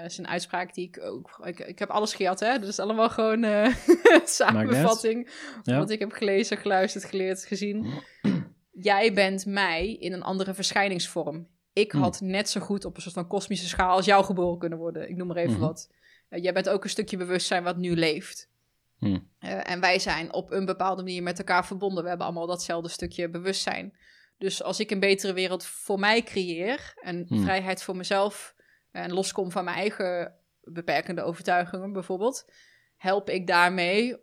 Dat 0.00 0.10
is 0.10 0.18
een 0.18 0.28
uitspraak 0.28 0.74
die 0.74 0.86
ik 0.88 1.00
ook. 1.02 1.40
Ik, 1.44 1.58
ik 1.58 1.78
heb 1.78 1.90
alles 1.90 2.14
gejat, 2.14 2.40
hè? 2.40 2.58
Dus 2.58 2.78
allemaal 2.78 3.10
gewoon 3.10 3.44
eh 3.44 3.74
samenvatting. 4.24 5.30
Ja. 5.62 5.78
Wat 5.78 5.90
ik 5.90 5.98
heb 5.98 6.12
gelezen, 6.12 6.56
geluisterd, 6.56 7.04
geleerd, 7.04 7.44
gezien. 7.44 7.86
Jij 8.72 9.12
bent 9.12 9.46
mij 9.46 9.92
in 9.94 10.12
een 10.12 10.22
andere 10.22 10.54
verschijningsvorm. 10.54 11.46
Ik 11.72 11.92
Hmm. 11.92 12.02
had 12.02 12.20
net 12.20 12.48
zo 12.50 12.60
goed 12.60 12.84
op 12.84 12.96
een 12.96 13.02
soort 13.02 13.14
van 13.14 13.26
kosmische 13.26 13.68
schaal 13.68 13.96
als 13.96 14.04
jou 14.04 14.24
geboren 14.24 14.58
kunnen 14.58 14.78
worden. 14.78 15.08
Ik 15.08 15.16
noem 15.16 15.26
maar 15.26 15.36
even 15.36 15.52
Mhm. 15.52 15.60
wat. 15.60 15.90
Eh, 16.28 16.42
jij 16.42 16.52
bent 16.52 16.68
ook 16.68 16.84
een 16.84 16.90
stukje 16.90 17.16
bewustzijn 17.16 17.62
wat 17.62 17.76
nu 17.76 17.94
leeft. 17.94 18.50
Hmm. 18.98 19.28
En 19.40 19.80
wij 19.80 19.98
zijn 19.98 20.32
op 20.32 20.50
een 20.50 20.64
bepaalde 20.64 21.02
manier 21.02 21.22
met 21.22 21.38
elkaar 21.38 21.66
verbonden. 21.66 22.02
We 22.02 22.08
hebben 22.08 22.26
allemaal 22.26 22.46
datzelfde 22.46 22.88
stukje 22.88 23.28
bewustzijn. 23.30 23.96
Dus 24.38 24.62
als 24.62 24.80
ik 24.80 24.90
een 24.90 25.00
betere 25.00 25.32
wereld 25.32 25.64
voor 25.64 25.98
mij 25.98 26.22
creëer 26.22 26.94
en 27.02 27.24
Hmm. 27.28 27.42
vrijheid 27.42 27.82
voor 27.82 27.96
mezelf 27.96 28.54
en 28.92 29.12
loskom 29.12 29.50
van 29.50 29.64
mijn 29.64 29.76
eigen 29.76 30.34
beperkende 30.64 31.22
overtuigingen 31.22 31.92
bijvoorbeeld, 31.92 32.50
help 32.96 33.30
ik 33.30 33.46
daarmee 33.46 34.14
op 34.14 34.22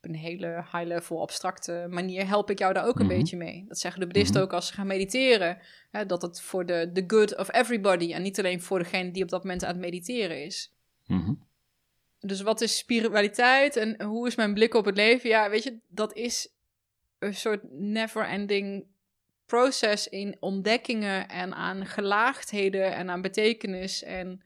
een 0.00 0.14
hele 0.14 0.46
high-level 0.72 1.20
abstracte 1.20 1.86
manier, 1.90 2.26
help 2.26 2.50
ik 2.50 2.58
jou 2.58 2.72
daar 2.72 2.86
ook 2.86 2.98
een 2.98 3.06
Mhm. 3.06 3.16
beetje 3.16 3.36
mee. 3.36 3.64
Dat 3.68 3.78
zeggen 3.78 4.00
de 4.00 4.06
boeddhisten 4.06 4.36
Mhm. 4.40 4.44
ook 4.44 4.52
als 4.54 4.66
ze 4.66 4.72
gaan 4.72 4.86
mediteren, 4.86 5.58
hè, 5.90 6.06
dat 6.06 6.22
het 6.22 6.40
voor 6.40 6.66
de 6.66 6.90
the 6.92 7.04
good 7.06 7.36
of 7.36 7.52
everybody 7.52 8.12
en 8.12 8.22
niet 8.22 8.38
alleen 8.38 8.62
voor 8.62 8.78
degene 8.78 9.10
die 9.10 9.22
op 9.22 9.28
dat 9.28 9.42
moment 9.42 9.64
aan 9.64 9.70
het 9.72 9.80
mediteren 9.80 10.44
is. 10.44 10.74
Mhm. 11.06 11.32
Dus 12.20 12.40
wat 12.40 12.60
is 12.60 12.78
spiritualiteit 12.78 13.76
en 13.76 14.02
hoe 14.02 14.26
is 14.26 14.34
mijn 14.34 14.54
blik 14.54 14.74
op 14.74 14.84
het 14.84 14.96
leven? 14.96 15.28
Ja, 15.28 15.50
weet 15.50 15.62
je, 15.62 15.78
dat 15.88 16.14
is 16.14 16.52
een 17.18 17.34
soort 17.34 17.60
never-ending 17.70 18.86
proces 19.48 20.08
in 20.08 20.36
ontdekkingen 20.40 21.28
en 21.28 21.54
aan 21.54 21.86
gelaagdheden 21.86 22.94
en 22.94 23.10
aan 23.10 23.22
betekenis 23.22 24.02
en 24.02 24.42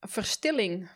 verstilling. 0.00 0.90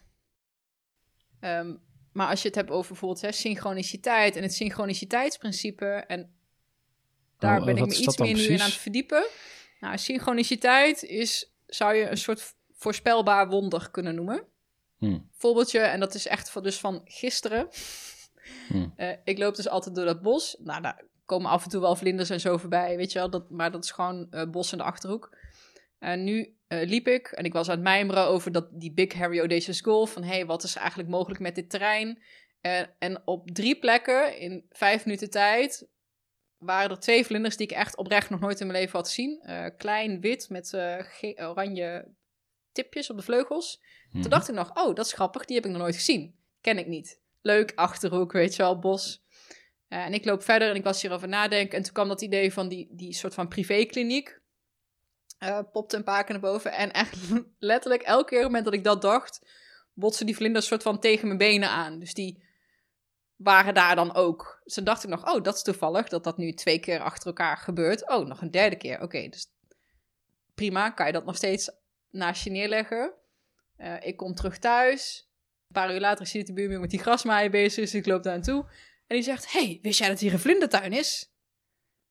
Ehm, 1.40 1.74
maar 2.12 2.28
als 2.28 2.42
je 2.42 2.48
het 2.48 2.56
hebt 2.56 2.70
over 2.70 2.88
bijvoorbeeld 2.90 3.20
hè, 3.20 3.32
synchroniciteit 3.32 4.36
en 4.36 4.42
het 4.42 4.54
synchroniciteitsprincipe, 4.54 5.86
en 5.86 6.34
daar 7.38 7.58
Oh, 7.58 7.64
ben 7.64 7.76
ik 7.76 7.86
me 7.86 7.96
iets 7.96 8.16
meer 8.16 8.34
nu 8.34 8.42
in 8.42 8.60
aan 8.60 8.66
het 8.66 8.74
verdiepen. 8.74 9.26
Nou, 9.80 9.98
synchroniciteit 9.98 11.02
is, 11.02 11.52
zou 11.66 11.94
je 11.94 12.08
een 12.08 12.16
soort 12.16 12.54
voorspelbaar 12.72 13.48
wonder 13.48 13.90
kunnen 13.90 14.14
noemen 14.14 14.46
Hmm. 14.98 15.28
voorbeeldje, 15.32 15.78
en 15.78 16.00
dat 16.00 16.14
is 16.14 16.26
echt 16.26 16.50
van, 16.50 16.62
dus 16.62 16.78
van 16.78 17.00
gisteren. 17.04 17.68
Hmm. 18.68 18.92
Eh, 18.96 19.12
ik 19.24 19.38
loop 19.38 19.56
dus 19.56 19.68
altijd 19.68 19.94
door 19.94 20.04
dat 20.04 20.22
bos. 20.22 20.56
Nou, 20.58 20.82
daar 20.82 21.04
komen 21.28 21.50
af 21.50 21.64
en 21.64 21.70
toe 21.70 21.80
wel 21.80 21.96
vlinders 21.96 22.30
en 22.30 22.40
zo 22.40 22.56
voorbij, 22.56 22.96
weet 22.96 23.12
je 23.12 23.18
wel. 23.18 23.30
Dat, 23.30 23.50
maar 23.50 23.70
dat 23.70 23.84
is 23.84 23.90
gewoon 23.90 24.26
eh, 24.30 24.50
bos 24.50 24.72
in 24.72 24.78
de 24.78 24.84
Achterhoek. 24.84 25.36
En 25.98 26.24
nu 26.24 26.56
eh, 26.66 26.88
liep 26.88 27.08
ik 27.08 27.26
en 27.26 27.44
ik 27.44 27.52
was 27.52 27.68
aan 27.68 27.74
het 27.74 27.84
mijmeren 27.84 28.26
over 28.26 28.52
dat, 28.52 28.68
die 28.72 28.92
Big 28.92 29.12
Harry 29.12 29.38
Audacious 29.38 29.80
Goal. 29.80 30.06
Van, 30.06 30.22
hé, 30.22 30.34
hey, 30.34 30.46
wat 30.46 30.62
is 30.62 30.76
eigenlijk 30.76 31.08
mogelijk 31.08 31.40
met 31.40 31.54
dit 31.54 31.70
terrein? 31.70 32.22
Eh, 32.60 32.80
en 32.98 33.26
op 33.26 33.50
drie 33.50 33.78
plekken 33.78 34.38
in 34.38 34.66
vijf 34.70 35.04
minuten 35.04 35.30
tijd 35.30 35.88
waren 36.58 36.90
er 36.90 36.98
twee 36.98 37.24
vlinders 37.24 37.56
die 37.56 37.66
ik 37.66 37.76
echt 37.76 37.96
oprecht 37.96 38.30
nog 38.30 38.40
nooit 38.40 38.60
in 38.60 38.66
mijn 38.66 38.78
leven 38.78 38.98
had 38.98 39.08
gezien. 39.08 39.40
Eh, 39.40 39.66
klein, 39.76 40.20
wit, 40.20 40.48
met 40.48 40.72
eh, 40.72 41.04
oranje 41.36 42.14
tipjes 42.72 43.10
op 43.10 43.16
de 43.16 43.22
vleugels. 43.22 43.82
Mhm. 44.10 44.20
Toen 44.20 44.30
dacht 44.30 44.48
ik 44.48 44.54
nog, 44.54 44.76
oh, 44.76 44.94
dat 44.94 45.06
is 45.06 45.12
grappig, 45.12 45.44
die 45.44 45.56
heb 45.56 45.64
ik 45.64 45.70
nog 45.70 45.80
nooit 45.80 45.94
gezien. 45.94 46.34
Ken 46.60 46.78
ik 46.78 46.86
niet. 46.86 47.20
Leuk, 47.40 47.72
Achterhoek, 47.74 48.32
weet 48.32 48.56
je 48.56 48.62
wel, 48.62 48.78
bos. 48.78 49.24
Eh, 49.88 50.04
en 50.04 50.14
ik 50.14 50.24
loop 50.24 50.42
verder 50.42 50.68
en 50.68 50.74
ik 50.74 50.84
was 50.84 51.02
hierover 51.02 51.28
nadenken. 51.28 51.76
En 51.76 51.82
toen 51.82 51.92
kwam 51.92 52.08
dat 52.08 52.22
idee 52.22 52.52
van 52.52 52.68
die, 52.68 52.88
die 52.90 53.14
soort 53.14 53.34
van 53.34 53.48
privékliniek. 53.48 54.40
eh 55.38 55.60
popte 55.72 55.96
een 55.96 56.04
paar 56.04 56.24
keer 56.24 56.32
naar 56.32 56.50
boven. 56.50 56.72
En 56.72 56.92
echt 56.92 57.16
letterlijk 57.58 58.02
elke 58.02 58.28
keer 58.28 58.38
op 58.38 58.44
het 58.44 58.52
moment 58.52 58.64
dat 58.64 58.74
ik 58.74 58.84
dat 58.84 59.02
dacht... 59.02 59.50
botsen 59.92 60.26
die 60.26 60.36
vlinders 60.36 60.66
soort 60.66 60.82
van 60.82 61.00
tegen 61.00 61.26
mijn 61.26 61.38
benen 61.38 61.68
aan. 61.68 61.98
Dus 61.98 62.14
die 62.14 62.46
waren 63.36 63.74
daar 63.74 63.96
dan 63.96 64.14
ook. 64.14 64.60
Dus 64.64 64.74
toen 64.74 64.84
dacht 64.84 65.04
ik 65.04 65.10
nog, 65.10 65.34
oh, 65.34 65.42
dat 65.42 65.54
is 65.54 65.62
toevallig 65.62 66.08
dat 66.08 66.24
dat 66.24 66.36
nu 66.36 66.52
twee 66.52 66.78
keer 66.78 67.00
achter 67.00 67.26
elkaar 67.26 67.56
gebeurt. 67.56 68.08
Oh, 68.10 68.26
nog 68.26 68.40
een 68.40 68.50
derde 68.50 68.76
keer. 68.76 69.02
Oké, 69.02 69.28
dus 69.28 69.46
prima, 70.54 70.90
kan 70.90 71.06
je 71.06 71.12
dat 71.12 71.24
nog 71.24 71.36
steeds 71.36 71.70
naast 72.10 72.44
je 72.44 72.50
neerleggen. 72.50 73.12
Eh, 73.76 73.94
ik 74.00 74.16
kom 74.16 74.34
terug 74.34 74.58
thuis. 74.58 75.28
Een 75.66 75.72
paar 75.72 75.94
uur 75.94 76.00
later 76.00 76.34
ik 76.34 76.46
de 76.46 76.52
buurman 76.52 76.80
met 76.80 76.90
die 76.90 76.98
grasmaaien 76.98 77.50
bezig. 77.50 77.84
Dus 77.84 77.94
ik 77.94 78.06
loop 78.06 78.22
daar 78.22 78.34
naartoe. 78.34 78.66
En 79.08 79.16
die 79.16 79.22
zegt, 79.24 79.52
hey, 79.52 79.78
wist 79.82 79.98
jij 79.98 80.08
dat 80.08 80.20
hier 80.20 80.32
een 80.32 80.38
vlindertuin 80.38 80.92
is? 80.92 81.30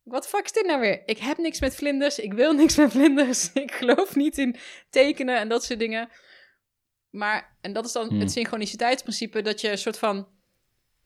Wat 0.03 0.23
de 0.23 0.29
fuck 0.29 0.45
is 0.45 0.51
dit 0.51 0.65
nou 0.65 0.79
weer? 0.79 1.01
Ik 1.05 1.17
heb 1.17 1.37
niks 1.37 1.59
met 1.59 1.75
vlinders. 1.75 2.19
Ik 2.19 2.33
wil 2.33 2.53
niks 2.53 2.75
met 2.75 2.91
vlinders. 2.91 3.51
Ik 3.53 3.71
geloof 3.71 4.15
niet 4.15 4.37
in 4.37 4.55
tekenen 4.89 5.37
en 5.37 5.49
dat 5.49 5.63
soort 5.63 5.79
dingen. 5.79 6.09
Maar, 7.09 7.57
en 7.61 7.73
dat 7.73 7.85
is 7.85 7.91
dan 7.91 8.07
Hmm. 8.07 8.19
het 8.19 8.31
synchroniciteitsprincipe, 8.31 9.41
dat 9.41 9.61
je 9.61 9.69
een 9.71 9.77
soort 9.77 9.97
van 9.97 10.27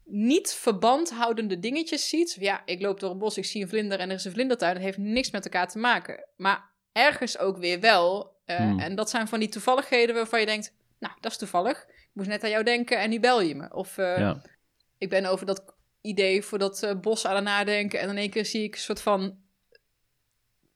niet 0.05 0.53
verband 0.53 1.09
houdende 1.11 1.59
dingetjes 1.59 2.09
ziet. 2.09 2.37
Ja, 2.39 2.61
ik 2.65 2.81
loop 2.81 2.99
door 2.99 3.11
een 3.11 3.17
bos, 3.17 3.37
ik 3.37 3.45
zie 3.45 3.61
een 3.61 3.69
vlinder 3.69 3.99
en 3.99 4.09
er 4.09 4.15
is 4.15 4.25
een 4.25 4.31
vlindertuin. 4.31 4.73
Dat 4.73 4.83
heeft 4.83 4.97
niks 4.97 5.31
met 5.31 5.43
elkaar 5.45 5.67
te 5.67 5.77
maken. 5.77 6.27
Maar 6.37 6.69
ergens 6.91 7.37
ook 7.37 7.57
weer 7.57 7.79
wel. 7.79 8.35
Eh, 8.45 8.57
Hmm. 8.57 8.79
En 8.79 8.95
dat 8.95 9.09
zijn 9.09 9.27
van 9.27 9.39
die 9.39 9.49
toevalligheden 9.49 10.15
waarvan 10.15 10.39
je 10.39 10.45
denkt, 10.45 10.73
nou, 10.99 11.13
dat 11.19 11.31
is 11.31 11.37
toevallig. 11.37 11.77
Ik 11.87 12.09
moest 12.13 12.29
net 12.29 12.43
aan 12.43 12.49
jou 12.49 12.63
denken 12.63 12.99
en 12.99 13.09
nu 13.09 13.19
bel 13.19 13.41
je 13.41 13.55
me. 13.55 13.73
Of 13.73 13.97
eh, 13.97 14.17
Ja. 14.17 14.41
ik 14.97 15.09
ben 15.09 15.25
over 15.25 15.45
dat 15.45 15.75
idee 16.01 16.41
voor 16.43 16.57
dat 16.59 16.97
bos 17.01 17.25
aan 17.25 17.35
het 17.35 17.43
nadenken. 17.43 17.99
En 17.99 18.09
in 18.09 18.17
één 18.17 18.29
keer 18.29 18.45
zie 18.45 18.63
ik 18.63 18.73
een 18.73 18.79
soort 18.79 19.01
van 19.01 19.37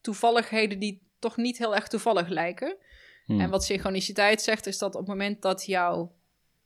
toevalligheden 0.01 0.79
die 0.79 1.01
toch 1.19 1.38
niet 1.38 1.57
heel 1.57 1.75
erg 1.75 1.88
toevallig 1.88 2.27
lijken. 2.27 2.77
Hmm. 3.25 3.39
En 3.39 3.49
wat 3.49 3.63
synchroniciteit 3.63 4.41
zegt, 4.41 4.65
is 4.65 4.77
dat 4.77 4.93
op 4.93 4.99
het 4.99 5.09
moment 5.09 5.41
dat 5.41 5.65
jouw 5.65 6.15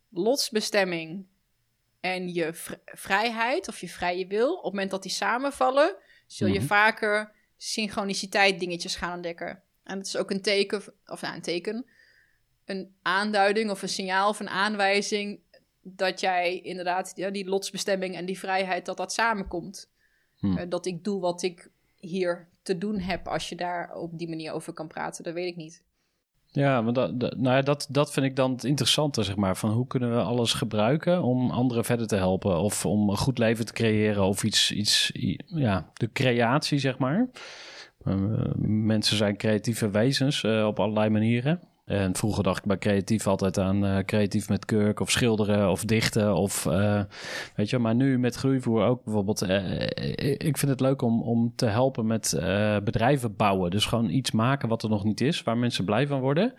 lotsbestemming 0.08 1.26
en 2.00 2.34
je 2.34 2.54
vr- 2.54 2.74
vrijheid 2.84 3.68
of 3.68 3.80
je 3.80 3.88
vrije 3.88 4.26
wil, 4.26 4.50
op 4.54 4.62
het 4.64 4.72
moment 4.72 4.90
dat 4.90 5.02
die 5.02 5.12
samenvallen, 5.12 5.96
zul 6.26 6.48
je 6.48 6.58
Mhm. 6.58 6.66
vaker 6.66 7.32
synchroniciteit 7.56 8.60
dingetjes 8.60 8.96
gaan 8.96 9.14
ontdekken. 9.14 9.62
En 9.84 9.96
dat 9.96 10.06
is 10.06 10.16
ook 10.16 10.30
een 10.30 10.42
teken, 10.42 10.82
of 11.06 11.20
nou, 11.20 11.34
een 11.34 11.42
teken, 11.42 11.86
een 12.64 12.94
aanduiding 13.02 13.70
of 13.70 13.82
een 13.82 13.88
signaal 13.88 14.28
of 14.28 14.40
een 14.40 14.48
aanwijzing 14.48 15.40
dat 15.82 16.20
jij 16.20 16.60
inderdaad 16.60 17.12
ja, 17.16 17.30
die 17.30 17.48
lotsbestemming 17.48 18.14
en 18.16 18.24
die 18.24 18.38
vrijheid, 18.38 18.86
dat 18.86 18.96
dat 18.96 19.12
samenkomt. 19.12 19.90
Hmm. 20.38 20.56
Eh, 20.56 20.66
dat 20.68 20.86
ik 20.86 21.04
doe 21.04 21.20
wat 21.20 21.42
ik 21.42 21.70
hier 21.96 22.48
te 22.62 22.78
doen 22.78 22.98
heb 22.98 23.28
als 23.28 23.48
je 23.48 23.56
daar 23.56 23.94
op 23.94 24.18
die 24.18 24.28
manier 24.28 24.52
over 24.52 24.72
kan 24.72 24.88
praten, 24.88 25.24
dat 25.24 25.34
weet 25.34 25.46
ik 25.50 25.56
niet. 25.56 25.82
Ja, 26.52 26.82
maar 26.82 26.92
dat, 26.92 27.20
dat- 27.20 27.36
nou 27.36 27.56
ja, 27.56 27.62
dat, 27.62 27.86
dat 27.90 28.12
vind 28.12 28.26
ik 28.26 28.36
dan 28.36 28.52
het 28.52 28.64
interessante, 28.64 29.22
zeg 29.22 29.36
maar. 29.36 29.56
Van 29.56 29.70
hoe 29.70 29.86
kunnen 29.86 30.10
we 30.14 30.22
alles 30.22 30.52
gebruiken 30.52 31.22
om 31.22 31.50
anderen 31.50 31.84
verder 31.84 32.06
te 32.06 32.16
helpen? 32.16 32.58
Of 32.60 32.86
om 32.86 33.10
een 33.10 33.16
goed 33.16 33.38
leven 33.38 33.66
te 33.66 33.72
creëren 33.72 34.22
of 34.24 34.44
iets, 34.44 34.72
iets 34.72 35.10
ja, 35.46 35.90
de 35.94 36.12
creatie, 36.12 36.78
zeg 36.78 36.98
maar. 36.98 37.28
Eh, 38.04 38.14
mensen 38.66 39.16
zijn 39.16 39.36
creatieve 39.36 39.90
wezens 39.90 40.42
eh, 40.42 40.66
op 40.66 40.80
allerlei 40.80 41.10
manieren. 41.10 41.60
En 41.90 42.16
vroeger 42.16 42.42
dacht 42.42 42.58
ik 42.58 42.64
bij 42.64 42.78
creatief 42.78 43.26
altijd 43.26 43.58
aan 43.58 43.86
eh, 43.86 44.04
creatief 44.04 44.48
met 44.48 44.64
kurk 44.64 45.00
of 45.00 45.10
schilderen 45.10 45.70
of 45.70 45.84
dichten 45.84 46.34
of 46.34 46.66
eh, 46.66 47.00
weet 47.56 47.70
je. 47.70 47.78
Maar 47.78 47.94
nu 47.94 48.18
met 48.18 48.34
groeivoer 48.34 48.84
ook 48.84 49.04
bijvoorbeeld. 49.04 49.42
eh, 49.42 50.36
ik 50.36 50.58
vind 50.58 50.70
het 50.70 50.80
leuk 50.80 51.02
om, 51.02 51.22
om 51.22 51.52
te 51.56 51.66
helpen 51.66 52.06
met 52.06 52.30
bedrijven 52.84 53.36
bouwen. 53.36 53.70
Dus 53.70 53.84
gewoon 53.84 54.10
iets 54.10 54.30
maken 54.30 54.68
wat 54.68 54.82
er 54.82 54.88
nog 54.88 55.04
niet 55.04 55.20
is, 55.20 55.42
waar 55.42 55.58
mensen 55.58 55.84
blij 55.84 56.06
van 56.06 56.20
worden. 56.20 56.54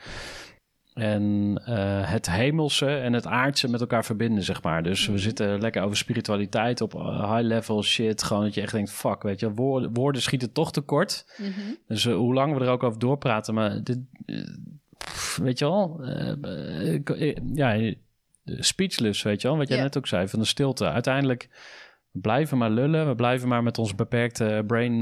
En 0.93 1.61
het 2.05 2.29
hemelse 2.29 2.87
en 2.87 3.13
het 3.13 3.27
aardse 3.27 3.69
met 3.69 3.81
elkaar 3.81 4.05
verbinden, 4.05 4.43
zeg 4.43 4.63
maar. 4.63 4.83
Dus 4.83 5.07
we 5.07 5.17
zitten 5.17 5.61
lekker 5.61 5.83
over 5.83 5.97
spiritualiteit 5.97 6.81
op 6.81 6.93
high 6.93 7.41
level 7.41 7.83
shit. 7.83 8.23
Gewoon 8.23 8.43
dat 8.43 8.53
je 8.53 8.61
echt 8.61 8.73
denkt, 8.73 8.91
fuck, 8.91 9.23
weet 9.23 9.39
je, 9.39 9.53
woorden, 9.53 9.93
woorden 9.93 10.21
schieten 10.21 10.51
toch 10.51 10.71
tekort. 10.71 11.25
Mhm. 11.37 11.49
Dus 11.87 12.05
hoe 12.05 12.33
lang 12.33 12.57
we 12.57 12.65
er 12.65 12.71
ook 12.71 12.83
over 12.83 12.99
doorpraten, 12.99 13.53
maar 13.53 13.83
dit, 13.83 13.99
pff, 15.31 15.43
weet 15.43 15.59
je 15.59 15.65
wel, 15.65 15.99
eh, 16.03 16.31
eh, 16.41 17.01
eh, 17.05 17.35
ja, 17.53 17.93
speechless, 18.45 19.21
weet 19.21 19.41
je 19.41 19.47
wel, 19.47 19.57
wat 19.57 19.67
jij 19.67 19.81
net 19.81 19.97
ook 19.97 20.07
zei, 20.07 20.27
van 20.27 20.39
de 20.39 20.45
stilte. 20.45 20.89
Uiteindelijk 20.89 21.49
we 22.11 22.19
blijven 22.19 22.57
maar 22.57 22.69
lullen, 22.69 23.07
we 23.07 23.15
blijven 23.15 23.47
maar 23.47 23.63
met 23.63 23.77
onze 23.77 23.95
beperkte 23.95 24.63
brain 24.67 25.01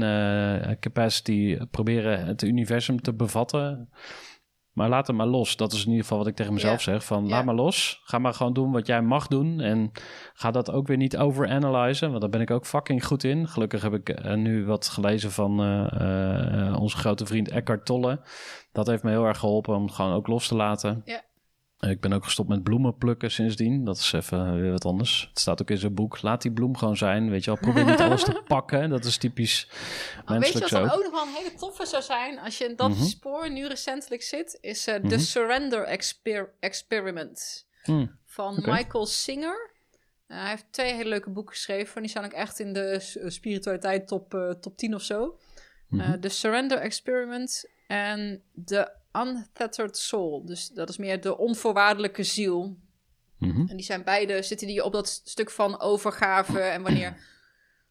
capacity 0.80 1.58
proberen 1.70 2.24
het 2.24 2.42
universum 2.42 3.02
te 3.02 3.12
bevatten. 3.12 3.88
Maar 4.80 4.88
laat 4.88 5.06
het 5.06 5.16
maar 5.16 5.26
los. 5.26 5.56
Dat 5.56 5.72
is 5.72 5.80
in 5.80 5.88
ieder 5.88 6.02
geval 6.02 6.18
wat 6.18 6.26
ik 6.26 6.34
tegen 6.34 6.52
mezelf 6.52 6.80
zeg. 6.80 7.04
Van 7.04 7.28
laat 7.28 7.44
maar 7.44 7.54
los. 7.54 8.00
Ga 8.04 8.18
maar 8.18 8.34
gewoon 8.34 8.52
doen 8.52 8.72
wat 8.72 8.86
jij 8.86 9.02
mag 9.02 9.26
doen. 9.26 9.60
En 9.60 9.92
ga 10.34 10.50
dat 10.50 10.70
ook 10.70 10.86
weer 10.86 10.96
niet 10.96 11.16
overanalyzen. 11.16 12.08
Want 12.08 12.20
daar 12.20 12.30
ben 12.30 12.40
ik 12.40 12.50
ook 12.50 12.66
fucking 12.66 13.06
goed 13.06 13.24
in. 13.24 13.48
Gelukkig 13.48 13.82
heb 13.82 13.94
ik 13.94 14.08
eh, 14.08 14.34
nu 14.34 14.64
wat 14.64 14.88
gelezen 14.88 15.30
van 15.30 15.60
eh, 15.60 16.68
eh, 16.68 16.80
onze 16.80 16.96
grote 16.96 17.26
vriend 17.26 17.48
Eckhart 17.48 17.86
Tolle. 17.86 18.20
Dat 18.72 18.86
heeft 18.86 19.02
me 19.02 19.10
heel 19.10 19.24
erg 19.24 19.38
geholpen 19.38 19.74
om 19.74 19.90
gewoon 19.90 20.12
ook 20.12 20.26
los 20.26 20.48
te 20.48 20.54
laten. 20.54 21.02
Ja. 21.04 21.22
Ik 21.80 22.00
ben 22.00 22.12
ook 22.12 22.24
gestopt 22.24 22.48
met 22.48 22.62
bloemen 22.62 22.96
plukken 22.98 23.30
sindsdien. 23.30 23.84
Dat 23.84 23.96
is 23.96 24.12
even 24.12 24.60
weer 24.60 24.70
wat 24.70 24.84
anders. 24.84 25.26
Het 25.28 25.38
staat 25.38 25.60
ook 25.62 25.70
in 25.70 25.78
zijn 25.78 25.94
boek. 25.94 26.22
Laat 26.22 26.42
die 26.42 26.52
bloem 26.52 26.76
gewoon 26.76 26.96
zijn. 26.96 27.30
Weet 27.30 27.44
je 27.44 27.50
wel, 27.50 27.60
probeer 27.60 27.84
niet 27.84 28.00
alles 28.00 28.24
te 28.24 28.42
pakken. 28.46 28.90
Dat 28.90 29.04
is 29.04 29.16
typisch 29.16 29.68
Maar 30.26 30.38
weet 30.40 30.52
je 30.52 30.58
wat 30.58 30.68
dan 30.68 30.88
zo. 30.88 30.94
ook 30.96 31.02
nog 31.02 31.12
wel 31.12 31.22
een 31.22 31.34
hele 31.44 31.54
toffe 31.54 31.86
zou 31.86 32.02
zijn 32.02 32.38
als 32.38 32.58
je 32.58 32.64
in 32.64 32.76
dat 32.76 32.90
Mhm. 32.90 33.02
spoor 33.04 33.50
nu 33.50 33.66
recentelijk 33.66 34.22
zit? 34.22 34.58
Is 34.60 34.86
eh, 34.86 34.98
Mhm. 34.98 35.08
The 35.08 35.18
Surrender 35.18 35.82
Exper- 35.82 36.52
Experiment 36.60 37.66
Hm. 37.82 38.06
van. 38.24 38.54
Michael 38.66 39.06
Singer. 39.06 39.70
Eh, 40.26 40.38
hij 40.40 40.48
heeft 40.48 40.66
twee 40.70 40.92
hele 40.94 41.08
leuke 41.08 41.30
boeken 41.30 41.54
geschreven. 41.54 42.00
Die 42.02 42.10
staan 42.10 42.24
ook 42.24 42.32
echt 42.32 42.58
in 42.58 42.72
de 42.72 42.96
s- 43.00 43.18
spiritualiteit 43.26 44.06
top, 44.08 44.34
eh, 44.34 44.50
top 44.50 44.76
10 44.76 44.94
of 44.94 45.02
zo. 45.02 45.38
Mhm. 45.88 46.00
Eh, 46.00 46.12
The 46.12 46.28
Surrender 46.28 46.78
Experiment 46.78 47.64
en 47.86 48.42
The 48.64 48.98
Untethered 49.12 49.96
Soul. 49.96 50.44
Dus 50.46 50.68
dat 50.68 50.88
is 50.88 50.96
meer 50.96 51.20
de 51.20 51.38
onvoorwaardelijke 51.38 52.22
ziel. 52.22 52.76
Mhm. 53.38 53.68
En 53.68 53.76
die 53.76 53.84
zijn 53.84 54.04
beide, 54.04 54.42
zitten 54.42 54.66
die 54.66 54.84
op 54.84 54.92
dat 54.92 55.22
stuk 55.24 55.50
van 55.50 55.80
overgave 55.80 56.60
en 56.76 56.82
wanneer 56.82 57.16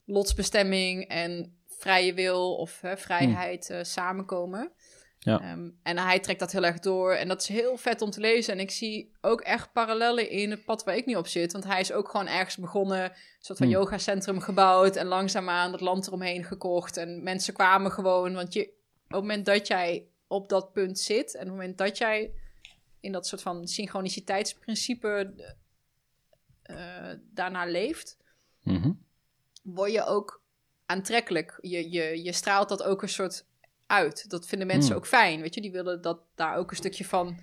lotsbestemming 0.05 1.07
en 1.07 1.57
vrije 1.67 2.13
wil 2.13 2.55
of 2.55 2.81
hè, 2.81 2.97
vrijheid 2.97 3.69
eh, 3.69 3.83
samenkomen. 3.83 4.71
Ja. 5.19 5.39
Ehm, 5.39 5.69
en 5.83 5.97
hij 5.97 6.19
trekt 6.19 6.39
dat 6.39 6.51
heel 6.51 6.65
erg 6.65 6.79
door 6.79 7.13
en 7.13 7.27
dat 7.27 7.41
is 7.41 7.47
heel 7.47 7.77
vet 7.77 8.01
om 8.01 8.09
te 8.09 8.19
lezen. 8.19 8.53
En 8.53 8.59
ik 8.59 8.71
zie 8.71 9.11
ook 9.21 9.41
echt 9.41 9.71
parallellen 9.71 10.29
in 10.29 10.51
het 10.51 10.65
pad 10.65 10.83
waar 10.83 10.95
ik 10.95 11.05
nu 11.05 11.15
op 11.15 11.27
zit. 11.27 11.51
Want 11.51 11.63
hij 11.63 11.79
is 11.79 11.91
ook 11.91 12.09
gewoon 12.09 12.27
ergens 12.27 12.57
begonnen, 12.57 13.03
een 13.03 13.11
soort 13.39 13.57
van 13.57 13.67
Hmm. 13.67 13.75
yogacentrum 13.75 14.39
gebouwd 14.39 14.95
en 14.95 15.05
langzaamaan 15.05 15.71
dat 15.71 15.81
land 15.81 16.07
eromheen 16.07 16.43
gekocht. 16.43 16.97
En 16.97 17.23
mensen 17.23 17.53
kwamen 17.53 17.91
gewoon, 17.91 18.33
want 18.33 18.53
je, 18.53 18.61
op 18.61 18.71
het 19.07 19.19
moment 19.19 19.45
dat 19.45 19.67
jij 19.67 20.08
op 20.29 20.49
dat 20.49 20.73
punt 20.73 20.99
zit 20.99 21.33
en 21.33 21.41
op 21.41 21.47
het 21.47 21.55
moment 21.57 21.77
dat 21.77 21.97
jij 21.97 22.33
in 22.99 23.11
dat 23.11 23.27
soort 23.27 23.41
van 23.41 23.67
synchroniciteitsprincipe 23.67 25.33
eh 26.63 27.11
daarna 27.33 27.65
leeft, 27.65 28.17
Mhm. 28.63 28.91
word 29.63 29.91
je 29.91 30.05
ook 30.05 30.41
aantrekkelijk. 30.85 31.57
Je, 31.61 31.91
je, 31.91 32.23
je 32.23 32.33
straalt 32.33 32.69
dat 32.69 32.83
ook 32.83 33.01
een 33.01 33.09
soort 33.09 33.45
uit. 33.87 34.29
Dat 34.29 34.47
vinden 34.47 34.67
mensen 34.67 34.89
Hmm. 34.91 34.97
ook 34.99 35.07
fijn. 35.07 35.41
Weet 35.41 35.53
je, 35.55 35.61
die 35.61 35.71
willen 35.71 36.01
dat 36.01 36.19
daar 36.35 36.55
ook 36.57 36.69
een 36.69 36.77
stukje 36.77 37.05
van 37.05 37.39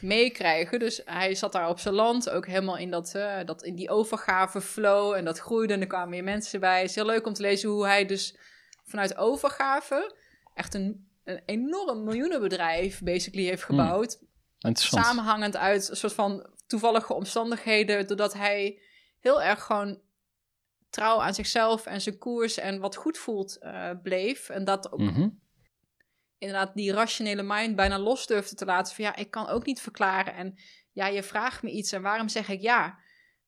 meekrijgen. 0.00 0.78
Dus 0.78 1.00
hij 1.04 1.34
zat 1.34 1.52
daar 1.52 1.68
op 1.68 1.78
zijn 1.78 1.94
land, 1.94 2.30
ook 2.30 2.46
helemaal 2.46 2.76
in, 2.78 2.90
dat, 2.90 3.14
eh, 3.14 3.44
dat, 3.44 3.62
in 3.62 3.74
die 3.74 3.90
overgave 3.90 4.60
flow. 4.60 5.12
En 5.14 5.24
dat 5.24 5.38
groeide 5.38 5.72
en 5.72 5.80
er 5.80 5.86
kwamen 5.86 6.08
meer 6.10 6.24
mensen 6.24 6.60
bij. 6.60 6.80
Het 6.80 6.88
is 6.88 6.94
heel 6.94 7.06
leuk 7.06 7.26
om 7.26 7.32
te 7.32 7.42
lezen 7.42 7.68
hoe 7.68 7.86
hij 7.86 8.06
dus 8.06 8.36
vanuit 8.84 9.16
overgave 9.16 10.14
echt 10.54 10.74
een, 10.74 11.08
een 11.24 11.42
enorm 11.46 12.04
miljoenenbedrijf 12.04 13.00
basically 13.02 13.46
heeft 13.46 13.62
Hmm. 13.64 13.78
gebouwd 13.78 14.18
samenhangend 15.04 15.56
uit 15.56 15.88
een 15.88 15.96
soort 15.96 16.12
van 16.12 16.50
toevallige 16.66 17.14
omstandigheden, 17.14 18.06
doordat 18.06 18.32
hij 18.32 18.80
heel 19.20 19.42
erg 19.42 19.62
gewoon 19.62 20.00
trouw 20.90 21.20
aan 21.20 21.34
zichzelf 21.34 21.86
en 21.86 22.00
zijn 22.00 22.18
koers 22.18 22.58
en 22.58 22.80
wat 22.80 22.96
goed 22.96 23.18
voelt 23.18 23.58
eh, 23.58 23.90
bleef. 24.02 24.48
En 24.48 24.64
dat 24.64 24.92
ook 24.92 25.00
Mhm. 25.00 25.28
inderdaad 26.38 26.74
die 26.74 26.92
rationele 26.92 27.42
mind 27.42 27.76
bijna 27.76 27.98
los 27.98 28.26
durfde 28.26 28.54
te 28.54 28.64
laten 28.64 28.94
van 28.94 29.04
ja, 29.04 29.16
ik 29.16 29.30
kan 29.30 29.48
ook 29.48 29.66
niet 29.66 29.80
verklaren 29.80 30.34
en 30.34 30.58
ja, 30.92 31.06
je 31.06 31.22
vraagt 31.22 31.62
me 31.62 31.70
iets 31.70 31.92
en 31.92 32.02
waarom 32.02 32.28
zeg 32.28 32.48
ik 32.48 32.60
ja? 32.60 32.98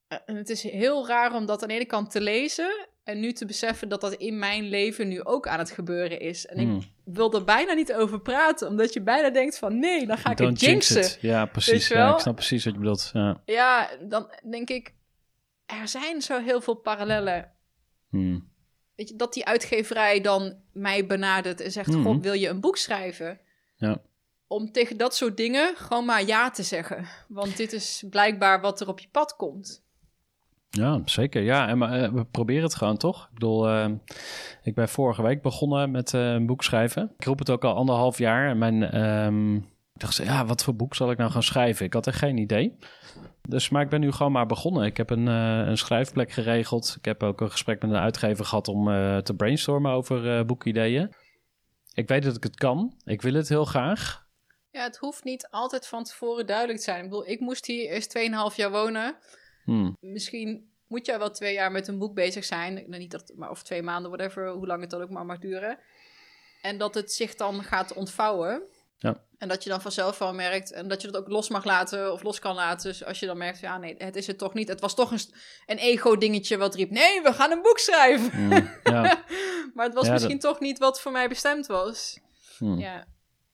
Eh, 0.08 0.18
En 0.24 0.36
het 0.36 0.50
is 0.50 0.62
heel 0.62 1.06
raar 1.06 1.34
om 1.34 1.46
dat 1.46 1.62
aan 1.62 1.68
de 1.68 1.74
ene 1.74 1.84
kant 1.84 2.10
te 2.10 2.20
lezen 2.20 2.88
en 3.05 3.20
nu 3.20 3.32
te 3.32 3.46
beseffen 3.46 3.88
dat 3.88 4.00
dat 4.00 4.14
in 4.14 4.38
mijn 4.38 4.68
leven 4.68 5.09
nu 5.09 5.24
ook 5.24 5.48
aan 5.48 5.59
het 5.59 5.70
gebeuren 5.70 6.20
is. 6.20 6.46
En 6.46 6.59
Hmm. 6.59 6.76
ik 6.76 6.86
wil 7.05 7.32
er 7.34 7.44
bijna 7.44 7.72
niet 7.72 7.92
over 7.92 8.20
praten, 8.20 8.68
omdat 8.68 8.92
je 8.92 9.00
bijna 9.02 9.30
denkt 9.30 9.59
van 9.59 9.78
nee, 9.78 10.07
dan 10.07 10.18
ga 10.18 10.30
ik 10.30 10.36
Don't 10.36 10.50
het 10.50 10.61
jinx 10.61 10.88
jinxen. 10.88 11.18
Ja, 11.28 11.46
precies. 11.46 11.88
Ja, 11.88 12.12
ik 12.12 12.18
snap 12.18 12.34
precies 12.34 12.64
wat 12.64 12.72
je 12.72 12.78
bedoelt. 12.78 13.11
Ja. 13.12 13.42
Ja, 13.44 13.90
dan 14.00 14.30
denk 14.50 14.68
ik, 14.70 14.94
er 15.66 15.88
zijn 15.88 16.22
zo 16.22 16.40
heel 16.40 16.61
veel 16.61 16.74
parallellen. 16.74 17.52
Hmm. 18.09 18.52
Weet 18.96 19.09
je, 19.09 19.16
dat 19.16 19.32
die 19.34 19.44
uitgeverij 19.44 20.20
dan 20.20 20.57
mij 20.72 21.07
benadert 21.07 21.61
en 21.61 21.72
zegt: 21.72 21.88
Mhm. 21.88 22.02
God, 22.02 22.22
wil 22.22 22.32
je 22.32 22.48
een 22.48 22.61
boek 22.61 22.76
schrijven? 22.76 23.40
Ja. 23.76 24.02
Om 24.46 24.72
tegen 24.72 24.96
dat 24.96 25.16
soort 25.16 25.36
dingen 25.36 25.76
gewoon 25.76 26.05
maar 26.05 26.24
ja 26.24 26.50
te 26.50 26.62
zeggen. 26.62 27.07
Want 27.28 27.57
dit 27.57 27.72
is 27.72 28.05
blijkbaar 28.11 28.61
wat 28.61 28.80
er 28.80 28.88
op 28.88 28.98
je 28.98 29.09
pad 29.11 29.36
komt. 29.36 29.84
Ja, 30.74 31.00
zeker. 31.04 31.42
Ja, 31.42 31.68
en 31.68 31.78
maar, 31.78 32.02
eh, 32.02 32.12
we 32.12 32.24
proberen 32.24 32.62
het 32.62 32.74
gewoon 32.74 32.96
toch? 32.96 33.24
Ik 33.24 33.34
bedoel, 33.34 33.68
eh, 33.68 33.90
ik 34.62 34.74
ben 34.74 34.88
vorige 34.88 35.22
week 35.22 35.42
begonnen 35.42 35.90
met 35.90 36.14
eh, 36.14 36.32
een 36.32 36.46
boek 36.46 36.62
schrijven. 36.62 37.12
Ik 37.18 37.24
roep 37.24 37.38
het 37.38 37.50
ook 37.50 37.64
al 37.64 37.74
anderhalf 37.74 38.18
jaar. 38.18 38.48
En 38.48 38.58
mijn, 38.58 38.82
ehm, 38.82 39.54
ik 39.56 40.00
dacht, 40.00 40.16
ja, 40.16 40.46
wat 40.46 40.64
voor 40.64 40.76
boek 40.76 40.94
zal 40.94 41.10
ik 41.10 41.18
nou 41.18 41.30
gaan 41.30 41.42
schrijven? 41.42 41.86
Ik 41.86 41.92
had 41.92 42.06
echt 42.06 42.18
geen 42.18 42.36
idee. 42.36 42.78
Dus, 43.48 43.68
maar 43.68 43.82
ik 43.82 43.88
ben 43.88 44.00
nu 44.00 44.12
gewoon 44.12 44.32
maar 44.32 44.46
begonnen. 44.46 44.84
Ik 44.84 44.96
heb 44.96 45.10
een, 45.10 45.26
een 45.26 45.78
schrijfplek 45.78 46.32
geregeld. 46.32 46.94
Ik 46.98 47.04
heb 47.04 47.22
ook 47.22 47.40
een 47.40 47.50
gesprek 47.50 47.82
met 47.82 47.90
een 47.90 47.96
uitgever 47.96 48.44
gehad 48.44 48.68
om 48.68 48.84
te 49.22 49.34
brainstormen 49.36 49.92
over 49.92 50.44
boekideeën. 50.46 51.14
Ik 51.94 52.08
weet 52.08 52.22
dat 52.22 52.36
ik 52.36 52.42
het 52.42 52.56
kan. 52.56 52.94
Ik 53.04 53.22
wil 53.22 53.34
het 53.34 53.48
heel 53.48 53.64
graag. 53.64 54.26
Ja, 54.70 54.82
het 54.82 54.96
hoeft 54.96 55.24
niet 55.24 55.48
altijd 55.50 55.86
van 55.86 56.04
tevoren 56.04 56.46
duidelijk 56.46 56.78
te 56.78 56.84
zijn. 56.84 57.04
Ik 57.04 57.10
bedoel, 57.10 57.28
ik 57.28 57.40
moest 57.40 57.66
hier 57.66 57.90
eerst 57.90 58.18
2,5 58.50 58.56
jaar 58.56 58.70
wonen. 58.70 59.16
Hmm. 59.64 59.96
Misschien 60.00 60.72
moet 60.86 61.06
jij 61.06 61.18
wel 61.18 61.30
twee 61.30 61.52
jaar 61.52 61.72
met 61.72 61.88
een 61.88 61.98
boek 61.98 62.14
bezig 62.14 62.44
zijn. 62.44 62.74
Nou, 62.74 62.98
niet 62.98 63.10
dat, 63.10 63.32
maar 63.36 63.50
of 63.50 63.62
twee 63.62 63.82
maanden, 63.82 64.10
whatever, 64.10 64.48
hoe 64.48 64.66
lang 64.66 64.80
het 64.80 64.90
dan 64.90 65.02
ook 65.02 65.10
maar 65.10 65.26
mag 65.26 65.38
duren. 65.38 65.78
En 66.60 66.78
dat 66.78 66.94
het 66.94 67.12
zich 67.12 67.34
dan 67.34 67.62
gaat 67.62 67.92
ontvouwen. 67.92 68.62
Ja. 68.98 69.20
En 69.38 69.48
dat 69.48 69.64
je 69.64 69.70
dan 69.70 69.80
vanzelf 69.80 70.18
wel 70.18 70.34
merkt. 70.34 70.72
En 70.72 70.88
dat 70.88 71.02
je 71.02 71.10
dat 71.10 71.22
ook 71.22 71.28
los 71.28 71.48
mag 71.48 71.64
laten 71.64 72.12
of 72.12 72.22
los 72.22 72.38
kan 72.38 72.54
laten. 72.54 72.88
Dus 72.88 73.04
als 73.04 73.20
je 73.20 73.26
dan 73.26 73.38
merkt, 73.38 73.60
ja 73.60 73.78
nee, 73.78 73.94
het 73.98 74.16
is 74.16 74.26
het 74.26 74.38
toch 74.38 74.54
niet. 74.54 74.68
Het 74.68 74.80
was 74.80 74.94
toch 74.94 75.10
een, 75.10 75.20
een 75.66 75.78
ego-dingetje 75.78 76.56
wat 76.56 76.74
riep, 76.74 76.90
nee, 76.90 77.22
we 77.22 77.32
gaan 77.32 77.50
een 77.50 77.62
boek 77.62 77.78
schrijven. 77.78 78.30
Hmm. 78.30 78.70
Ja. 78.82 79.24
maar 79.74 79.84
het 79.84 79.94
was 79.94 80.06
Ja, 80.06 80.12
misschien 80.12 80.38
toch 80.38 80.60
niet 80.60 80.78
wat 80.78 81.00
voor 81.00 81.12
mij 81.12 81.28
bestemd 81.28 81.66
was. 81.66 82.18
Hmm. 82.58 82.78
Ja, 82.78 83.06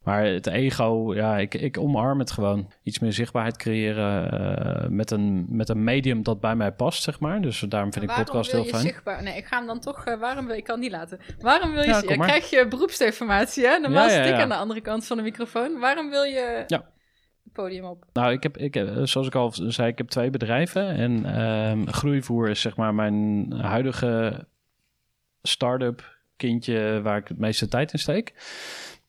Maar 0.04 0.24
het 0.24 0.46
ego, 0.46 1.14
ja, 1.14 1.38
ik, 1.38 1.54
ik 1.54 1.78
omarm 1.78 2.18
het 2.18 2.30
gewoon. 2.30 2.70
Iets 2.82 2.98
meer 2.98 3.12
zichtbaarheid 3.12 3.56
creëren 3.56 4.30
eh, 4.30 4.88
met, 4.88 5.10
een, 5.10 5.46
met 5.48 5.68
een 5.68 5.84
medium 5.84 6.22
dat 6.22 6.40
bij 6.40 6.56
mij 6.56 6.72
past, 6.72 7.02
zeg 7.02 7.20
maar. 7.20 7.40
Dus 7.40 7.60
daarom 7.60 7.92
vind 7.92 8.04
ik 8.04 8.08
waarom 8.10 8.26
podcast 8.26 8.50
wil 8.52 8.60
heel 8.62 8.70
je 8.70 8.76
fijn. 8.76 8.86
zichtbaar... 8.92 9.22
Nee, 9.22 9.36
ik 9.36 9.44
ga 9.46 9.56
hem 9.58 9.66
dan 9.66 9.80
toch... 9.80 10.04
eh, 10.04 10.18
waarom 10.20 10.46
wil 10.46 10.56
ik 10.56 10.64
kan 10.64 10.80
niet 10.80 10.90
laten. 10.90 11.18
Waarom 11.38 11.72
wil 11.72 11.82
je... 11.82 11.88
Ja, 11.88 12.00
krijg 12.16 12.50
je 12.50 12.66
beroepsdeformatie, 12.68 13.66
hè? 13.66 13.78
Normaal 13.78 14.08
Ja, 14.08 14.14
ja, 14.14 14.24
zit 14.24 14.34
ik 14.34 14.40
aan 14.40 14.48
de 14.48 14.54
andere 14.54 14.80
kant 14.80 15.06
van 15.06 15.16
de 15.16 15.22
microfoon. 15.22 15.78
Waarom 15.78 16.10
wil 16.10 16.22
je 16.22 16.64
Ja. 16.66 16.76
het 17.44 17.52
podium 17.52 17.84
op? 17.84 18.04
Nou, 18.12 18.32
ik 18.32 18.42
heb, 18.42 18.56
ik, 18.56 18.74
heb- 18.74 19.06
zoals 19.06 19.26
ik 19.26 19.34
al 19.34 19.52
zei, 19.54 19.88
ik 19.88 19.98
heb 19.98 20.08
twee 20.08 20.30
bedrijven. 20.30 20.88
En 20.88 21.24
ehm, 21.24 21.86
groeivoer 21.86 22.48
is 22.48 22.60
zeg 22.60 22.76
maar 22.76 22.94
mijn 22.94 23.52
huidige 23.52 24.46
start-up 25.42 26.18
kindje 26.36 27.00
waar 27.02 27.16
ik 27.16 27.28
het 27.28 27.38
meeste 27.38 27.68
tijd 27.68 27.92
in 27.92 27.98
steek. 27.98 28.34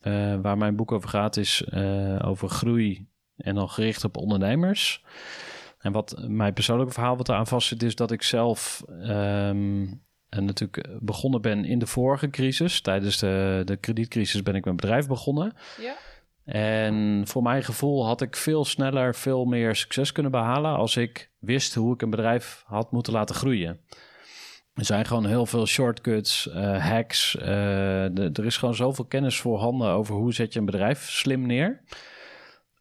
Eh, 0.02 0.36
waar 0.41 0.58
mijn 0.58 0.76
boek 0.76 0.91
over 0.91 1.10
gaat 1.10 1.38
is 1.38 1.64
eh, 1.64 2.20
over 2.26 2.49
groei 2.49 3.08
en 3.38 3.56
dan 3.56 3.70
gericht 3.70 4.04
op 4.04 4.18
ondernemers. 4.18 5.04
En 5.80 5.91
wat 5.91 6.24
mijn 6.28 6.54
persoonlijke 6.54 6.93
verhaal 6.93 7.18
wat 7.18 7.30
eraan 7.30 7.47
vast 7.47 7.68
zit 7.68 7.84
is 7.84 7.95
dat 7.95 8.12
ik 8.12 8.24
zelf 8.24 8.84
ehm, 8.88 9.86
en 10.30 10.45
natuurlijk 10.45 10.88
begonnen 10.99 11.41
ben 11.41 11.66
in 11.66 11.80
de 11.80 11.88
vorige 11.88 12.30
crisis. 12.30 12.82
Tijdens 12.82 13.18
de, 13.18 13.62
de 13.66 13.78
kredietcrisis 13.78 14.43
ben 14.43 14.56
ik 14.56 14.64
mijn 14.64 14.76
bedrijf 14.76 15.08
begonnen. 15.08 15.54
Ja? 15.80 15.95
En 16.43 17.24
voor 17.28 17.41
mijn 17.41 17.64
gevoel 17.64 18.06
had 18.06 18.22
ik 18.22 18.36
veel 18.36 18.66
sneller 18.66 19.16
veel 19.16 19.45
meer 19.45 19.76
succes 19.76 20.12
kunnen 20.12 20.32
behalen 20.32 20.76
als 20.76 20.97
ik 20.97 21.30
wist 21.39 21.76
hoe 21.76 21.93
ik 21.93 22.02
een 22.02 22.10
bedrijf 22.10 22.64
had 22.66 22.91
moeten 22.91 23.14
laten 23.14 23.36
groeien. 23.36 23.80
Er 24.74 24.86
zijn 24.86 25.06
gewoon 25.06 25.26
heel 25.26 25.46
veel 25.46 25.66
shortcuts, 25.68 26.50
eh, 26.50 26.86
hacks. 26.90 27.36
eh, 27.38 27.46
de- 28.12 28.30
er 28.34 28.46
is 28.46 28.58
gewoon 28.58 28.76
zoveel 28.76 29.06
kennis 29.06 29.40
voorhanden 29.40 29.88
over 29.90 30.16
hoe 30.16 30.34
zet 30.34 30.54
je 30.54 30.60
een 30.60 30.66
bedrijf 30.66 31.10
slim 31.10 31.46
neer. 31.46 31.82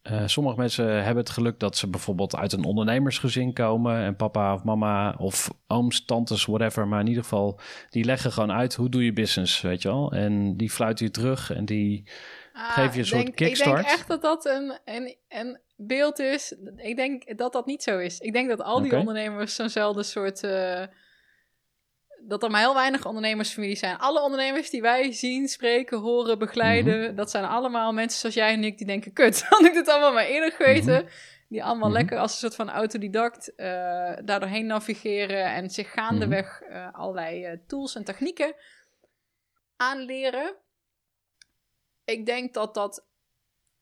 Eh, 0.02 0.22
sommige 0.26 0.56
mensen 0.56 0.86
hebben 0.94 1.16
het 1.22 1.30
geluk 1.32 1.58
dat 1.58 1.76
ze 1.76 1.88
bijvoorbeeld 1.88 2.36
uit 2.36 2.52
een 2.52 2.64
ondernemersgezin 2.64 3.52
komen 3.52 3.96
en 4.02 4.16
papa 4.16 4.54
of 4.54 4.64
mama 4.64 5.14
of 5.18 5.50
ooms, 5.66 6.04
tantes, 6.04 6.44
whatever. 6.44 6.88
Maar 6.88 7.00
in 7.00 7.06
ieder 7.06 7.22
geval, 7.22 7.60
die 7.90 8.04
leggen 8.04 8.32
gewoon 8.32 8.52
uit 8.52 8.74
hoe 8.74 8.88
doe 8.88 9.04
je 9.04 9.12
business, 9.12 9.60
weet 9.60 9.82
je 9.82 9.88
wel. 9.88 10.12
En 10.12 10.56
die 10.56 10.70
fluiten 10.70 11.04
je 11.04 11.10
terug 11.10 11.52
en 11.52 11.64
die 11.64 12.08
Ah, 12.52 12.70
Geef 12.72 12.92
je 12.94 12.98
een 13.00 13.06
soort 13.06 13.22
denk, 13.24 13.36
kickstart? 13.36 13.78
Ik 13.80 13.86
denk 13.86 13.98
echt 13.98 14.08
dat 14.08 14.22
dat 14.22 14.44
een, 14.44 14.78
een, 14.84 15.16
een 15.28 15.58
beeld 15.76 16.18
is. 16.18 16.54
Ik 16.76 16.96
denk 16.96 17.38
dat 17.38 17.52
dat 17.52 17.66
niet 17.66 17.82
zo 17.82 17.98
is. 17.98 18.18
Ik 18.18 18.32
denk 18.32 18.48
dat 18.48 18.62
al 18.62 18.80
die 18.82 18.96
ondernemers 18.96 19.54
zo'nzelfde 19.54 20.02
soort... 20.02 20.40
dat 22.22 22.42
er 22.42 22.50
maar 22.50 22.60
heel 22.60 22.74
weinig 22.74 23.06
ondernemersfamilies 23.06 23.78
zijn. 23.78 23.98
Alle 23.98 24.22
ondernemers 24.22 24.70
die 24.70 24.82
wij 24.82 25.12
zien, 25.12 25.48
spreken, 25.48 25.98
horen, 25.98 26.38
begeleiden... 26.38 27.00
Mhm. 27.06 27.14
dat 27.14 27.30
zijn 27.30 27.44
allemaal 27.44 27.92
mensen 27.92 28.20
zoals 28.20 28.34
jij 28.34 28.52
en 28.52 28.64
ik 28.64 28.78
die 28.78 28.86
denken... 28.86 29.12
kut, 29.12 29.42
had 29.48 29.64
ik 29.64 29.72
dit 29.72 29.88
allemaal 29.88 30.12
maar 30.12 30.24
eerder 30.26 30.52
geweten. 30.52 31.08
Die 31.48 31.64
allemaal 31.64 31.88
Mhm. 31.88 31.98
lekker 31.98 32.18
als 32.18 32.32
een 32.32 32.38
soort 32.38 32.54
van 32.54 32.70
autodidact 32.70 33.54
eh 33.54 33.66
daar 34.24 34.40
doorheen 34.40 34.66
navigeren... 34.66 35.44
en 35.44 35.70
zich 35.70 35.92
gaandeweg 35.92 36.60
Mhm. 36.60 36.72
eh, 36.72 36.94
allerlei 36.94 37.44
eh, 37.44 37.58
tools 37.66 37.94
en 37.94 38.04
technieken 38.04 38.54
aanleren. 39.76 40.54
Ik 42.04 42.26
denk 42.26 42.54
dat 42.54 42.74
dat 42.74 43.06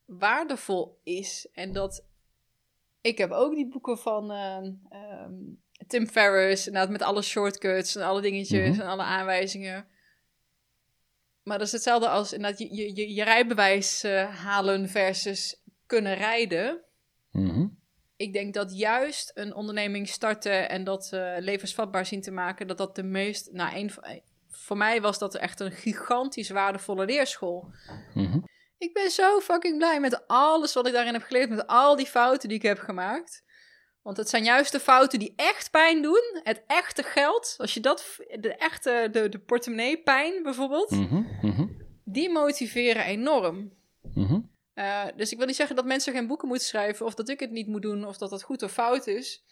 waardevol 0.05 1.01
is 1.03 1.49
en 1.53 1.72
dat 1.72 2.07
ik 3.01 3.18
heb 3.18 3.30
ook 3.30 3.55
die 3.55 3.68
boeken 3.68 3.99
van 3.99 4.30
ehm, 4.30 4.72
ehm, 4.89 5.34
Tim 5.89 6.07
Ferriss, 6.09 6.66
inderdaad 6.66 6.91
met 6.91 7.03
alle 7.03 7.22
shortcuts 7.22 7.97
en 7.97 8.03
alle 8.03 8.20
dingetjes 8.20 8.70
Mhm. 8.70 8.80
en 8.80 8.86
alle 8.86 9.03
aanwijzingen. 9.03 9.86
Maar 11.43 11.59
dat 11.59 11.66
is 11.66 11.72
hetzelfde 11.72 12.09
als 12.09 12.32
inderdaad 12.32 12.59
je, 12.59 12.74
je, 12.74 12.97
je, 12.97 13.14
je 13.14 13.24
rijbewijs 13.24 14.03
eh, 14.05 14.36
halen 14.45 14.89
versus 14.89 15.62
kunnen 15.86 16.14
rijden. 16.14 16.80
Mhm. 17.30 17.66
Ik 18.16 18.32
denk 18.32 18.55
dat 18.55 18.78
juist 18.78 19.30
een 19.34 19.55
onderneming 19.55 20.09
starten 20.09 20.68
en 20.68 20.84
dat 20.84 21.12
eh, 21.12 21.34
levensvatbaar 21.39 22.07
zien 22.07 22.20
te 22.20 22.30
maken, 22.30 22.66
dat 22.66 22.78
dat 22.78 22.95
de 22.97 23.03
meest, 23.03 23.53
nou, 23.53 23.76
een, 23.76 23.91
voor 24.49 24.76
mij 24.76 25.01
was 25.01 25.18
dat 25.18 25.34
echt 25.34 25.61
een 25.61 25.72
gigantisch 25.72 26.51
waardevolle 26.51 27.05
leerschool. 27.05 27.70
Mhm. 28.14 28.39
Ik 28.78 28.93
ben 28.93 29.11
zo 29.11 29.41
fucking 29.41 29.76
blij 29.76 30.01
met 30.01 30.26
alles 30.26 30.74
wat 30.74 30.86
ik 30.86 30.93
daarin 30.93 31.12
heb 31.12 31.22
geleerd, 31.22 31.51
met 31.51 31.66
al 31.66 31.97
die 31.97 32.07
fouten 32.07 32.49
die 32.49 32.59
ik 32.59 32.64
heb 32.64 32.78
gemaakt. 32.78 33.45
Want 34.09 34.21
het 34.21 34.29
zijn 34.29 34.45
juist 34.45 34.73
de 34.73 34.81
fouten 34.81 35.19
die 35.19 35.33
echt 35.37 35.71
pijn 35.71 36.03
doen. 36.03 36.41
Het 36.43 36.63
echte 36.67 37.03
geld, 37.03 37.55
als 37.59 37.75
je 37.75 37.81
dat, 37.81 38.17
de 38.41 38.55
echte, 38.55 39.09
de, 39.13 39.29
de 39.29 39.39
portemonnee-pijn 39.39 40.43
bijvoorbeeld, 40.43 40.91
Mhm. 40.91 41.23
Mhm. 41.43 41.67
die 42.05 42.31
motiveren 42.31 43.05
enorm. 43.05 43.73
Mhm. 44.15 44.41
Eh, 44.75 45.05
dus 45.17 45.33
ik 45.33 45.39
wil 45.39 45.47
niet 45.47 45.57
zeggen 45.57 45.77
dat 45.77 45.85
mensen 45.85 46.13
geen 46.13 46.27
boeken 46.27 46.49
moeten 46.49 46.67
schrijven, 46.67 47.07
of 47.07 47.15
dat 47.15 47.29
ik 47.29 47.41
het 47.41 47.51
niet 47.51 47.67
moet 47.67 47.83
doen, 47.83 48.07
of 48.07 48.19
dat 48.19 48.31
dat 48.31 48.43
goed 48.43 48.63
of 48.63 48.73
fout 48.73 49.07
is. 49.07 49.45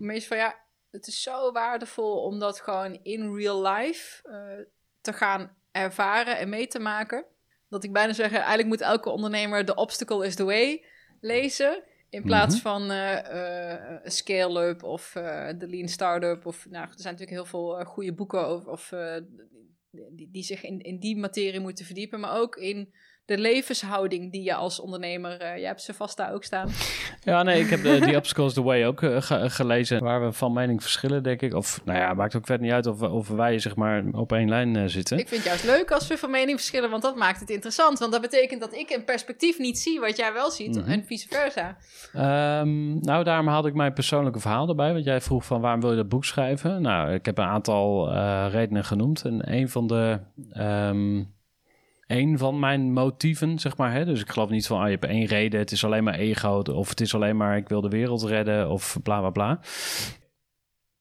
Maar 0.00 0.14
is 0.14 0.26
van 0.26 0.36
ja, 0.36 0.58
het 0.90 1.06
is 1.06 1.22
zo 1.22 1.52
waardevol 1.52 2.22
om 2.22 2.38
dat 2.38 2.60
gewoon 2.60 2.98
in 3.02 3.34
real 3.36 3.62
life 3.66 4.28
eh, 4.28 4.64
te 5.00 5.12
gaan 5.12 5.56
ervaren 5.70 6.38
en 6.38 6.48
mee 6.48 6.66
te 6.66 6.78
maken. 6.78 7.24
Dat 7.68 7.84
ik 7.84 7.92
bijna 7.92 8.12
zeg, 8.12 8.32
eigenlijk 8.32 8.68
moet 8.68 8.80
elke 8.80 9.10
ondernemer 9.10 9.64
The 9.64 9.74
Obstacle 9.74 10.26
is 10.26 10.34
the 10.34 10.44
Way 10.44 10.84
lezen. 11.20 11.82
In 12.12 12.22
plaats 12.22 12.54
Mhm. 12.54 12.62
van 12.62 12.90
eh, 12.90 13.90
eh, 13.94 14.00
Scale 14.04 14.68
Up 14.68 14.82
of 14.82 15.14
eh 15.16 15.48
The 15.48 15.68
Lean 15.68 15.88
Startup. 15.88 16.46
Of, 16.46 16.66
nou, 16.70 16.84
er 16.86 16.92
zijn 17.00 17.14
natuurlijk 17.14 17.30
heel 17.30 17.44
veel 17.44 17.84
goede 17.84 18.14
boeken 18.14 18.46
over, 18.46 18.70
of, 18.70 18.92
die, 19.90 20.28
die 20.30 20.42
zich 20.42 20.62
in, 20.62 20.80
in 20.80 20.98
die 20.98 21.16
materie 21.16 21.60
moeten 21.60 21.84
verdiepen. 21.84 22.20
Maar 22.20 22.36
ook 22.36 22.56
in 22.56 22.94
de 23.24 23.38
levenshouding 23.38 24.32
die 24.32 24.42
je 24.42 24.54
als 24.54 24.80
ondernemer... 24.80 25.40
eh 25.40 25.56
jij 25.56 25.66
hebt 25.66 25.82
ze 25.82 25.94
vast 25.94 26.16
daar 26.16 26.32
ook 26.34 26.44
staan. 26.44 26.68
Ja, 27.24 27.42
nee, 27.42 27.60
ik 27.60 27.70
heb 27.70 27.82
de, 27.82 27.98
The 28.10 28.16
Obstacles 28.16 28.54
the 28.54 28.62
Way 28.62 28.84
ook 28.84 29.02
eh, 29.02 29.22
ge- 29.22 29.50
gelezen. 29.50 30.02
Waar 30.02 30.24
we 30.24 30.32
van 30.32 30.52
mening 30.52 30.82
verschillen, 30.82 31.22
denk 31.22 31.42
ik. 31.42 31.54
Of, 31.54 31.80
nou 31.84 31.98
ja, 31.98 32.14
maakt 32.14 32.36
ook 32.36 32.46
verder 32.46 32.64
niet 32.66 32.74
uit 32.74 32.86
of, 32.86 33.02
of 33.02 33.28
wij, 33.28 33.58
zeg 33.58 33.76
maar, 33.76 34.04
op 34.12 34.32
één 34.32 34.48
lijn 34.48 34.76
eh, 34.76 34.82
zitten. 34.86 35.18
Ik 35.18 35.28
vind 35.28 35.40
het 35.44 35.48
juist 35.50 35.64
leuk 35.64 35.90
als 35.90 36.06
we 36.06 36.18
van 36.18 36.30
mening 36.30 36.56
verschillen, 36.58 36.90
want 36.90 37.02
dat 37.02 37.16
maakt 37.16 37.40
het 37.40 37.50
interessant. 37.50 37.98
Want 37.98 38.12
dat 38.12 38.20
betekent 38.20 38.60
dat 38.60 38.74
ik 38.74 38.90
een 38.90 39.04
perspectief 39.04 39.58
niet 39.58 39.78
zie 39.78 40.00
wat 40.00 40.16
jij 40.16 40.32
wel 40.32 40.50
ziet 40.50 40.76
Mhm. 40.76 40.90
en 40.90 41.04
vice 41.04 41.28
versa. 41.28 41.76
Ehm, 42.12 42.98
nou, 43.00 43.24
daarom 43.24 43.46
had 43.48 43.66
ik 43.66 43.74
mijn 43.74 43.92
persoonlijke 43.92 44.40
verhaal 44.40 44.68
erbij. 44.68 44.92
Want 44.92 45.04
jij 45.04 45.20
vroeg 45.20 45.44
van 45.44 45.60
waarom 45.60 45.80
wil 45.80 45.90
je 45.90 45.96
dat 45.96 46.08
boek 46.08 46.24
schrijven? 46.24 46.82
Nou, 46.82 47.12
ik 47.12 47.24
heb 47.26 47.38
een 47.38 47.44
aantal 47.44 48.10
eh, 48.12 48.46
redenen 48.50 48.84
genoemd. 48.84 49.24
En 49.24 49.52
een 49.52 49.68
van 49.68 49.86
de... 49.86 50.18
ehm, 50.52 51.22
een 52.12 52.38
van 52.38 52.58
mijn 52.58 52.92
motieven, 52.92 53.58
zeg 53.58 53.76
maar. 53.76 53.92
Hè? 53.92 54.04
Dus 54.04 54.20
ik 54.20 54.30
geloof 54.30 54.50
niet 54.50 54.66
van, 54.66 54.78
ah, 54.78 54.84
je 54.84 54.90
hebt 54.90 55.04
één 55.04 55.26
reden, 55.26 55.60
het 55.60 55.72
is 55.72 55.84
alleen 55.84 56.04
maar 56.04 56.14
ego, 56.14 56.62
of 56.72 56.88
het 56.88 57.00
is 57.00 57.14
alleen 57.14 57.36
maar 57.36 57.56
ik 57.56 57.68
wil 57.68 57.80
de 57.80 57.88
wereld 57.88 58.22
redden, 58.22 58.70
of 58.70 58.98
bla 59.02 59.18
bla 59.18 59.30
bla. 59.30 59.60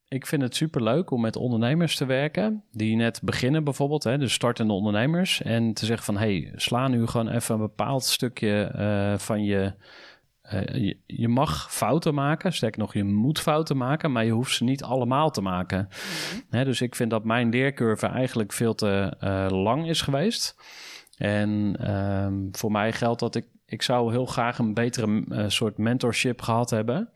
Ik 0.07 0.25
vind 0.27 0.41
het 0.41 0.55
super 0.55 0.83
leuk 0.83 1.11
om 1.11 1.21
met 1.21 1.35
ondernemers 1.35 1.95
te 1.95 2.05
werken, 2.05 2.63
die 2.71 2.95
net 2.95 3.21
beginnen 3.23 3.63
bijvoorbeeld, 3.63 4.03
hè, 4.03 4.17
dus 4.17 4.33
startende 4.33 4.73
ondernemers. 4.73 5.41
En 5.41 5.73
te 5.73 5.85
zeggen 5.85 6.05
van, 6.05 6.17
hey, 6.17 6.51
sla 6.55 6.87
nu 6.87 7.07
gewoon 7.07 7.29
even 7.29 7.55
een 7.55 7.61
bepaald 7.61 8.03
stukje 8.03 8.63
eh, 8.63 9.17
van 9.17 9.43
je, 9.43 9.73
eh, 10.41 10.65
je... 10.65 10.97
Je 11.05 11.27
mag 11.27 11.73
fouten 11.73 12.13
maken, 12.13 12.53
sterker 12.53 12.79
nog, 12.79 12.93
je 12.93 13.03
moet 13.03 13.39
fouten 13.39 13.77
maken, 13.77 14.11
maar 14.11 14.25
je 14.25 14.31
hoeft 14.31 14.55
ze 14.55 14.63
niet 14.63 14.83
allemaal 14.83 15.31
te 15.31 15.41
maken. 15.41 15.87
Hè, 16.49 16.65
dus 16.65 16.81
ik 16.81 16.95
vind 16.95 17.09
dat 17.09 17.23
mijn 17.23 17.49
leercurve 17.49 18.07
eigenlijk 18.07 18.53
veel 18.53 18.75
te 18.75 19.15
eh, 19.19 19.47
lang 19.49 19.89
is 19.89 20.01
geweest. 20.01 20.55
En 21.21 21.75
ehm, 21.79 22.33
voor 22.51 22.71
mij 22.71 22.91
geldt 22.93 23.19
dat 23.19 23.35
ik, 23.35 23.45
ik 23.65 23.81
zou 23.81 24.11
heel 24.11 24.25
graag 24.25 24.57
een 24.57 24.73
betere 24.73 25.23
eh, 25.29 25.43
soort 25.47 25.77
mentorship 25.77 26.41
gehad 26.41 26.69
hebben. 26.69 27.09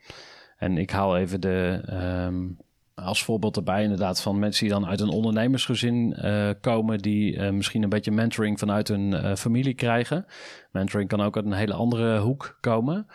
En 0.58 0.78
ik 0.78 0.89
haal 0.89 1.18
even 1.18 1.41
de, 1.41 1.82
ehm, 1.86 2.47
als 2.93 3.24
voorbeeld 3.24 3.56
erbij 3.58 3.84
inderdaad 3.84 4.22
van 4.22 4.39
mensen 4.39 4.66
die 4.66 4.74
dan 4.74 4.86
uit 4.86 4.99
een 4.99 5.10
ondernemersgezin 5.10 6.14
eh, 6.14 6.49
komen, 6.62 6.99
die 6.99 7.38
eh, 7.38 7.51
misschien 7.51 7.84
een 7.84 7.89
beetje 7.89 8.12
mentoring 8.12 8.60
vanuit 8.60 8.88
hun 8.88 9.38
familie 9.38 9.74
krijgen. 9.74 10.26
Mentoring 10.72 11.10
kan 11.10 11.22
ook 11.22 11.36
uit 11.36 11.45
een 11.45 11.53
hele 11.53 11.74
andere 11.74 12.20
hoek 12.20 12.58
komen. 12.62 13.08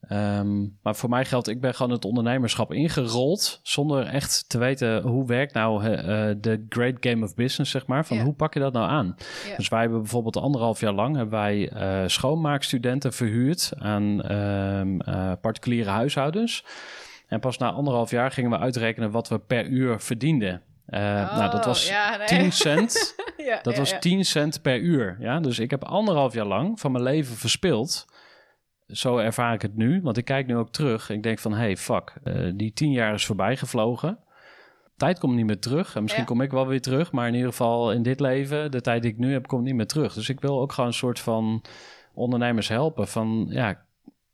Ehm, 0.00 0.60
maar 0.82 0.96
voor 0.96 1.08
mij 1.08 1.24
geldt, 1.24 1.48
ik 1.48 1.60
ben 1.60 1.74
gewoon 1.74 1.92
het 1.92 2.04
ondernemerschap 2.04 2.72
ingerold 2.72 3.60
zonder 3.62 4.06
echt 4.06 4.44
te 4.48 4.58
weten 4.58 5.02
hoe 5.02 5.26
werkt 5.26 5.54
nou 5.54 5.84
eh, 5.84 5.94
de 6.38 6.66
great 6.68 6.94
game 7.00 7.24
of 7.24 7.34
business, 7.34 7.70
zeg 7.70 7.86
maar. 7.86 8.06
Van 8.06 8.18
hoe 8.18 8.32
pak 8.34 8.54
je 8.54 8.60
dat 8.60 8.72
nou 8.72 8.88
aan? 8.88 9.16
Dus 9.56 9.68
wij 9.68 9.80
hebben 9.80 9.98
bijvoorbeeld 10.00 10.36
anderhalf 10.36 10.80
jaar 10.80 10.92
lang 10.92 11.16
hebben 11.16 11.38
wij 11.38 11.68
eh, 11.68 12.02
schoonmaakstudenten 12.06 13.12
verhuurd 13.12 13.72
aan 13.78 14.22
ehm, 14.22 15.00
eh, 15.00 15.32
particuliere 15.40 15.90
huishoudens. 15.90 16.64
En 17.26 17.40
pas 17.40 17.58
na 17.58 17.70
anderhalf 17.70 18.10
jaar 18.10 18.30
gingen 18.30 18.50
we 18.50 18.58
uitrekenen 18.58 19.10
wat 19.10 19.28
we 19.28 19.38
per 19.38 19.66
uur 19.66 20.00
verdienden. 20.00 20.62
Nou, 20.86 21.50
dat 21.50 21.60
Oh, 21.60 21.64
was 21.66 21.88
ja, 21.88 22.16
nee. 22.16 22.26
10 22.26 22.52
cent. 22.66 23.14
ja, 23.36 23.58
Dat 23.62 23.72
ja, 23.74 23.78
was 23.80 23.90
ja. 23.90 23.98
10 23.98 24.24
cent 24.24 24.62
per 24.62 24.78
uur. 24.78 25.16
Ja? 25.20 25.40
Dus 25.40 25.58
ik 25.58 25.70
heb 25.70 25.84
anderhalf 25.84 26.34
jaar 26.34 26.46
lang 26.46 26.80
van 26.80 26.92
mijn 26.92 27.04
leven 27.04 27.36
verspild. 27.36 28.06
Zo 28.92 29.16
ervaar 29.18 29.54
ik 29.54 29.62
het 29.62 29.76
nu. 29.76 30.00
Want 30.02 30.16
ik 30.16 30.24
kijk 30.24 30.46
nu 30.46 30.56
ook 30.56 30.70
terug. 30.70 31.10
Ik 31.10 31.22
denk 31.22 31.38
van, 31.38 31.52
hey, 31.54 31.76
fuck. 31.76 32.12
eh, 32.24 32.50
die 32.54 32.72
10 32.72 32.90
jaar 32.92 33.14
is 33.14 33.26
voorbij 33.26 33.56
gevlogen. 33.56 34.18
Tijd 34.96 35.18
komt 35.18 35.34
niet 35.36 35.46
meer 35.46 35.58
terug. 35.60 35.94
En 35.94 36.02
misschien 36.02 36.22
Ja. 36.24 36.28
kom 36.28 36.40
ik 36.40 36.50
wel 36.50 36.66
weer 36.66 36.80
terug. 36.80 37.12
Maar 37.12 37.28
in 37.28 37.34
ieder 37.34 37.48
geval 37.50 37.92
in 37.92 38.02
dit 38.02 38.20
leven, 38.20 38.70
de 38.70 38.80
tijd 38.80 39.02
die 39.02 39.10
ik 39.12 39.18
nu 39.18 39.32
heb, 39.32 39.46
komt 39.46 39.64
niet 39.64 39.74
meer 39.74 39.86
terug. 39.86 40.14
Dus 40.14 40.28
ik 40.28 40.40
wil 40.40 40.60
ook 40.60 40.72
gewoon 40.72 40.88
een 40.90 40.96
soort 40.96 41.20
van 41.20 41.62
ondernemers 42.14 42.68
helpen. 42.68 43.08
Van, 43.08 43.46
ja, 43.50 43.84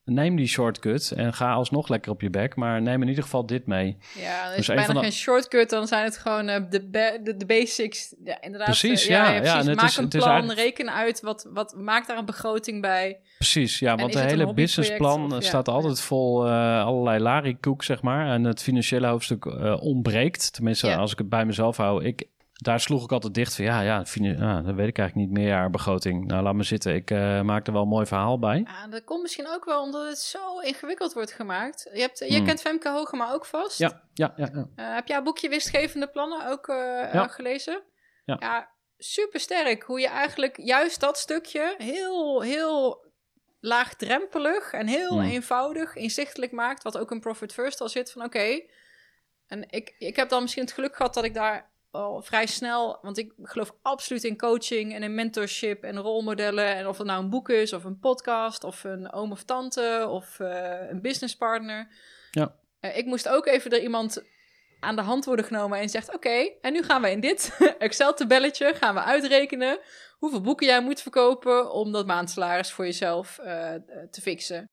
neem 0.08 0.36
die 0.36 0.46
shortcut 0.46 1.10
en 1.12 1.32
ga 1.34 1.52
alsnog 1.52 1.88
lekker 1.88 2.10
op 2.12 2.20
je 2.20 2.30
bek. 2.30 2.56
Maar 2.56 2.82
neem 2.82 3.02
in 3.02 3.08
ieder 3.08 3.22
geval 3.22 3.46
dit 3.46 3.66
mee. 3.66 3.96
Ja, 4.18 4.50
is 4.50 4.56
Dus 4.56 4.68
een 4.68 4.74
bijna 4.74 4.92
de- 4.92 4.98
geen 5.00 5.12
shortcut, 5.12 5.70
dan 5.70 5.86
zijn 5.86 6.04
het 6.04 6.18
gewoon 6.18 6.48
eh, 6.48 6.60
de, 6.70 6.88
ba- 6.88 7.18
de, 7.22 7.36
de 7.36 7.46
basics. 7.46 8.14
Ja, 8.24 8.40
inderdaad. 8.40 8.68
Precies, 8.68 9.02
eh, 9.02 9.08
ja, 9.08 9.30
ja, 9.30 9.38
precies. 9.40 9.60
en 9.60 9.66
het 9.68 9.76
Maak 9.76 9.88
is- 9.88 9.96
een 9.96 10.04
is 10.04 10.10
plan, 10.10 10.28
eigenlijk- 10.28 10.58
reken 10.58 10.92
uit, 10.92 11.20
wat, 11.20 11.48
wat, 11.52 11.74
maak 11.78 12.06
daar 12.06 12.18
een 12.18 12.24
begroting 12.24 12.80
bij. 12.80 13.18
Precies, 13.38 13.78
ja, 13.78 13.94
want 13.96 14.14
is 14.14 14.20
de 14.20 14.26
hele 14.26 14.54
businessplan 14.54 15.24
of- 15.24 15.32
ja, 15.32 15.40
staat 15.40 15.68
altijd 15.68 16.00
vol 16.00 16.46
eh, 16.46 16.84
allerlei 16.84 17.18
larikoek, 17.22 17.82
zeg 17.84 18.02
maar. 18.02 18.26
En 18.26 18.44
het 18.44 18.62
financiële 18.62 19.06
hoofdstuk 19.06 19.44
eh, 19.44 19.76
ontbreekt. 19.82 20.52
Tenminste, 20.52 20.86
Ja. 20.86 20.96
als 20.96 21.12
ik 21.12 21.18
het 21.18 21.28
bij 21.28 21.44
mezelf 21.44 21.76
hou. 21.76 22.04
Ik, 22.04 22.24
daar 22.56 22.80
sloeg 22.80 23.04
ik 23.04 23.12
altijd 23.12 23.34
dicht 23.34 23.56
van, 23.56 23.64
ja, 23.64 23.80
ja, 23.80 24.04
ja 24.14 24.60
dat 24.60 24.74
weet 24.74 24.88
ik 24.88 24.98
eigenlijk 24.98 25.14
niet, 25.14 25.38
meerjaarbegroting. 25.38 26.26
Nou, 26.26 26.42
laat 26.42 26.54
me 26.54 26.62
zitten. 26.62 26.94
Ik 26.94 27.10
eh, 27.10 27.40
maak 27.40 27.66
er 27.66 27.72
wel 27.72 27.82
een 27.82 27.88
mooi 27.88 28.06
verhaal 28.06 28.38
bij. 28.38 28.64
Ja, 28.66 28.88
dat 28.88 29.04
komt 29.04 29.22
misschien 29.22 29.48
ook 29.48 29.64
wel 29.64 29.82
omdat 29.82 30.08
het 30.08 30.18
zo 30.18 30.58
ingewikkeld 30.58 31.12
wordt 31.12 31.32
gemaakt. 31.32 31.90
Je, 31.92 32.00
hebt, 32.00 32.18
je 32.18 32.36
Hmm. 32.36 32.46
kent 32.46 32.60
Femke 32.60 32.90
Hogema 32.90 33.32
ook 33.32 33.46
vast. 33.46 33.78
Ja, 33.78 34.02
ja, 34.14 34.32
ja. 34.36 34.48
ja. 34.52 34.66
Eh, 34.76 34.94
heb 34.94 35.06
jij 35.06 35.22
boekje 35.22 35.48
Winstgevende 35.48 36.08
Plannen 36.08 36.46
ook 36.50 36.68
eh, 36.68 37.12
Ja. 37.12 37.26
gelezen? 37.28 37.82
Ja. 38.24 38.74
super 38.98 39.40
sterk. 39.40 39.82
Hoe 39.82 40.00
je 40.00 40.08
eigenlijk 40.08 40.56
juist 40.56 41.00
dat 41.00 41.18
stukje 41.18 41.74
heel, 41.78 42.40
heel 42.40 43.04
laagdrempelig 43.60 44.72
en 44.72 44.86
heel 44.86 45.10
Hmm. 45.20 45.30
eenvoudig, 45.30 45.94
inzichtelijk 45.94 46.52
maakt. 46.52 46.82
Wat 46.82 46.98
ook 46.98 47.10
in 47.10 47.20
Profit 47.20 47.52
First 47.52 47.80
al 47.80 47.88
zit 47.88 48.12
van 48.12 48.24
oké. 48.24 48.60
En 49.46 49.64
ik, 49.70 49.94
ik 49.98 50.16
heb 50.16 50.28
dan 50.28 50.42
misschien 50.42 50.62
het 50.64 50.72
geluk 50.72 50.96
gehad 50.96 51.14
dat 51.14 51.24
ik 51.24 51.34
daar 51.34 51.70
al 51.96 52.22
vrij 52.22 52.46
snel... 52.46 52.98
Want 53.02 53.18
ik 53.18 53.32
geloof 53.42 53.74
absoluut 53.82 54.24
in 54.24 54.36
coaching 54.36 54.94
en 54.94 55.02
in 55.02 55.14
mentorship 55.14 55.82
en 55.82 55.98
rolmodellen. 55.98 56.74
En 56.74 56.86
of 56.86 56.98
het 56.98 57.06
nou 57.06 57.22
een 57.22 57.30
boek 57.30 57.48
is 57.48 57.72
of 57.72 57.84
een 57.84 57.98
podcast 57.98 58.64
of 58.64 58.84
een 58.84 59.12
oom 59.12 59.32
of 59.32 59.42
tante 59.42 60.06
of 60.10 60.40
eh, 60.40 60.90
een 60.90 61.00
businesspartner. 61.00 61.88
Ja. 62.30 62.54
Eh, 62.80 62.96
ik 62.96 63.06
moest 63.06 63.28
ook 63.28 63.46
even 63.46 63.70
door 63.70 63.78
iemand 63.78 64.24
aan 64.80 64.96
de 64.96 65.02
hand 65.02 65.24
worden 65.24 65.44
genomen 65.44 65.78
en 65.78 65.88
zegt... 65.88 66.14
Oké, 66.14 66.50
en 66.60 66.72
nu 66.72 66.82
gaan 66.82 67.02
we 67.02 67.10
in 67.10 67.20
dit 67.20 67.56
Excel-tabelletje 67.78 68.74
gaan 68.74 68.94
we 68.94 69.02
uitrekenen... 69.02 69.78
hoeveel 70.18 70.40
boeken 70.40 70.66
jij 70.66 70.82
moet 70.82 71.00
verkopen 71.00 71.72
om 71.72 71.92
dat 71.92 72.06
maandsalaris 72.06 72.72
voor 72.72 72.84
jezelf 72.84 73.38
eh, 73.38 73.74
te 74.10 74.20
fixen. 74.20 74.64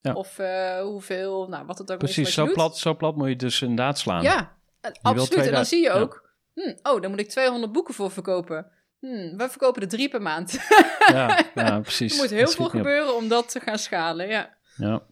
Ja. 0.00 0.12
Of 0.12 0.36
hoeveel, 0.82 1.48
nou 1.48 1.66
wat 1.66 1.78
het 1.78 1.92
ook 1.92 1.98
Precies, 1.98 2.16
is 2.16 2.24
wat 2.24 2.32
zo 2.34 2.44
doet. 2.44 2.54
plat, 2.54 2.78
zo 2.78 2.94
plat 2.94 3.16
moet 3.16 3.28
je 3.28 3.36
dus 3.36 3.62
inderdaad 3.62 3.98
slaan. 3.98 4.22
Ja, 4.22 4.56
absoluut. 4.80 5.02
En 5.02 5.14
dan 5.14 5.26
2000 5.26 5.66
zie 5.66 5.82
je 5.82 5.90
ook... 5.90 6.31
hm, 6.54 6.74
oh, 6.82 7.00
daar 7.00 7.10
moet 7.10 7.20
ik 7.20 7.28
200 7.28 7.72
boeken 7.72 7.94
voor 7.94 8.10
verkopen. 8.10 8.66
Hm, 8.98 9.36
we 9.36 9.46
verkopen 9.48 9.82
er 9.82 9.88
drie 9.88 10.08
per 10.08 10.22
maand. 10.22 10.52
ja, 11.06 11.44
ja, 11.54 11.80
precies. 11.80 12.12
er 12.12 12.18
moet 12.20 12.30
heel 12.30 12.44
Dat 12.44 12.54
veel 12.54 12.68
gebeuren 12.68 13.16
om 13.16 13.28
dat 13.28 13.50
te 13.50 13.60
gaan 13.60 13.78
schalen, 13.78 14.28
ja. 14.28 14.56
Ja. 14.76 15.02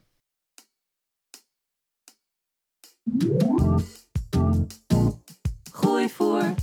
Gooi 5.72 6.08
voor. 6.08 6.54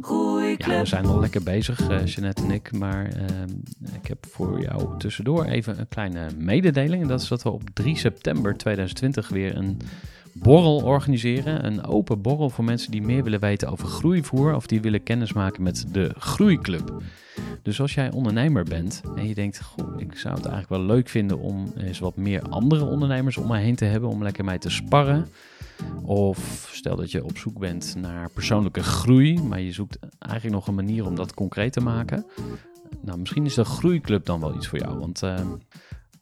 Gooi 0.00 0.54
Ja, 0.58 0.78
we 0.78 0.86
zijn 0.86 1.06
al 1.06 1.20
lekker 1.20 1.42
bezig, 1.42 1.88
eh 1.88 2.06
Jeanette 2.06 2.42
en 2.42 2.50
ik. 2.50 2.72
Maar 2.72 3.06
ehm, 3.06 3.50
ik 3.94 4.06
heb 4.06 4.26
voor 4.26 4.60
jou 4.60 4.98
tussendoor 4.98 5.44
even 5.44 5.78
een 5.78 5.88
kleine 5.88 6.28
mededeling. 6.36 7.02
En 7.02 7.08
dat 7.08 7.20
is 7.20 7.28
dat 7.28 7.42
we 7.42 7.50
op 7.50 7.62
3 7.72 7.96
september 7.96 8.56
2020 8.56 9.28
weer 9.28 9.56
een 9.56 9.80
borrel 10.38 10.76
organiseren. 10.76 11.66
Een 11.66 11.84
open 11.84 12.20
borrel 12.20 12.50
voor 12.50 12.64
mensen 12.64 12.90
die 12.90 13.02
meer 13.02 13.22
willen 13.22 13.40
weten 13.40 13.68
over 13.68 13.88
groeivoer. 13.88 14.54
Of 14.54 14.66
die 14.66 14.80
willen 14.80 15.02
kennismaken 15.02 15.62
met 15.62 15.86
de 15.92 16.14
Groeiclub. 16.18 17.02
Dus 17.62 17.80
als 17.80 17.94
jij 17.94 18.10
ondernemer 18.10 18.64
bent 18.64 19.02
en 19.16 19.28
je 19.28 19.34
denkt, 19.34 19.62
goh, 19.62 20.00
ik 20.00 20.16
zou 20.16 20.34
het 20.34 20.46
eigenlijk 20.46 20.68
wel 20.68 20.96
leuk 20.96 21.08
vinden 21.08 21.38
om 21.38 21.72
eens 21.76 21.98
wat 21.98 22.16
meer 22.16 22.42
andere 22.42 22.84
ondernemers 22.84 23.36
om 23.36 23.46
me 23.46 23.56
heen 23.58 23.76
te 23.76 23.84
hebben. 23.84 24.08
Om 24.08 24.22
lekker 24.22 24.44
mee 24.44 24.58
te 24.58 24.70
sparren. 24.70 25.26
Of 26.02 26.70
stel 26.72 26.96
dat 26.96 27.10
je 27.10 27.24
op 27.24 27.38
zoek 27.38 27.58
bent 27.58 27.94
naar 27.98 28.30
persoonlijke 28.30 28.82
groei, 28.82 29.42
maar 29.42 29.60
je 29.60 29.72
zoekt 29.72 29.98
eigenlijk 30.18 30.54
nog 30.54 30.66
een 30.66 30.74
manier 30.74 31.06
om 31.06 31.14
dat 31.14 31.34
concreet 31.34 31.72
te 31.72 31.80
maken. 31.80 32.26
Nou, 33.00 33.18
misschien 33.18 33.44
is 33.44 33.54
de 33.54 33.64
groeiclub 33.64 34.24
dan 34.24 34.40
wel 34.40 34.54
iets 34.54 34.68
voor 34.68 34.78
jou. 34.78 34.98
Want 34.98 35.22
ehm, 35.22 35.48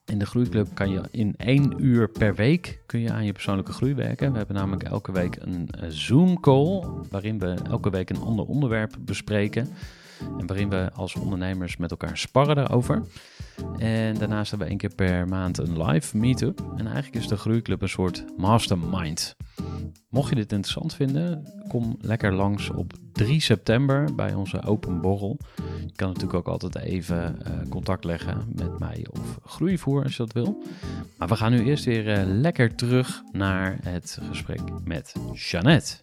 in 0.06 0.18
de 0.18 0.26
groeiclub 0.26 0.74
kan 0.74 0.90
je 0.90 1.00
in 1.10 1.34
één 1.36 1.74
uur 1.78 2.08
per 2.08 2.34
week 2.34 2.80
kun 2.86 3.00
je 3.00 3.12
aan 3.12 3.24
je 3.24 3.32
persoonlijke 3.32 3.72
groei 3.72 3.94
werken. 3.94 4.30
We 4.32 4.38
hebben 4.38 4.56
namelijk 4.56 4.82
elke 4.82 5.12
week 5.12 5.36
een 5.40 5.68
eh, 5.70 5.88
Zoom 5.88 6.40
call, 6.40 6.84
waarin 7.10 7.38
we 7.38 7.54
elke 7.70 7.90
week 7.90 8.10
een 8.10 8.20
ander 8.20 8.44
onderwerp 8.44 8.96
bespreken. 9.00 9.68
En 10.38 10.46
waarin 10.46 10.68
we 10.68 10.90
als 10.94 11.14
ondernemers 11.14 11.76
met 11.76 11.90
elkaar 11.90 12.18
sparren 12.18 12.56
daarover. 12.56 13.02
En 13.78 14.14
daarnaast 14.14 14.50
hebben 14.50 14.68
we 14.68 14.72
één 14.72 14.78
keer 14.78 14.94
per 14.94 15.28
maand 15.28 15.58
een 15.58 15.82
live 15.82 16.16
meetup. 16.16 16.60
En 16.76 16.86
eigenlijk 16.86 17.16
is 17.16 17.28
de 17.28 17.36
groeiclub 17.36 17.82
een 17.82 17.88
soort 17.88 18.24
mastermind. 18.36 19.36
Mocht 20.08 20.28
je 20.28 20.34
dit 20.34 20.52
interessant 20.52 20.94
vinden, 20.94 21.52
kom 21.68 21.96
lekker 22.00 22.32
langs 22.32 22.70
op 22.70 22.92
3 23.12 23.40
september 23.40 24.14
bij 24.14 24.34
onze 24.34 24.62
open 24.62 25.00
borrel. 25.00 25.38
Je 25.86 25.92
kan 25.94 26.08
natuurlijk 26.08 26.34
ook 26.34 26.48
altijd 26.48 26.76
even 26.76 27.42
eh, 27.42 27.68
contact 27.68 28.04
leggen 28.04 28.52
met 28.54 28.78
mij 28.78 29.06
of 29.10 29.38
Groeivoer 29.44 30.02
als 30.02 30.16
je 30.16 30.22
dat 30.22 30.32
wil. 30.32 30.62
Maar 31.18 31.28
we 31.28 31.36
gaan 31.36 31.52
nu 31.52 31.64
eerst 31.64 31.84
weer 31.84 32.08
eh, 32.08 32.22
lekker 32.26 32.74
terug 32.74 33.22
naar 33.32 33.78
het 33.82 34.18
gesprek 34.30 34.60
met 34.84 35.14
Jeannette. 35.32 35.96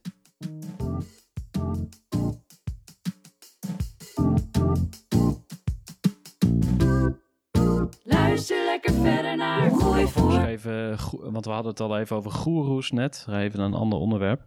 Luister 8.04 8.66
lekker 8.66 8.94
verder 8.94 9.38
naar 9.38 9.70
Gooi 9.72 10.08
voor. 10.08 10.40
even, 10.46 11.00
go- 11.00 11.32
want 11.32 11.46
we 11.46 11.52
hadden 11.52 11.72
het 11.72 11.80
al 11.80 11.98
even 12.00 12.16
over 12.16 12.32
goeroes 12.32 12.92
net. 12.92 13.26
Even 13.30 13.60
een 13.60 13.74
ander 13.74 14.00
onderwerp. 14.00 14.42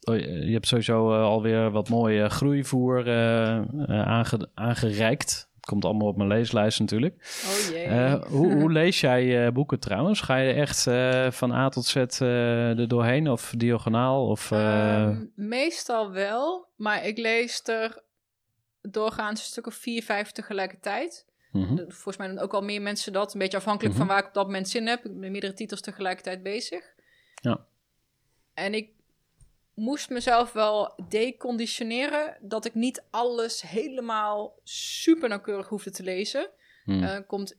Oh, 0.00 0.18
Je 0.18 0.52
hebt 0.52 0.66
sowieso 0.66 1.12
eh, 1.14 1.22
alweer 1.22 1.70
wat 1.70 1.88
mooie 1.88 2.28
groeivoer 2.28 3.06
eh, 3.08 3.56
eh, 3.56 3.62
aange- 4.06 4.50
aangereikt. 4.54 5.48
Het 5.56 5.64
komt 5.72 5.84
allemaal 5.84 6.06
op 6.08 6.16
mijn 6.16 6.28
leeslijst 6.28 6.80
natuurlijk. 6.80 7.42
Oh 7.46 7.70
jee. 7.74 7.82
Eh, 7.84 8.22
hoe, 8.22 8.54
hoe 8.54 8.72
lees 8.80 9.00
jij 9.00 9.46
eh, 9.46 9.52
boeken 9.52 9.80
trouwens? 9.80 10.20
Ga 10.20 10.36
je 10.36 10.52
echt 10.52 10.86
eh, 10.86 11.30
van 11.30 11.52
A 11.52 11.68
tot 11.68 11.84
Z 11.84 11.96
eh, 11.96 12.78
er 12.78 12.88
doorheen 12.88 13.28
of 13.30 13.52
diagonaal? 13.56 14.26
Of, 14.28 14.50
eh, 14.50 15.02
Ehm, 15.02 15.24
meestal 15.34 16.10
wel, 16.12 16.68
maar 16.76 17.06
ik 17.06 17.18
lees 17.18 17.60
er 17.68 18.02
doorgaans 18.90 19.40
een 19.40 19.46
stuk 19.46 19.66
of 19.66 19.74
vier, 19.74 20.02
vijf 20.02 20.30
tegelijkertijd. 20.32 21.26
mhm, 21.52 21.76
Volgens 21.76 22.16
mij 22.16 22.28
doen 22.28 22.38
ook 22.38 22.54
al 22.54 22.62
meer 22.62 22.82
mensen 22.82 23.12
dat. 23.12 23.32
Een 23.32 23.38
beetje 23.38 23.56
afhankelijk 23.56 23.94
Mhm. 23.94 24.04
van 24.04 24.12
waar 24.14 24.22
ik 24.22 24.28
op 24.28 24.34
dat 24.34 24.46
moment 24.46 24.68
zin 24.68 24.86
heb. 24.86 25.04
Ik 25.04 25.20
ben 25.20 25.30
meerdere 25.30 25.52
titels 25.54 25.80
tegelijkertijd 25.80 26.42
bezig. 26.42 26.84
Ja. 27.34 27.66
En 28.54 28.74
ik 28.74 28.90
moest 29.74 30.10
mezelf 30.10 30.52
wel 30.52 30.94
deconditioneren 31.08 32.36
dat 32.40 32.64
ik 32.64 32.74
niet 32.74 33.02
alles 33.10 33.62
helemaal 33.62 34.58
super 34.64 35.28
nauwkeurig 35.28 35.68
hoefde 35.68 35.90
te 35.90 36.02
lezen. 36.02 36.50
hmm, 36.84 37.02
Eh, 37.02 37.18
komt, 37.26 37.56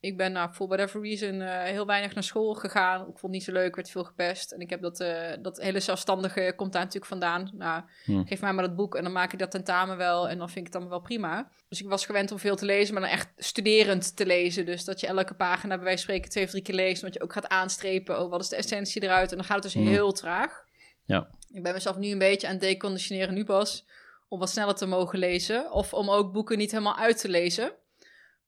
ik 0.00 0.16
ben 0.16 0.32
nou, 0.32 0.50
for 0.52 0.68
whatever 0.68 1.02
reason 1.02 1.40
eh, 1.40 1.62
heel 1.62 1.86
weinig 1.86 2.14
naar 2.14 2.22
school 2.22 2.54
gegaan. 2.54 3.00
Ik 3.00 3.06
vond 3.06 3.22
het 3.22 3.30
niet 3.30 3.44
zo 3.44 3.52
leuk, 3.52 3.74
werd 3.74 3.90
veel 3.90 4.04
gepest. 4.04 4.52
En 4.52 4.60
ik 4.60 4.70
heb 4.70 4.82
dat, 4.82 5.00
eh, 5.00 5.30
dat 5.42 5.60
hele 5.60 5.80
zelfstandige 5.80 6.52
komt 6.56 6.72
daar 6.72 6.82
natuurlijk 6.82 7.10
vandaan. 7.10 7.50
Nou, 7.52 7.82
geef 8.04 8.40
mij 8.40 8.52
maar 8.52 8.66
dat 8.66 8.76
boek 8.76 8.94
en 8.94 9.02
dan 9.02 9.12
maak 9.12 9.32
ik 9.32 9.38
dat 9.38 9.50
tentamen 9.50 9.96
wel. 9.96 10.28
En 10.28 10.38
dan 10.38 10.46
vind 10.46 10.58
ik 10.58 10.64
het 10.64 10.74
allemaal 10.74 10.92
wel 10.98 11.06
prima. 11.06 11.50
Dus 11.68 11.80
ik 11.80 11.88
was 11.88 12.06
gewend 12.06 12.32
om 12.32 12.38
veel 12.38 12.56
te 12.56 12.64
lezen, 12.64 12.94
maar 12.94 13.02
dan 13.02 13.12
echt 13.12 13.28
studerend 13.36 14.16
te 14.16 14.26
lezen. 14.26 14.66
Dus 14.66 14.84
dat 14.84 15.00
je 15.00 15.06
elke 15.06 15.34
pagina 15.34 15.74
bij 15.74 15.84
wijze 15.84 16.04
van 16.04 16.14
spreken 16.14 16.30
twee 16.30 16.44
of 16.44 16.50
drie 16.50 16.62
keer 16.62 16.74
leest. 16.74 17.02
Want 17.02 17.14
je 17.14 17.22
ook 17.22 17.32
gaat 17.32 17.48
aanstrepen, 17.48 18.22
oh, 18.22 18.30
wat 18.30 18.40
is 18.40 18.48
de 18.48 18.56
essentie 18.56 19.02
eruit? 19.02 19.30
En 19.30 19.36
dan 19.36 19.46
gaat 19.46 19.64
het 19.64 19.72
dus 19.72 19.84
heel 19.84 20.12
traag. 20.12 20.64
Ja. 21.04 21.28
Ik 21.52 21.62
ben 21.62 21.72
mezelf 21.72 21.96
nu 21.96 22.08
een 22.08 22.18
beetje 22.18 22.46
aan 22.46 22.52
het 22.52 22.62
deconditioneren, 22.62 23.34
nu 23.34 23.44
pas. 23.44 23.86
Om 24.28 24.38
wat 24.38 24.50
sneller 24.50 24.74
te 24.74 24.86
mogen 24.86 25.18
lezen. 25.18 25.72
Of 25.72 25.94
om 25.94 26.10
ook 26.10 26.32
boeken 26.32 26.58
niet 26.58 26.70
helemaal 26.70 26.96
uit 26.96 27.20
te 27.20 27.28
lezen. 27.28 27.72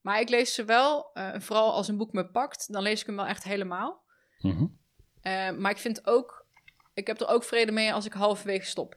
Maar 0.02 0.20
ik 0.20 0.28
lees 0.28 0.54
ze 0.54 0.64
wel, 0.64 1.10
eh, 1.14 1.40
vooral 1.40 1.72
als 1.72 1.88
een 1.88 1.96
boek 1.96 2.12
me 2.12 2.26
pakt, 2.30 2.72
dan 2.72 2.82
lees 2.82 3.00
ik 3.00 3.06
hem 3.06 3.16
wel 3.16 3.26
echt 3.26 3.44
helemaal. 3.44 4.02
mhm, 4.38 4.66
Eh, 5.20 5.50
maar 5.50 5.70
ik 5.70 5.78
vind 5.78 6.06
ook, 6.06 6.46
ik 6.94 7.06
heb 7.06 7.20
er 7.20 7.28
ook 7.28 7.44
vrede 7.44 7.72
mee 7.72 7.92
als 7.92 8.06
ik 8.06 8.12
halverwege 8.12 8.66
stop. 8.66 8.94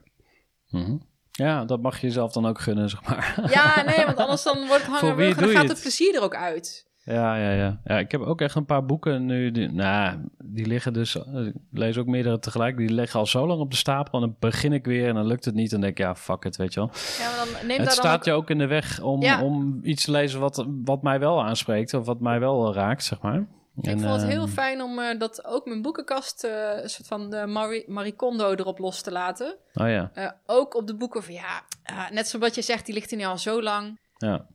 mhm. 0.68 0.96
Ja, 1.30 1.64
dat 1.64 1.80
mag 1.82 2.00
je 2.00 2.06
jezelf 2.06 2.32
dan 2.32 2.46
ook 2.46 2.60
gunnen, 2.60 2.88
zeg 2.90 3.02
maar. 3.08 3.50
Ja, 3.50 3.82
nee, 3.82 4.04
want 4.04 4.16
anders 4.24 4.42
dan 4.42 4.66
wordt 4.66 4.82
het 4.86 4.92
hangen 4.92 5.16
dan 5.16 5.16
doe 5.16 5.48
je 5.48 5.52
gaat 5.54 5.62
het? 5.62 5.70
het 5.70 5.80
plezier 5.80 6.14
er 6.14 6.22
ook 6.22 6.34
uit. 6.34 6.86
Ja, 7.08 7.36
ja, 7.36 7.50
ja. 7.52 7.80
Ja, 7.84 7.98
ik 7.98 8.10
heb 8.12 8.20
ook 8.20 8.40
echt 8.40 8.54
een 8.54 8.64
paar 8.64 8.84
boeken 8.84 9.26
nu. 9.26 9.50
Die, 9.50 9.68
nou, 9.72 10.18
die 10.44 10.66
liggen 10.66 10.92
dus. 10.92 11.16
eh, 11.16 11.46
Ik 11.46 11.54
lees 11.72 11.98
ook 11.98 12.06
meerdere 12.06 12.38
tegelijk. 12.38 12.76
Die 12.76 12.90
liggen 12.92 13.20
al 13.20 13.26
zo 13.26 13.46
lang 13.46 13.60
op 13.60 13.70
de 13.70 13.76
stapel. 13.76 14.12
En 14.12 14.20
dan 14.20 14.36
begin 14.38 14.72
ik 14.72 14.84
weer 14.84 15.08
en 15.08 15.14
dan 15.14 15.26
lukt 15.26 15.44
het 15.44 15.54
niet. 15.54 15.72
En 15.72 15.80
denk 15.80 15.92
ik, 15.92 15.98
ja, 16.04 16.14
fuck 16.14 16.44
it, 16.44 16.56
weet 16.56 16.74
je 16.74 16.80
wel. 16.80 16.90
Ja, 17.18 17.28
maar 17.36 17.46
dan 17.58 17.66
neem 17.66 17.76
het 17.76 17.86
dan 17.86 17.94
staat 17.96 18.18
ook... 18.18 18.24
je 18.24 18.32
ook 18.32 18.50
in 18.50 18.58
de 18.58 18.66
weg 18.66 19.00
om, 19.00 19.22
Ja. 19.22 19.42
om 19.42 19.80
iets 19.82 20.04
te 20.04 20.10
lezen 20.10 20.40
wat, 20.40 20.66
wat 20.84 21.02
mij 21.02 21.18
wel 21.18 21.42
aanspreekt. 21.44 21.94
Of 21.94 22.06
wat 22.06 22.20
mij 22.20 22.40
wel 22.40 22.74
raakt, 22.74 23.04
zeg 23.04 23.20
maar. 23.20 23.46
Ik 23.76 23.86
En, 23.86 24.00
vond 24.00 24.20
het 24.20 24.30
heel 24.30 24.40
ehm, 24.42 24.50
fijn 24.50 24.82
om 24.82 24.98
eh, 24.98 25.18
dat 25.18 25.44
ook 25.46 25.66
mijn 25.66 25.82
boekenkast 25.82 26.44
eh, 26.44 26.82
een 26.82 26.88
soort 26.90 27.08
van 27.08 27.30
de 27.30 27.46
Marie, 27.46 27.84
Marie 27.90 28.14
Kondo 28.14 28.50
erop 28.52 28.78
los 28.78 29.02
te 29.02 29.12
laten. 29.12 29.56
Oh 29.74 29.88
ja, 29.88 30.10
ook 30.46 30.74
op 30.74 30.86
de 30.86 30.94
boeken 30.96 31.22
van 31.22 31.34
ja, 31.34 31.62
eh, 31.82 32.10
net 32.10 32.28
zoals 32.28 32.44
wat 32.46 32.54
je 32.54 32.62
zegt, 32.62 32.86
die 32.86 32.94
ligt 32.94 33.10
er 33.10 33.16
nu 33.16 33.24
al 33.24 33.38
zo 33.38 33.62
lang. 33.62 33.98
ja. 34.18 34.46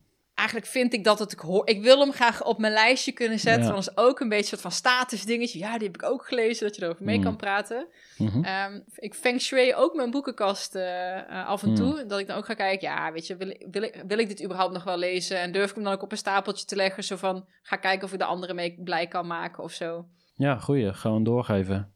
Eigenlijk 0.42 0.66
vind 0.66 0.92
ik 0.92 1.04
dat 1.04 1.18
het 1.18 1.32
ik 1.32 1.38
hoor. 1.38 1.68
Ik 1.68 1.82
wil 1.82 2.00
hem 2.00 2.12
graag 2.12 2.44
op 2.44 2.58
mijn 2.58 2.72
lijstje 2.72 3.12
kunnen 3.12 3.38
zetten. 3.38 3.62
Ja. 3.64 3.68
Dat 3.70 3.78
is 3.78 3.96
ook 3.96 4.20
een 4.20 4.28
beetje 4.28 4.42
een 4.42 4.48
soort 4.48 4.60
van 4.60 4.70
status 4.70 5.24
dingetje. 5.24 5.58
Ja, 5.58 5.78
die 5.78 5.86
heb 5.86 5.96
ik 5.96 6.02
ook 6.02 6.26
gelezen, 6.26 6.66
dat 6.66 6.76
je 6.76 6.82
erover 6.82 7.04
mee 7.04 7.16
Mm. 7.16 7.22
kan 7.22 7.36
praten. 7.36 7.86
Mhm. 8.18 8.44
Ehm, 8.44 8.80
ik 8.94 9.14
feng 9.14 9.40
shui 9.40 9.74
ook 9.74 9.94
mijn 9.94 10.10
boekenkast 10.10 10.74
eh, 10.74 11.18
eh, 11.18 11.46
af 11.46 11.62
en 11.62 11.68
Mm. 11.68 11.74
toe. 11.74 12.06
Dat 12.06 12.18
ik 12.18 12.26
dan 12.26 12.36
ook 12.36 12.44
ga 12.44 12.54
kijken, 12.54 12.88
ja, 12.88 13.12
weet 13.12 13.26
je, 13.26 13.36
wil, 13.36 13.48
ik- 13.48 13.66
wil, 13.70 13.82
ik, 13.82 14.02
wil 14.06 14.18
ik 14.18 14.28
dit 14.28 14.44
überhaupt 14.44 14.72
nog 14.72 14.84
wel 14.84 14.98
lezen? 14.98 15.38
En 15.40 15.52
durf 15.52 15.68
ik 15.68 15.74
hem 15.74 15.84
dan 15.84 15.92
ook 15.92 16.02
op 16.02 16.10
een 16.12 16.16
stapeltje 16.18 16.64
te 16.66 16.76
leggen? 16.76 17.04
Zo 17.04 17.16
van, 17.16 17.46
ga 17.62 17.76
kijken 17.76 18.04
of 18.04 18.12
ik 18.12 18.18
de 18.18 18.24
andere 18.24 18.54
mee 18.54 18.80
blij 18.84 19.06
kan 19.06 19.26
maken 19.26 19.62
of 19.62 19.72
zo. 19.72 20.06
ja, 20.34 20.58
goeie. 20.58 20.92
Gewoon 20.94 21.22
doorgeven. 21.24 21.92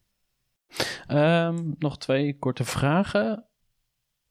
Ehm, 1.07 1.73
nog 1.79 1.99
twee 1.99 2.39
korte 2.39 2.65
vragen. 2.65 3.45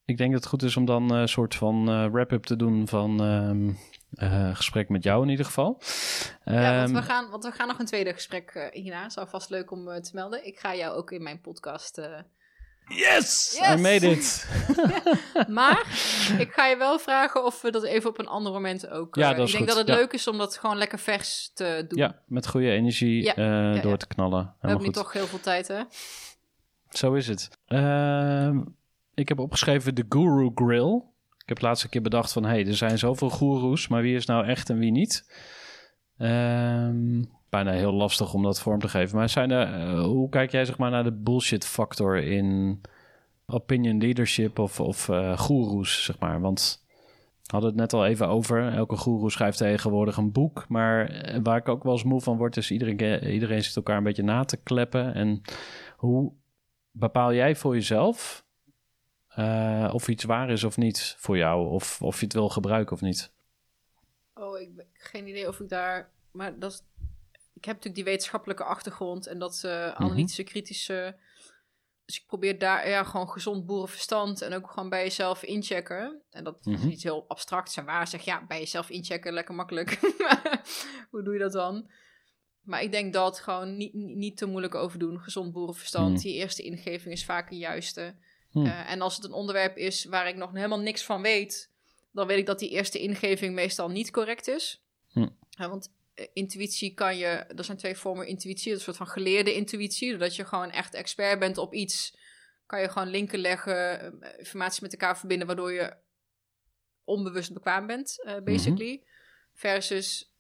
Ik 0.06 0.18
denk 0.18 0.32
dat 0.32 0.40
het 0.40 0.50
goed 0.50 0.64
is 0.64 0.78
om 0.78 0.86
dan 0.86 1.12
een 1.12 1.28
soort 1.30 1.56
van 1.56 1.90
eh, 1.90 2.06
wrap-up 2.12 2.44
te 2.44 2.56
doen 2.56 2.88
van 2.88 3.22
ehm, 3.24 3.72
eh, 4.16 4.56
gesprek 4.56 4.90
met 4.90 5.04
jou 5.04 5.24
in 5.24 5.30
ieder 5.30 5.46
geval. 5.46 5.82
ja, 6.46 6.78
want 6.78 6.90
Ehm, 6.90 6.94
we, 6.94 7.02
gaan, 7.02 7.30
want 7.30 7.44
we 7.44 7.52
gaan 7.52 7.68
nog 7.68 7.80
een 7.80 7.86
tweede 7.86 8.14
gesprek 8.14 8.50
eh, 8.50 8.82
hierna. 8.82 9.06
Is 9.06 9.18
alvast 9.18 9.50
leuk 9.50 9.72
om 9.72 9.90
eh, 9.90 10.02
te 10.02 10.12
melden. 10.14 10.46
Ik 10.46 10.60
ga 10.60 10.76
jou 10.76 10.96
ook 10.98 11.12
in 11.12 11.24
mijn 11.24 11.42
podcast 11.42 12.02
Yes! 12.88 13.58
Yes! 13.60 13.80
I 13.80 13.82
made 13.82 14.12
it! 14.12 14.50
Maar 15.48 15.80
ik 16.38 16.52
ga 16.52 16.68
je 16.68 16.78
wel 16.78 17.00
vragen 17.00 17.46
of 17.46 17.62
we 17.62 17.72
dat 17.72 17.84
even 17.84 18.10
op 18.10 18.20
een 18.20 18.28
ander 18.28 18.52
moment 18.52 18.90
ook... 18.90 19.16
Ja, 19.16 19.34
dat 19.34 19.48
is 19.48 19.54
ik 19.54 19.58
denk 19.58 19.70
goed, 19.70 19.78
dat 19.78 19.88
het 19.88 19.96
ja. 19.96 20.02
leuk 20.02 20.14
is 20.14 20.28
om 20.28 20.38
dat 20.38 20.58
gewoon 20.58 20.78
lekker 20.78 21.00
vers 21.00 21.52
te 21.54 21.86
doen. 21.88 22.00
Ja, 22.00 22.22
met 22.26 22.48
goede 22.48 22.70
energie 22.70 23.24
Ja, 23.24 23.34
ja, 23.74 23.82
door 23.82 23.98
te 23.98 24.08
knallen. 24.08 24.56
we 24.62 24.68
hebben 24.68 24.86
nu 24.86 24.94
toch 24.94 25.14
heel 25.14 25.28
veel 25.28 25.40
tijd, 25.40 25.68
hè? 25.68 25.82
Zo 26.90 27.14
is 27.14 27.28
het. 27.28 27.50
Ehm, 27.66 28.62
ik 29.14 29.30
heb 29.30 29.40
opgeschreven 29.40 29.96
de 29.96 30.06
Guru 30.10 30.52
Grill. 30.56 31.04
Ik 31.46 31.52
heb 31.52 31.62
laatst 31.62 31.84
een 31.84 31.90
keer 31.90 32.02
bedacht 32.02 32.32
van... 32.32 32.46
hey, 32.46 32.68
er 32.68 32.76
zijn 32.76 32.98
zoveel 32.98 33.30
goeroes, 33.30 33.88
maar 33.88 34.02
wie 34.02 34.16
is 34.16 34.26
nou 34.26 34.46
echt 34.46 34.70
en 34.70 34.78
wie 34.78 34.92
niet? 34.92 35.26
Ehm, 36.18 37.24
bijna 37.50 37.72
heel 37.72 37.94
lastig 37.94 38.34
om 38.34 38.44
dat 38.44 38.62
vorm 38.62 38.80
te 38.80 38.88
geven. 38.88 39.18
Maar 39.18 39.30
zijn 39.30 39.52
er, 39.52 39.74
eh, 39.74 40.04
hoe 40.04 40.30
kijk 40.30 40.52
jij 40.52 40.66
zeg 40.66 40.78
maar 40.78 40.92
naar 40.92 41.04
de 41.04 41.14
bullshit 41.14 41.66
factor 41.66 42.18
in 42.18 42.82
opinion 43.46 43.98
leadership 43.98 44.60
of, 44.60 44.80
of 44.80 45.10
eh 45.10 45.38
goeroes, 45.38 46.04
zeg 46.04 46.20
maar? 46.20 46.42
Want 46.42 46.84
we 47.44 47.52
hadden 47.52 47.70
het 47.70 47.80
net 47.80 47.94
al 47.94 48.06
even 48.06 48.28
over. 48.28 48.74
Elke 48.74 48.96
goeroe 48.96 49.32
schrijft 49.32 49.58
tegenwoordig 49.58 50.18
een 50.18 50.32
boek. 50.32 50.66
Maar 50.68 51.10
eh, 51.10 51.40
waar 51.44 51.58
ik 51.58 51.70
ook 51.70 51.84
wel 51.84 51.94
eens 51.94 52.04
moe 52.04 52.22
van 52.22 52.38
word... 52.38 52.58
is 52.58 52.72
iedereen, 52.72 53.24
iedereen 53.24 53.64
zit 53.64 53.76
elkaar 53.76 53.98
een 53.98 54.04
beetje 54.04 54.24
na 54.24 54.44
te 54.44 54.58
kleppen. 54.58 55.14
En 55.14 55.42
hoe 55.98 56.34
bepaal 56.92 57.34
jij 57.34 57.56
voor 57.56 57.74
jezelf... 57.74 58.45
eh, 59.36 59.90
of 59.94 60.08
iets 60.08 60.24
waar 60.24 60.50
is 60.50 60.64
of 60.64 60.78
niet 60.78 61.16
voor 61.18 61.38
jou? 61.38 61.70
Of 61.70 62.02
of 62.02 62.20
je 62.20 62.24
het 62.26 62.34
wil 62.34 62.50
gebruiken 62.50 62.96
of 62.96 63.02
niet? 63.02 63.32
Oh, 64.34 64.60
ik 64.60 64.70
heb 64.76 64.88
geen 64.94 65.28
idee 65.28 65.48
of 65.48 65.60
ik 65.60 65.70
daar... 65.70 66.12
Maar 66.32 66.60
dat 66.60 66.72
is... 66.72 66.82
Ik 67.54 67.66
heb 67.66 67.76
natuurlijk 67.76 67.96
die 67.96 68.04
wetenschappelijke 68.04 68.64
achtergrond 68.64 69.28
en 69.28 69.40
dat 69.40 69.62
eh, 69.64 69.92
analytische, 69.92 70.44
kritische... 70.44 71.16
Dus 72.06 72.20
ik 72.20 72.26
probeer 72.28 72.60
daar 72.60 72.90
ja, 72.90 73.04
gewoon 73.04 73.30
gezond 73.30 73.66
boerenverstand 73.66 74.42
en 74.42 74.54
ook 74.54 74.70
gewoon 74.72 74.90
bij 74.90 75.04
jezelf 75.04 75.44
inchecken. 75.44 76.22
En 76.30 76.44
dat 76.44 76.66
Mhm. 76.66 76.88
is 76.88 76.94
iets 76.94 77.04
heel 77.04 77.26
abstracts 77.28 77.78
en 77.78 77.86
waar. 77.86 78.08
Zeg 78.08 78.22
ja, 78.22 78.46
bij 78.46 78.60
jezelf 78.60 78.90
inchecken, 78.90 79.34
lekker 79.34 79.56
makkelijk. 79.56 80.00
Hoe 81.12 81.24
doe 81.24 81.34
je 81.34 81.40
dat 81.40 81.52
dan? 81.52 81.90
Maar 82.62 82.82
ik 82.82 82.92
denk 82.92 83.14
dat 83.14 83.40
gewoon 83.40 83.78
niet, 83.78 83.94
niet 83.94 84.38
te 84.38 84.46
moeilijk 84.46 84.76
over 84.76 85.00
doen. 85.00 85.20
Gezond 85.20 85.52
boerenverstand. 85.52 86.12
Mhm. 86.14 86.22
Die 86.22 86.34
eerste 86.34 86.64
ingeving 86.64 87.14
is 87.14 87.26
vaak 87.26 87.50
de 87.50 87.58
juiste. 87.58 88.16
Hmm. 88.56 88.66
Eh, 88.66 88.92
en 88.92 89.02
als 89.02 89.16
het 89.16 89.26
een 89.26 89.34
onderwerp 89.34 89.78
is 89.78 90.06
waar 90.06 90.28
ik 90.28 90.36
nog 90.36 90.52
helemaal 90.52 90.80
niks 90.80 91.04
van 91.04 91.22
weet, 91.22 91.70
dan 92.12 92.28
weet 92.28 92.38
ik 92.38 92.46
dat 92.46 92.60
die 92.60 92.70
eerste 92.70 93.00
ingeving 93.00 93.54
meestal 93.54 93.90
niet 93.90 94.12
correct 94.12 94.48
is. 94.48 94.84
Hm. 95.12 95.28
Ja, 95.50 95.70
want 95.70 95.92
eh, 96.14 96.26
intuïtie 96.34 96.94
kan 96.94 97.18
je, 97.18 97.28
er 97.28 97.64
zijn 97.64 97.78
twee 97.78 97.96
vormen 97.96 98.28
intuïtie, 98.28 98.74
een 98.74 98.80
soort 98.80 98.98
van 98.98 99.08
geleerde 99.08 99.54
intuïtie, 99.56 100.10
doordat 100.10 100.36
je 100.36 100.46
gewoon 100.46 100.72
echt 100.72 100.94
expert 100.94 101.40
bent 101.40 101.58
op 101.58 101.74
iets, 101.74 102.18
kan 102.66 102.82
je 102.82 102.90
gewoon 102.90 103.08
linken 103.08 103.40
leggen, 103.40 104.00
eh, 104.22 104.40
informatie 104.40 104.82
met 104.82 104.92
elkaar 104.92 105.18
verbinden, 105.18 105.48
waardoor 105.48 105.74
je 105.74 105.94
onbewust 107.04 107.54
bekwaam 107.54 107.88
bent, 107.88 108.24
eh, 108.24 108.36
basically. 108.44 109.04
Versus 109.54 110.34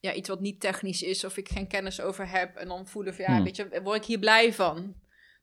ja, 0.00 0.12
iets 0.12 0.28
wat 0.28 0.40
niet 0.40 0.60
technisch 0.60 1.02
is 1.02 1.24
of 1.24 1.36
ik 1.36 1.48
geen 1.48 1.68
kennis 1.68 2.00
over 2.00 2.30
heb 2.30 2.56
en 2.56 2.68
dan 2.68 2.86
voelen 2.86 3.14
van 3.14 3.24
ja, 3.24 3.36
Hm. 3.36 3.42
weet 3.42 3.56
je, 3.56 3.80
word 3.82 3.96
ik 3.96 4.04
hier 4.04 4.18
blij 4.18 4.52
van? 4.52 4.94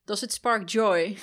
Dat 0.06 0.16
is 0.16 0.22
het 0.22 0.34
spark 0.34 0.70
joy. 0.70 1.18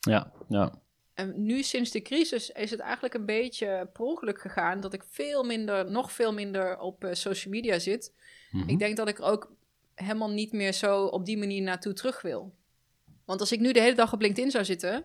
Ja, 0.00 0.32
ja. 0.48 0.72
En 1.14 1.32
nu 1.44 1.62
sinds 1.62 1.90
de 1.90 2.02
crisis 2.02 2.50
is 2.50 2.70
het 2.70 2.80
eigenlijk 2.80 3.14
een 3.14 3.26
beetje 3.26 3.88
per 3.92 4.04
ongeluk 4.04 4.40
gegaan 4.40 4.80
dat 4.80 4.92
ik 4.92 5.04
veel 5.10 5.42
minder, 5.44 5.90
nog 5.90 6.12
veel 6.12 6.32
minder 6.32 6.78
op 6.78 7.04
eh, 7.04 7.12
social 7.14 7.52
media 7.54 7.78
zit. 7.78 8.14
Mhm. 8.50 8.68
Ik 8.68 8.78
denk 8.78 8.96
dat 8.96 9.08
ik 9.08 9.18
er 9.18 9.24
ook 9.24 9.52
helemaal 9.94 10.30
niet 10.30 10.52
meer 10.52 10.72
zo 10.72 11.04
op 11.04 11.24
die 11.24 11.38
manier 11.38 11.62
naartoe 11.62 11.92
terug 11.92 12.22
wil. 12.22 12.54
Want 13.24 13.40
als 13.40 13.52
ik 13.52 13.60
nu 13.60 13.72
de 13.72 13.80
hele 13.80 13.94
dag 13.94 14.12
op 14.12 14.20
LinkedIn 14.20 14.50
zou 14.50 14.64
zitten, 14.64 15.04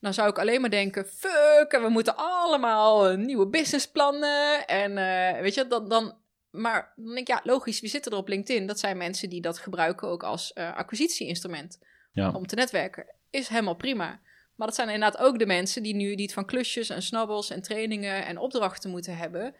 dan 0.00 0.14
zou 0.14 0.28
ik 0.28 0.38
alleen 0.38 0.60
maar 0.60 0.70
denken: 0.70 1.06
fuck, 1.06 1.72
en 1.72 1.82
we 1.82 1.88
moeten 1.88 2.16
allemaal 2.16 3.08
een 3.10 3.24
nieuwe 3.24 3.46
businessplannen. 3.46 4.66
En 4.66 4.98
eh, 4.98 5.40
weet 5.40 5.54
je, 5.54 5.66
dan, 5.66 5.88
dan. 5.88 6.16
Maar 6.50 6.92
dan 6.96 7.06
denk 7.06 7.18
ik, 7.18 7.28
ja, 7.28 7.40
logisch, 7.44 7.80
wie 7.80 7.90
zitten 7.90 8.12
er 8.12 8.18
op 8.18 8.28
LinkedIn? 8.28 8.66
Dat 8.66 8.78
zijn 8.78 8.96
mensen 8.96 9.28
die 9.30 9.40
dat 9.40 9.58
gebruiken 9.58 10.08
ook 10.08 10.22
als 10.22 10.52
eh 10.52 10.76
acquisitie-instrument 10.76 11.78
Ja. 12.12 12.30
om 12.30 12.46
te 12.46 12.54
netwerken. 12.54 13.06
Is 13.30 13.48
helemaal 13.48 13.76
prima. 13.76 14.20
Maar 14.58 14.66
dat 14.66 14.76
zijn 14.76 14.88
inderdaad 14.88 15.20
ook 15.20 15.38
de 15.38 15.46
mensen 15.46 15.82
die 15.82 15.94
nu 15.94 16.14
die 16.14 16.24
het 16.24 16.34
van 16.34 16.44
klusjes 16.46 16.88
en 16.88 17.02
snabbels 17.02 17.50
en 17.50 17.62
trainingen 17.62 18.26
en 18.26 18.38
opdrachten 18.38 18.90
moeten 18.90 19.16
hebben. 19.16 19.54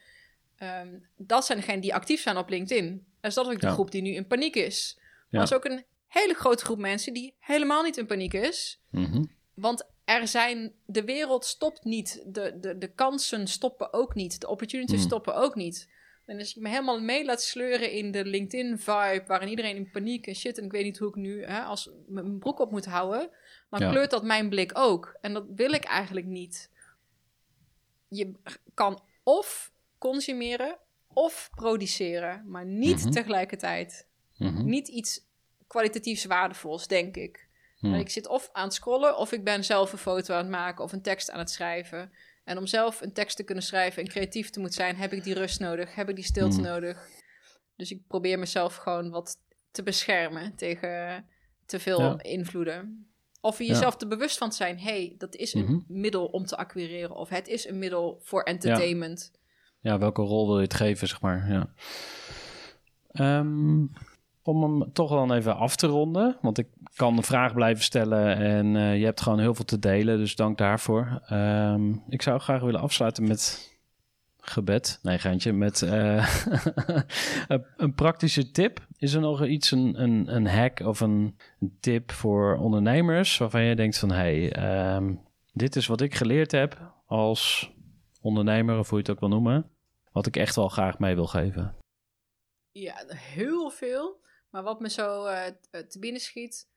Ehm, 0.56 0.88
dat 1.16 1.44
zijn 1.46 1.58
degenen 1.58 1.80
die 1.80 1.94
actief 1.94 2.20
zijn 2.20 2.36
op 2.36 2.48
LinkedIn. 2.48 3.06
Dus 3.20 3.34
dat 3.34 3.46
is 3.46 3.52
ook 3.52 3.60
de 3.60 3.66
Ja. 3.66 3.72
groep 3.72 3.90
die 3.90 4.02
nu 4.02 4.10
in 4.10 4.26
paniek 4.26 4.54
is. 4.56 4.94
Maar 4.96 5.06
Ja. 5.30 5.38
er 5.38 5.44
is 5.44 5.52
ook 5.52 5.64
een 5.64 5.84
hele 6.06 6.34
grote 6.34 6.64
groep 6.64 6.78
mensen 6.78 7.12
die 7.12 7.34
helemaal 7.38 7.82
niet 7.82 7.96
in 7.96 8.06
paniek 8.06 8.32
is. 8.34 8.80
Mhm. 8.90 9.24
Want 9.54 9.86
er 10.04 10.28
zijn, 10.28 10.72
de 10.86 11.04
wereld 11.04 11.44
stopt 11.44 11.84
niet. 11.84 12.22
De, 12.26 12.56
de, 12.60 12.78
de 12.78 12.88
kansen 12.94 13.46
stoppen 13.46 13.92
ook 13.92 14.14
niet. 14.14 14.40
De 14.40 14.48
opportunities 14.48 14.98
Hmm. 14.98 15.06
stoppen 15.06 15.34
ook 15.34 15.54
niet. 15.54 15.88
En 16.26 16.38
als 16.38 16.56
ik 16.56 16.62
me 16.62 16.68
helemaal 16.68 17.00
mee 17.00 17.24
laat 17.24 17.42
sleuren 17.42 17.90
in 17.92 18.10
de 18.10 18.24
LinkedIn-vibe, 18.24 19.24
waarin 19.26 19.48
iedereen 19.48 19.76
in 19.76 19.90
paniek 19.90 20.26
en 20.26 20.34
shit, 20.34 20.58
en 20.58 20.64
ik 20.64 20.72
weet 20.72 20.84
niet 20.84 20.98
hoe 20.98 21.08
ik 21.08 21.14
nu 21.14 21.44
hè, 21.44 21.60
als 21.60 21.90
mijn 22.06 22.38
broek 22.38 22.58
op 22.58 22.70
moet 22.70 22.84
houden, 22.86 23.30
dan 23.70 23.80
Ja. 23.80 23.90
kleurt 23.90 24.10
dat 24.10 24.22
mijn 24.24 24.48
blik 24.48 24.70
ook. 24.78 25.16
En 25.20 25.32
dat 25.32 25.44
wil 25.54 25.72
ik 25.72 25.84
eigenlijk 25.84 26.26
niet. 26.26 26.70
Je 28.08 28.32
kan 28.74 29.02
of 29.22 29.72
consumeren 29.98 30.78
of 31.12 31.50
produceren, 31.54 32.42
maar 32.46 32.66
niet 32.66 33.00
Mhm. 33.04 33.10
tegelijkertijd. 33.10 34.06
Mhm. 34.36 34.64
Niet 34.64 34.88
iets 34.88 35.26
kwalitatiefs 35.66 36.24
waardevols, 36.24 36.86
denk 36.86 37.16
ik. 37.16 37.46
Hmm. 37.78 37.94
Ik 37.94 38.10
zit 38.10 38.26
of 38.26 38.48
aan 38.52 38.64
het 38.64 38.74
scrollen, 38.74 39.16
of 39.16 39.32
ik 39.32 39.44
ben 39.44 39.64
zelf 39.64 39.92
een 39.92 39.98
foto 39.98 40.34
aan 40.34 40.40
het 40.40 40.48
maken 40.50 40.84
of 40.84 40.92
een 40.92 41.02
tekst 41.02 41.30
aan 41.30 41.38
het 41.38 41.50
schrijven. 41.50 42.12
En 42.44 42.58
om 42.58 42.66
zelf 42.66 43.00
een 43.00 43.12
tekst 43.12 43.36
te 43.36 43.42
kunnen 43.42 43.64
schrijven 43.64 44.02
en 44.02 44.08
creatief 44.08 44.50
te 44.50 44.60
moeten 44.60 44.78
zijn, 44.78 44.96
heb 44.96 45.12
ik 45.12 45.22
die 45.24 45.34
rust 45.34 45.60
nodig, 45.60 45.94
heb 45.94 46.08
ik 46.08 46.14
die 46.14 46.24
stilte 46.24 46.54
Hmm. 46.56 46.64
nodig. 46.64 47.08
Dus 47.76 47.90
ik 47.90 48.06
probeer 48.06 48.38
mezelf 48.38 48.76
gewoon 48.76 49.10
wat 49.10 49.36
te 49.70 49.82
beschermen 49.82 50.54
tegen 50.56 51.28
te 51.66 51.80
veel 51.80 52.00
Ja. 52.00 52.22
invloeden. 52.22 53.10
Of 53.40 53.58
je 53.58 53.64
Ja. 53.64 53.70
jezelf 53.72 54.00
er 54.00 54.08
bewust 54.08 54.38
van 54.38 54.50
te 54.50 54.56
zijn, 54.56 54.78
hey, 54.78 55.14
dat 55.18 55.34
is 55.34 55.54
een 55.54 55.64
Mhm. 55.64 55.78
middel 55.86 56.26
om 56.26 56.44
te 56.44 56.56
acquireren. 56.56 57.16
Of 57.16 57.28
het 57.28 57.48
is 57.48 57.68
een 57.68 57.78
middel 57.78 58.18
voor 58.22 58.42
entertainment. 58.42 59.32
Ja, 59.80 59.98
welke 59.98 60.22
rol 60.22 60.46
wil 60.46 60.56
je 60.56 60.62
het 60.62 60.74
geven, 60.74 61.08
zeg 61.08 61.20
maar. 61.20 61.50
Ja. 61.52 61.68
Ehm, 63.10 63.86
om 64.42 64.62
hem 64.62 64.92
toch 64.92 65.10
dan 65.10 65.32
even 65.32 65.56
af 65.56 65.76
te 65.76 65.86
ronden, 65.86 66.38
want 66.42 66.58
ik 66.58 66.68
kan 66.94 67.16
de 67.16 67.22
vraag 67.22 67.54
blijven 67.54 67.84
stellen 67.84 68.36
en 68.36 68.76
eh, 68.76 68.98
je 68.98 69.04
hebt 69.04 69.20
gewoon 69.20 69.38
heel 69.40 69.54
veel 69.54 69.64
te 69.64 69.78
delen, 69.78 70.18
dus 70.18 70.36
dank 70.36 70.58
daarvoor. 70.58 71.22
Ehm, 71.26 71.92
ik 72.08 72.22
zou 72.22 72.40
graag 72.40 72.60
willen 72.60 72.80
afsluiten 72.80 73.26
met 73.28 73.72
gebed. 74.50 74.98
Nee, 75.02 75.18
geintje, 75.18 75.52
met 75.52 75.82
eh, 75.82 76.44
een- 77.76 77.94
praktische 77.94 78.50
tip. 78.50 78.86
Is 78.96 79.12
er 79.14 79.20
nog 79.20 79.44
iets, 79.46 79.70
een, 79.70 80.02
een, 80.02 80.34
een 80.34 80.46
hack 80.46 80.80
of 80.80 81.00
een, 81.00 81.36
tip 81.80 82.12
voor 82.12 82.56
ondernemers 82.56 83.38
waarvan 83.38 83.62
je 83.62 83.76
denkt 83.76 83.98
van, 83.98 84.10
hey, 84.10 84.52
ehm, 84.52 85.14
dit 85.52 85.76
is 85.76 85.86
wat 85.86 86.00
ik 86.00 86.14
geleerd 86.14 86.50
heb 86.52 86.92
als 87.06 87.72
ondernemer 88.20 88.78
of 88.78 88.88
hoe 88.88 88.98
je 88.98 89.04
het 89.04 89.12
ook 89.12 89.20
wil 89.20 89.28
noemen, 89.28 89.70
wat 90.12 90.26
ik 90.26 90.36
echt 90.36 90.54
wel 90.56 90.68
graag 90.68 90.98
mee 90.98 91.14
wil 91.14 91.26
geven. 91.26 91.76
Ja, 92.70 93.04
heel 93.14 93.70
veel. 93.70 94.20
Maar 94.50 94.62
wat 94.62 94.80
me 94.80 94.88
zo 94.88 95.24
eh, 95.24 95.46
te 95.88 95.98
binnen 95.98 96.20
schiet. 96.20 96.68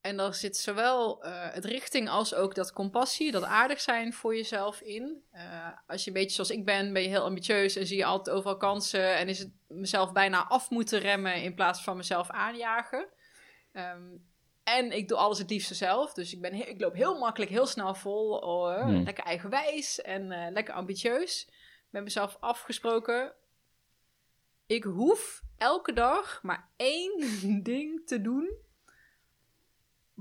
En 0.00 0.16
daar 0.16 0.34
zit 0.34 0.56
zowel 0.56 1.22
eh, 1.24 1.32
het 1.52 1.64
richting 1.64 2.08
als 2.08 2.34
ook 2.34 2.54
dat 2.54 2.72
compassie, 2.72 3.32
dat 3.32 3.44
aardig 3.44 3.80
zijn 3.80 4.12
voor 4.12 4.36
jezelf 4.36 4.80
in. 4.80 5.22
Eh, 5.30 5.68
als 5.86 6.02
je 6.04 6.10
een 6.10 6.16
beetje 6.16 6.34
zoals 6.34 6.50
ik 6.50 6.64
ben, 6.64 6.92
ben 6.92 7.02
je 7.02 7.08
heel 7.08 7.24
ambitieus 7.24 7.76
en 7.76 7.86
zie 7.86 7.96
je 7.96 8.04
altijd 8.04 8.36
overal 8.36 8.56
kansen. 8.56 9.16
En 9.16 9.28
is 9.28 9.38
het 9.38 9.50
mezelf 9.66 10.12
bijna 10.12 10.46
af 10.46 10.70
moeten 10.70 10.98
remmen 10.98 11.42
in 11.42 11.54
plaats 11.54 11.82
van 11.82 11.96
mezelf 11.96 12.30
aanjagen. 12.30 13.06
Ehm, 13.72 14.02
en 14.64 14.92
ik 14.92 15.08
doe 15.08 15.18
alles 15.18 15.38
het 15.38 15.50
liefste 15.50 15.74
zelf. 15.74 16.12
Dus 16.14 16.32
ik, 16.32 16.40
ben 16.40 16.54
he- 16.54 16.62
ik 16.64 16.80
loop 16.80 16.94
heel 16.94 17.18
makkelijk, 17.18 17.50
heel 17.50 17.66
snel 17.66 17.94
vol. 17.94 18.42
Hmm. 18.82 19.04
Lekker 19.04 19.24
eigenwijs 19.24 20.00
en 20.00 20.32
eh, 20.32 20.52
lekker 20.52 20.74
ambitieus. 20.74 21.48
Met 21.90 22.02
mezelf 22.02 22.36
afgesproken. 22.40 23.32
Ik 24.66 24.84
hoef 24.84 25.42
elke 25.56 25.92
dag 25.92 26.42
maar 26.42 26.68
één 26.76 27.22
ding 27.62 28.06
te 28.06 28.20
doen. 28.20 28.66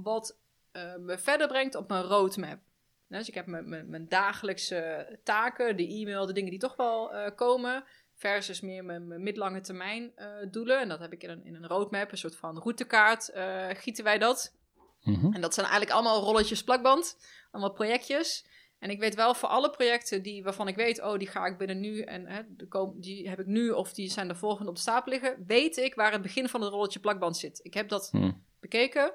Wat 0.03 0.37
eh, 0.71 0.95
me 0.95 1.17
verder 1.17 1.47
brengt 1.47 1.75
op 1.75 1.89
mijn 1.89 2.03
roadmap. 2.03 2.59
Dus 3.07 3.27
ik 3.27 3.33
heb 3.33 3.45
mijn, 3.45 3.69
mijn, 3.69 3.89
mijn 3.89 4.07
dagelijkse 4.09 5.19
taken, 5.23 5.77
de 5.77 5.87
e-mail, 5.87 6.25
de 6.25 6.33
dingen 6.33 6.49
die 6.49 6.59
toch 6.59 6.75
wel 6.75 7.13
eh, 7.13 7.35
komen. 7.35 7.83
Versus 8.15 8.61
meer 8.61 8.85
mijn, 8.85 9.07
mijn 9.07 9.23
midlange 9.23 9.61
termijn 9.61 10.11
eh, 10.15 10.27
doelen. 10.51 10.79
En 10.79 10.89
dat 10.89 10.99
heb 10.99 11.13
ik 11.13 11.23
in 11.23 11.29
een, 11.29 11.45
in 11.45 11.55
een 11.55 11.67
roadmap, 11.67 12.11
een 12.11 12.17
soort 12.17 12.35
van 12.35 12.57
routekaart, 12.59 13.31
gieten 13.77 14.03
wij 14.03 14.17
dat. 14.17 14.55
Mhm. 15.03 15.33
En 15.33 15.41
dat 15.41 15.53
zijn 15.53 15.65
eigenlijk 15.65 15.95
allemaal 15.95 16.23
rolletjes 16.23 16.63
plakband, 16.63 17.17
allemaal 17.51 17.73
projectjes. 17.73 18.45
En 18.79 18.89
ik 18.89 18.99
weet 18.99 19.15
wel 19.15 19.33
voor 19.33 19.49
alle 19.49 19.69
projecten 19.69 20.21
die, 20.23 20.43
waarvan 20.43 20.67
ik 20.67 20.75
weet, 20.75 21.01
oh, 21.01 21.17
die 21.17 21.27
ga 21.27 21.45
ik 21.45 21.57
binnen 21.57 21.79
nu 21.79 22.01
en 22.01 22.27
hè, 22.27 22.41
die 22.95 23.29
heb 23.29 23.39
ik 23.39 23.45
nu 23.45 23.69
of 23.69 23.93
die 23.93 24.09
zijn 24.09 24.27
de 24.27 24.35
volgende 24.35 24.69
op 24.69 24.75
de 24.75 24.81
stapel 24.81 25.11
liggen, 25.11 25.43
weet 25.47 25.77
ik 25.77 25.95
waar 25.95 26.11
het 26.11 26.21
begin 26.21 26.49
van 26.49 26.61
het 26.61 26.71
rolletje 26.71 26.99
plakband 26.99 27.37
zit. 27.37 27.59
Ik 27.63 27.73
heb 27.73 27.89
dat 27.89 28.09
Hm. 28.11 28.31
bekeken, 28.59 29.13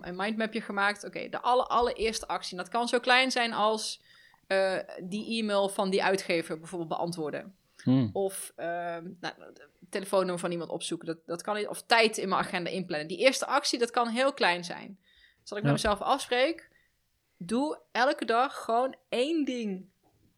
een 0.00 0.16
mindmapje 0.16 0.60
gemaakt. 0.60 1.04
Oké, 1.04 1.28
de 1.28 1.40
alle, 1.40 1.66
allereerste 1.66 2.26
actie. 2.26 2.56
En 2.56 2.62
dat 2.62 2.72
kan 2.72 2.88
zo 2.88 3.00
klein 3.00 3.30
zijn 3.30 3.52
als 3.52 4.02
eh, 4.46 4.78
die 5.02 5.38
e-mail 5.40 5.68
van 5.68 5.90
die 5.90 6.02
uitgever 6.02 6.58
bijvoorbeeld 6.58 6.90
beantwoorden. 6.90 7.54
Hmm. 7.82 8.10
Of 8.12 8.52
uh, 8.56 8.66
nou, 8.66 9.04
het 9.20 9.68
telefoonnummer 9.90 10.38
van 10.38 10.50
iemand 10.50 10.70
opzoeken. 10.70 11.06
Dat, 11.06 11.18
dat 11.26 11.42
kan 11.42 11.56
niet. 11.56 11.68
Of 11.68 11.82
tijd 11.82 12.18
in 12.18 12.28
mijn 12.28 12.40
agenda 12.40 12.70
inplannen. 12.70 13.08
Die 13.08 13.18
eerste 13.18 13.46
actie, 13.46 13.78
dat 13.78 13.90
kan 13.90 14.08
heel 14.08 14.32
klein 14.32 14.64
zijn. 14.64 14.98
Dus 15.40 15.48
dat 15.48 15.58
ik 15.58 15.64
met 15.64 15.72
mezelf 15.72 16.00
afspreek. 16.00 16.70
Doe 17.36 17.80
elke 17.92 18.24
dag 18.24 18.64
gewoon 18.64 18.96
één 19.08 19.44
ding. 19.44 19.90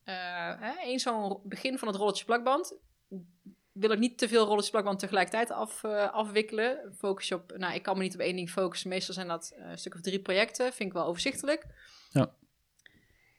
Eh, 0.04 0.14
hè, 0.60 0.72
één 0.80 0.98
zo'n 0.98 1.40
begin 1.42 1.78
van 1.78 1.88
het 1.88 1.96
rolletje 1.96 2.24
plakband. 2.24 2.76
Wil 3.74 3.90
ik 3.90 3.98
niet 3.98 4.18
te 4.18 4.28
veel 4.28 4.44
rolletjes 4.46 4.70
plakband 4.70 4.98
tegelijkertijd 4.98 5.50
af, 5.50 5.84
eh, 5.84 6.12
afwikkelen. 6.12 6.94
Focus 6.98 7.28
je 7.28 7.34
op, 7.34 7.56
nou, 7.56 7.74
ik 7.74 7.82
kan 7.82 7.96
me 7.96 8.02
niet 8.02 8.14
op 8.14 8.20
één 8.20 8.36
ding 8.36 8.50
focussen. 8.50 8.88
Meestal 8.88 9.14
zijn 9.14 9.28
dat 9.28 9.52
eh, 9.56 9.70
een 9.70 9.78
stuk 9.78 9.94
of 9.94 10.00
drie 10.00 10.20
projecten. 10.20 10.72
Vind 10.72 10.88
ik 10.88 10.94
wel 10.94 11.06
overzichtelijk. 11.06 11.66
Ja. 12.10 12.34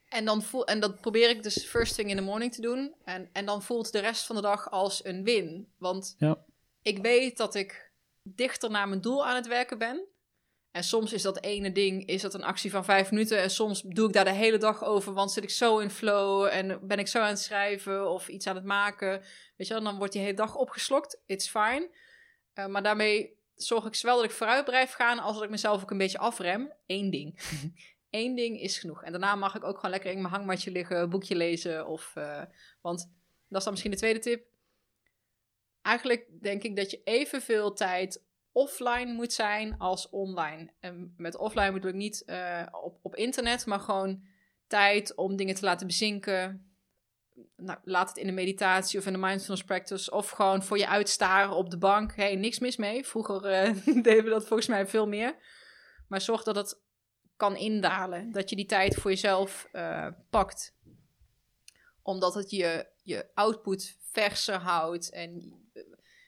En, 0.10 0.26
dan 0.26 0.42
voel, 0.44 0.66
en 0.68 0.80
dat 0.80 1.02
probeer 1.02 1.30
ik 1.30 1.44
dus 1.44 1.66
first 1.66 1.96
thing 1.96 2.10
in 2.10 2.16
the 2.16 2.22
morning 2.22 2.54
te 2.54 2.62
doen. 2.62 2.96
En, 3.04 3.30
en 3.34 3.46
dan 3.46 3.62
voelt 3.64 3.92
de 3.92 4.00
rest 4.00 4.26
van 4.26 4.36
de 4.36 4.42
dag 4.42 4.72
als 4.72 5.06
een 5.06 5.24
win. 5.24 5.68
Want 5.78 6.16
Ja. 6.18 6.38
ik 6.82 6.98
weet 6.98 7.38
dat 7.38 7.56
ik 7.56 7.92
dichter 8.24 8.70
naar 8.70 8.88
mijn 8.88 9.02
doel 9.02 9.26
aan 9.26 9.36
het 9.36 9.48
werken 9.48 9.78
ben. 9.78 10.06
En 10.76 10.84
soms 10.84 11.14
is 11.14 11.22
dat 11.22 11.44
ene 11.44 11.72
ding 11.72 12.06
is 12.06 12.22
dat 12.22 12.34
een 12.34 12.44
actie 12.44 12.72
van 12.72 12.86
vijf 12.86 13.12
minuten. 13.12 13.42
En 13.42 13.50
soms 13.50 13.82
doe 13.82 14.08
ik 14.08 14.14
daar 14.14 14.24
de 14.24 14.32
hele 14.32 14.58
dag 14.58 14.84
over. 14.84 15.14
Want 15.14 15.32
zit 15.32 15.44
ik 15.44 15.50
zo 15.50 15.80
in 15.80 15.90
flow 15.90 16.46
en 16.46 16.88
ben 16.88 17.00
ik 17.00 17.08
zo 17.08 17.20
aan 17.20 17.28
het 17.28 17.40
schrijven 17.40 18.10
of 18.10 18.28
iets 18.28 18.48
aan 18.48 18.56
het 18.56 18.64
maken. 18.66 19.22
Weet 19.56 19.68
je 19.68 19.74
wel, 19.74 19.84
dan 19.84 19.98
wordt 19.98 20.14
die 20.14 20.22
hele 20.22 20.34
dag 20.34 20.56
opgeslokt. 20.56 21.22
It's 21.26 21.50
fine. 21.50 21.90
Eh, 22.54 22.66
maar 22.66 22.84
daarmee 22.84 23.38
zorg 23.56 23.86
ik 23.86 23.96
zowel 23.96 24.16
dat 24.16 24.26
ik 24.26 24.32
vooruit 24.32 24.66
blijf 24.66 24.92
gaan 24.92 25.20
als 25.20 25.34
dat 25.34 25.44
ik 25.44 25.50
mezelf 25.50 25.82
ook 25.82 25.92
een 25.92 25.98
beetje 25.98 26.18
afrem. 26.18 26.74
Eén 26.86 27.10
ding. 27.10 27.40
Eén 28.10 28.36
ding 28.36 28.62
is 28.62 28.78
genoeg. 28.78 29.04
En 29.04 29.12
daarna 29.12 29.36
mag 29.36 29.56
ik 29.56 29.64
ook 29.64 29.76
gewoon 29.76 29.92
lekker 29.92 30.12
in 30.12 30.22
mijn 30.22 30.34
hangmatje 30.34 30.72
liggen, 30.72 31.10
boekje 31.10 31.36
lezen. 31.36 31.88
Of, 31.88 32.12
eh, 32.16 32.42
want 32.82 33.00
dat 33.48 33.58
is 33.58 33.64
dan 33.64 33.72
misschien 33.72 33.92
de 33.92 33.98
tweede 33.98 34.20
tip. 34.20 34.46
Eigenlijk 35.82 36.28
denk 36.42 36.64
ik 36.64 36.76
dat 36.76 36.92
je 36.92 37.02
evenveel 37.04 37.74
tijd 37.74 38.25
offline 38.56 39.14
moet 39.14 39.34
zijn 39.34 39.78
als 39.78 40.10
online. 40.10 40.72
En 40.80 41.14
met 41.18 41.38
offline 41.38 41.72
bedoel 41.72 41.90
ik 41.90 41.96
niet 41.96 42.24
eh, 42.24 42.66
op, 42.72 43.00
op 43.02 43.16
internet, 43.16 43.66
maar 43.66 43.80
gewoon 43.80 44.24
tijd 44.68 45.16
om 45.16 45.36
dingen 45.36 45.56
te 45.56 45.66
laten 45.66 45.88
bezinken. 45.88 46.70
Nou, 47.56 47.80
laat 47.84 48.10
het 48.10 48.18
in 48.18 48.26
de 48.26 48.32
meditatie 48.32 49.00
of 49.00 49.06
in 49.06 49.14
de 49.14 49.20
mindfulness 49.20 49.64
practice. 49.64 50.12
Of 50.12 50.30
gewoon 50.30 50.64
voor 50.64 50.78
je 50.78 50.88
uitstaren 50.88 51.56
op 51.56 51.70
de 51.70 51.78
bank. 51.78 52.16
hey, 52.16 52.36
niks 52.36 52.60
mis 52.60 52.78
mee. 52.78 53.06
Vroeger 53.06 53.46
eh, 53.46 53.76
deden 54.04 54.24
we 54.24 54.30
dat 54.30 54.48
volgens 54.48 54.68
mij 54.68 54.88
veel 54.88 55.08
meer. 55.08 55.36
Maar 56.08 56.22
zorg 56.22 56.44
dat 56.44 56.56
het 56.56 56.82
kan 57.36 57.56
indalen. 57.56 58.32
Dat 58.32 58.50
je 58.50 58.56
die 58.56 58.66
tijd 58.66 58.96
voor 58.96 59.12
jezelf 59.12 59.68
eh, 59.72 60.08
pakt. 60.30 60.76
Omdat 62.02 62.34
het 62.34 62.50
je, 62.50 62.88
je 63.04 63.30
output 63.34 63.98
verser 64.12 64.56
houdt. 64.56 65.10
En 65.10 65.32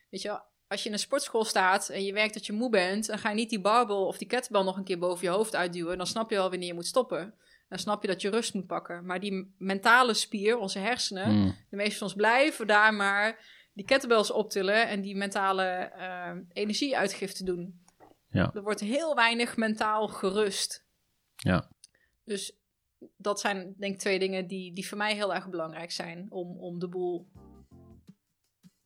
weet 0.10 0.22
je 0.22 0.28
wel, 0.28 0.42
als 0.68 0.82
je 0.82 0.88
in 0.88 0.94
een 0.94 1.00
sportschool 1.00 1.44
staat 1.44 1.90
en 1.90 2.04
je 2.04 2.14
werkt 2.14 2.34
dat 2.34 2.46
je 2.46 2.54
moe 2.54 2.70
bent, 2.70 3.06
dan 3.06 3.18
ga 3.18 3.30
je 3.30 3.36
niet 3.36 3.50
die 3.50 3.62
barbel 3.62 4.06
of 4.06 4.18
die 4.18 4.28
kettlebell 4.28 4.64
nog 4.64 4.78
een 4.78 4.84
keer 4.84 5.00
boven 5.00 5.28
je 5.28 5.34
hoofd 5.34 5.56
uitduwen. 5.56 5.98
Dan 5.98 6.08
snap 6.08 6.30
je 6.30 6.36
wel 6.36 6.50
wanneer 6.50 6.68
je 6.68 6.74
moet 6.74 6.86
stoppen. 6.86 7.34
Dan 7.70 7.80
snap 7.80 8.02
je 8.02 8.08
dat 8.08 8.22
je 8.22 8.30
rust 8.30 8.54
moet 8.54 8.68
pakken. 8.68 9.06
Maar 9.06 9.20
die 9.20 9.56
mentale 9.58 10.14
spier, 10.14 10.58
onze 10.58 10.80
hersenen, 10.80 11.26
Hmm. 11.26 11.56
de 11.70 11.76
meeste 11.76 11.98
van 11.98 12.08
ons 12.08 12.16
blijven 12.16 12.68
daar 12.68 12.94
maar 12.94 13.56
die 13.74 13.86
kettlebells 13.86 14.32
optillen 14.32 14.88
en 14.88 15.02
die 15.02 15.16
mentale 15.16 15.64
eh, 15.64 16.32
energieuitgifte 16.54 17.44
doen. 17.44 17.86
Ja. 18.30 18.52
Er 18.54 18.62
wordt 18.62 18.80
heel 18.80 19.16
weinig 19.16 19.58
mentaal 19.58 20.08
gerust. 20.08 20.86
Ja. 21.36 21.70
Dus 22.24 22.58
dat 23.18 23.40
zijn 23.40 23.74
denk 23.78 23.94
ik 23.94 24.00
twee 24.00 24.20
dingen 24.20 24.48
die, 24.48 24.74
die 24.74 24.88
voor 24.88 24.98
mij 24.98 25.14
heel 25.14 25.34
erg 25.34 25.50
belangrijk 25.50 25.92
zijn 25.92 26.26
om, 26.30 26.58
om 26.60 26.80
de 26.80 26.88
boel 26.88 27.28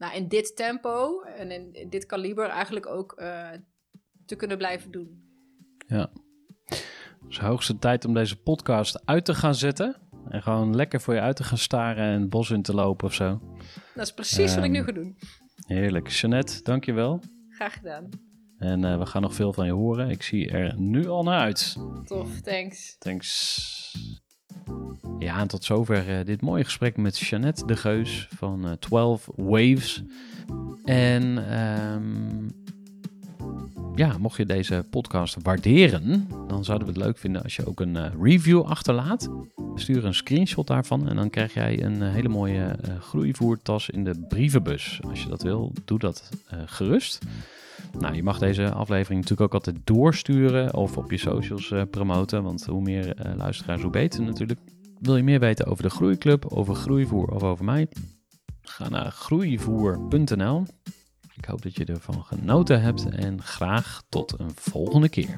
nou, 0.02 0.16
in 0.16 0.28
dit 0.28 0.56
tempo 0.56 1.22
en 1.22 1.52
in, 1.52 1.74
in 1.74 1.90
dit 1.90 2.06
kaliber 2.06 2.50
eigenlijk 2.50 2.86
ook 2.86 3.14
eh, 3.14 3.50
te 4.26 4.36
kunnen 4.36 4.58
blijven 4.58 4.92
doen. 4.92 5.30
Het 5.88 6.10
is 7.30 7.38
hoogste 7.38 7.78
tijd 7.80 8.06
om 8.06 8.14
deze 8.14 8.42
podcast 8.42 9.02
uit 9.06 9.26
te 9.26 9.36
gaan 9.36 9.56
zetten. 9.56 9.96
En 10.30 10.42
gewoon 10.42 10.76
lekker 10.76 11.02
voor 11.02 11.14
je 11.14 11.20
uit 11.20 11.36
te 11.36 11.44
gaan 11.44 11.58
staren 11.58 12.04
en 12.04 12.22
het 12.22 12.30
bos 12.30 12.50
in 12.50 12.62
te 12.62 12.74
lopen 12.74 13.08
of 13.08 13.14
zo. 13.14 13.42
Dat 13.96 14.06
is 14.06 14.14
precies 14.14 14.56
wat 14.56 14.64
ik 14.64 14.72
nu 14.72 14.78
Ehm. 14.78 14.86
ga 14.86 14.92
doen. 14.92 15.18
Heerlijk. 15.66 16.08
Jeannette, 16.08 16.64
dankjewel. 16.64 17.20
Graag 17.50 17.74
gedaan. 17.74 18.10
En 18.58 18.86
eh, 18.86 18.98
we 18.98 19.06
gaan 19.06 19.22
nog 19.22 19.34
veel 19.36 19.54
van 19.54 19.66
je 19.66 19.72
horen. 19.72 20.10
Ik 20.10 20.24
zie 20.24 20.50
er 20.50 20.80
nu 20.80 21.08
al 21.08 21.24
naar 21.24 21.40
uit. 21.40 21.76
Tof, 22.06 22.40
thanks. 22.42 22.98
Thanks. 22.98 24.11
Ja, 25.32 25.46
tot 25.46 25.64
zover 25.64 26.20
eh, 26.20 26.26
dit 26.26 26.42
mooie 26.42 26.64
gesprek 26.64 26.98
met 26.98 27.20
Jeannette 27.20 27.66
de 27.66 27.76
Geus 27.76 28.28
van 28.36 28.66
eh 28.66 28.72
12 28.72 29.30
Waves. 29.36 30.04
En 30.86 31.50
ehm, 31.50 32.48
ja, 33.96 34.18
mocht 34.18 34.38
je 34.38 34.46
deze 34.46 34.86
podcast 34.90 35.38
waarderen, 35.42 36.28
dan 36.48 36.64
zouden 36.64 36.88
we 36.88 36.94
het 36.94 37.04
leuk 37.04 37.18
vinden 37.18 37.44
als 37.44 37.56
je 37.56 37.66
ook 37.66 37.80
een 37.80 37.96
eh, 37.96 38.12
review 38.22 38.62
achterlaat. 38.62 39.30
Stuur 39.76 40.06
een 40.06 40.14
screenshot 40.14 40.68
daarvan 40.68 41.08
en 41.10 41.16
dan 41.16 41.30
krijg 41.30 41.54
jij 41.54 41.84
een 41.84 42.02
hele 42.02 42.30
mooie 42.30 42.76
groeivoertas 43.00 43.90
in 43.90 44.04
de 44.04 44.26
brievenbus. 44.30 45.00
Als 45.10 45.24
je 45.24 45.30
dat 45.30 45.42
wil, 45.42 45.74
doe 45.86 46.00
dat 46.00 46.30
gerust. 46.66 47.20
Nou, 48.00 48.16
je 48.16 48.24
mag 48.24 48.40
deze 48.40 48.72
aflevering 48.72 49.22
natuurlijk 49.22 49.54
ook 49.54 49.66
altijd 49.66 49.88
doorsturen 49.88 50.74
of 50.74 50.98
op 50.98 51.12
je 51.12 51.18
socials 51.18 51.74
promoten, 51.90 52.44
want 52.44 52.66
hoe 52.66 52.82
meer 52.82 53.34
luisteraars, 53.38 53.82
hoe 53.82 53.92
beter 53.92 54.22
natuurlijk. 54.24 54.60
Wil 55.02 55.16
je 55.18 55.24
meer 55.24 55.40
weten 55.40 55.66
over 55.66 55.84
de 55.84 55.90
Groeiclub, 55.90 56.46
over 56.46 56.76
groeivoer 56.76 57.28
of 57.28 57.44
over 57.44 57.66
mij? 57.66 57.88
Ga 58.62 58.90
naar 58.90 59.12
groeivoer.nl. 59.12 60.66
Ik 61.34 61.46
hoop 61.46 61.62
dat 61.62 61.76
je 61.76 61.86
ervan 61.86 62.24
genoten 62.24 62.82
hebt 62.82 63.10
en 63.10 63.44
graag 63.44 64.04
tot 64.10 64.40
een 64.40 64.52
volgende 64.56 65.10
keer. 65.10 65.36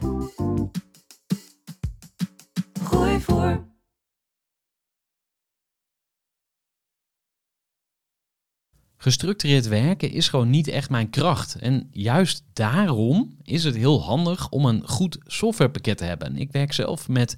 Gooi 2.84 3.20
voor. 3.20 3.66
Gestructureerd 8.97 9.68
werken 9.68 10.11
is 10.11 10.30
gewoon 10.30 10.49
niet 10.49 10.68
echt 10.68 10.89
mijn 10.89 11.09
kracht. 11.09 11.55
En 11.55 11.88
juist 11.91 12.43
daarom 12.53 13.38
is 13.41 13.64
het 13.64 13.76
heel 13.76 14.01
handig 14.01 14.49
om 14.49 14.66
een 14.66 14.88
goed 14.88 15.18
softwarepakket 15.26 15.97
te 15.97 16.05
hebben. 16.05 16.36
Ik 16.36 16.51
werk 16.51 16.74
zelf 16.74 17.07
met 17.07 17.38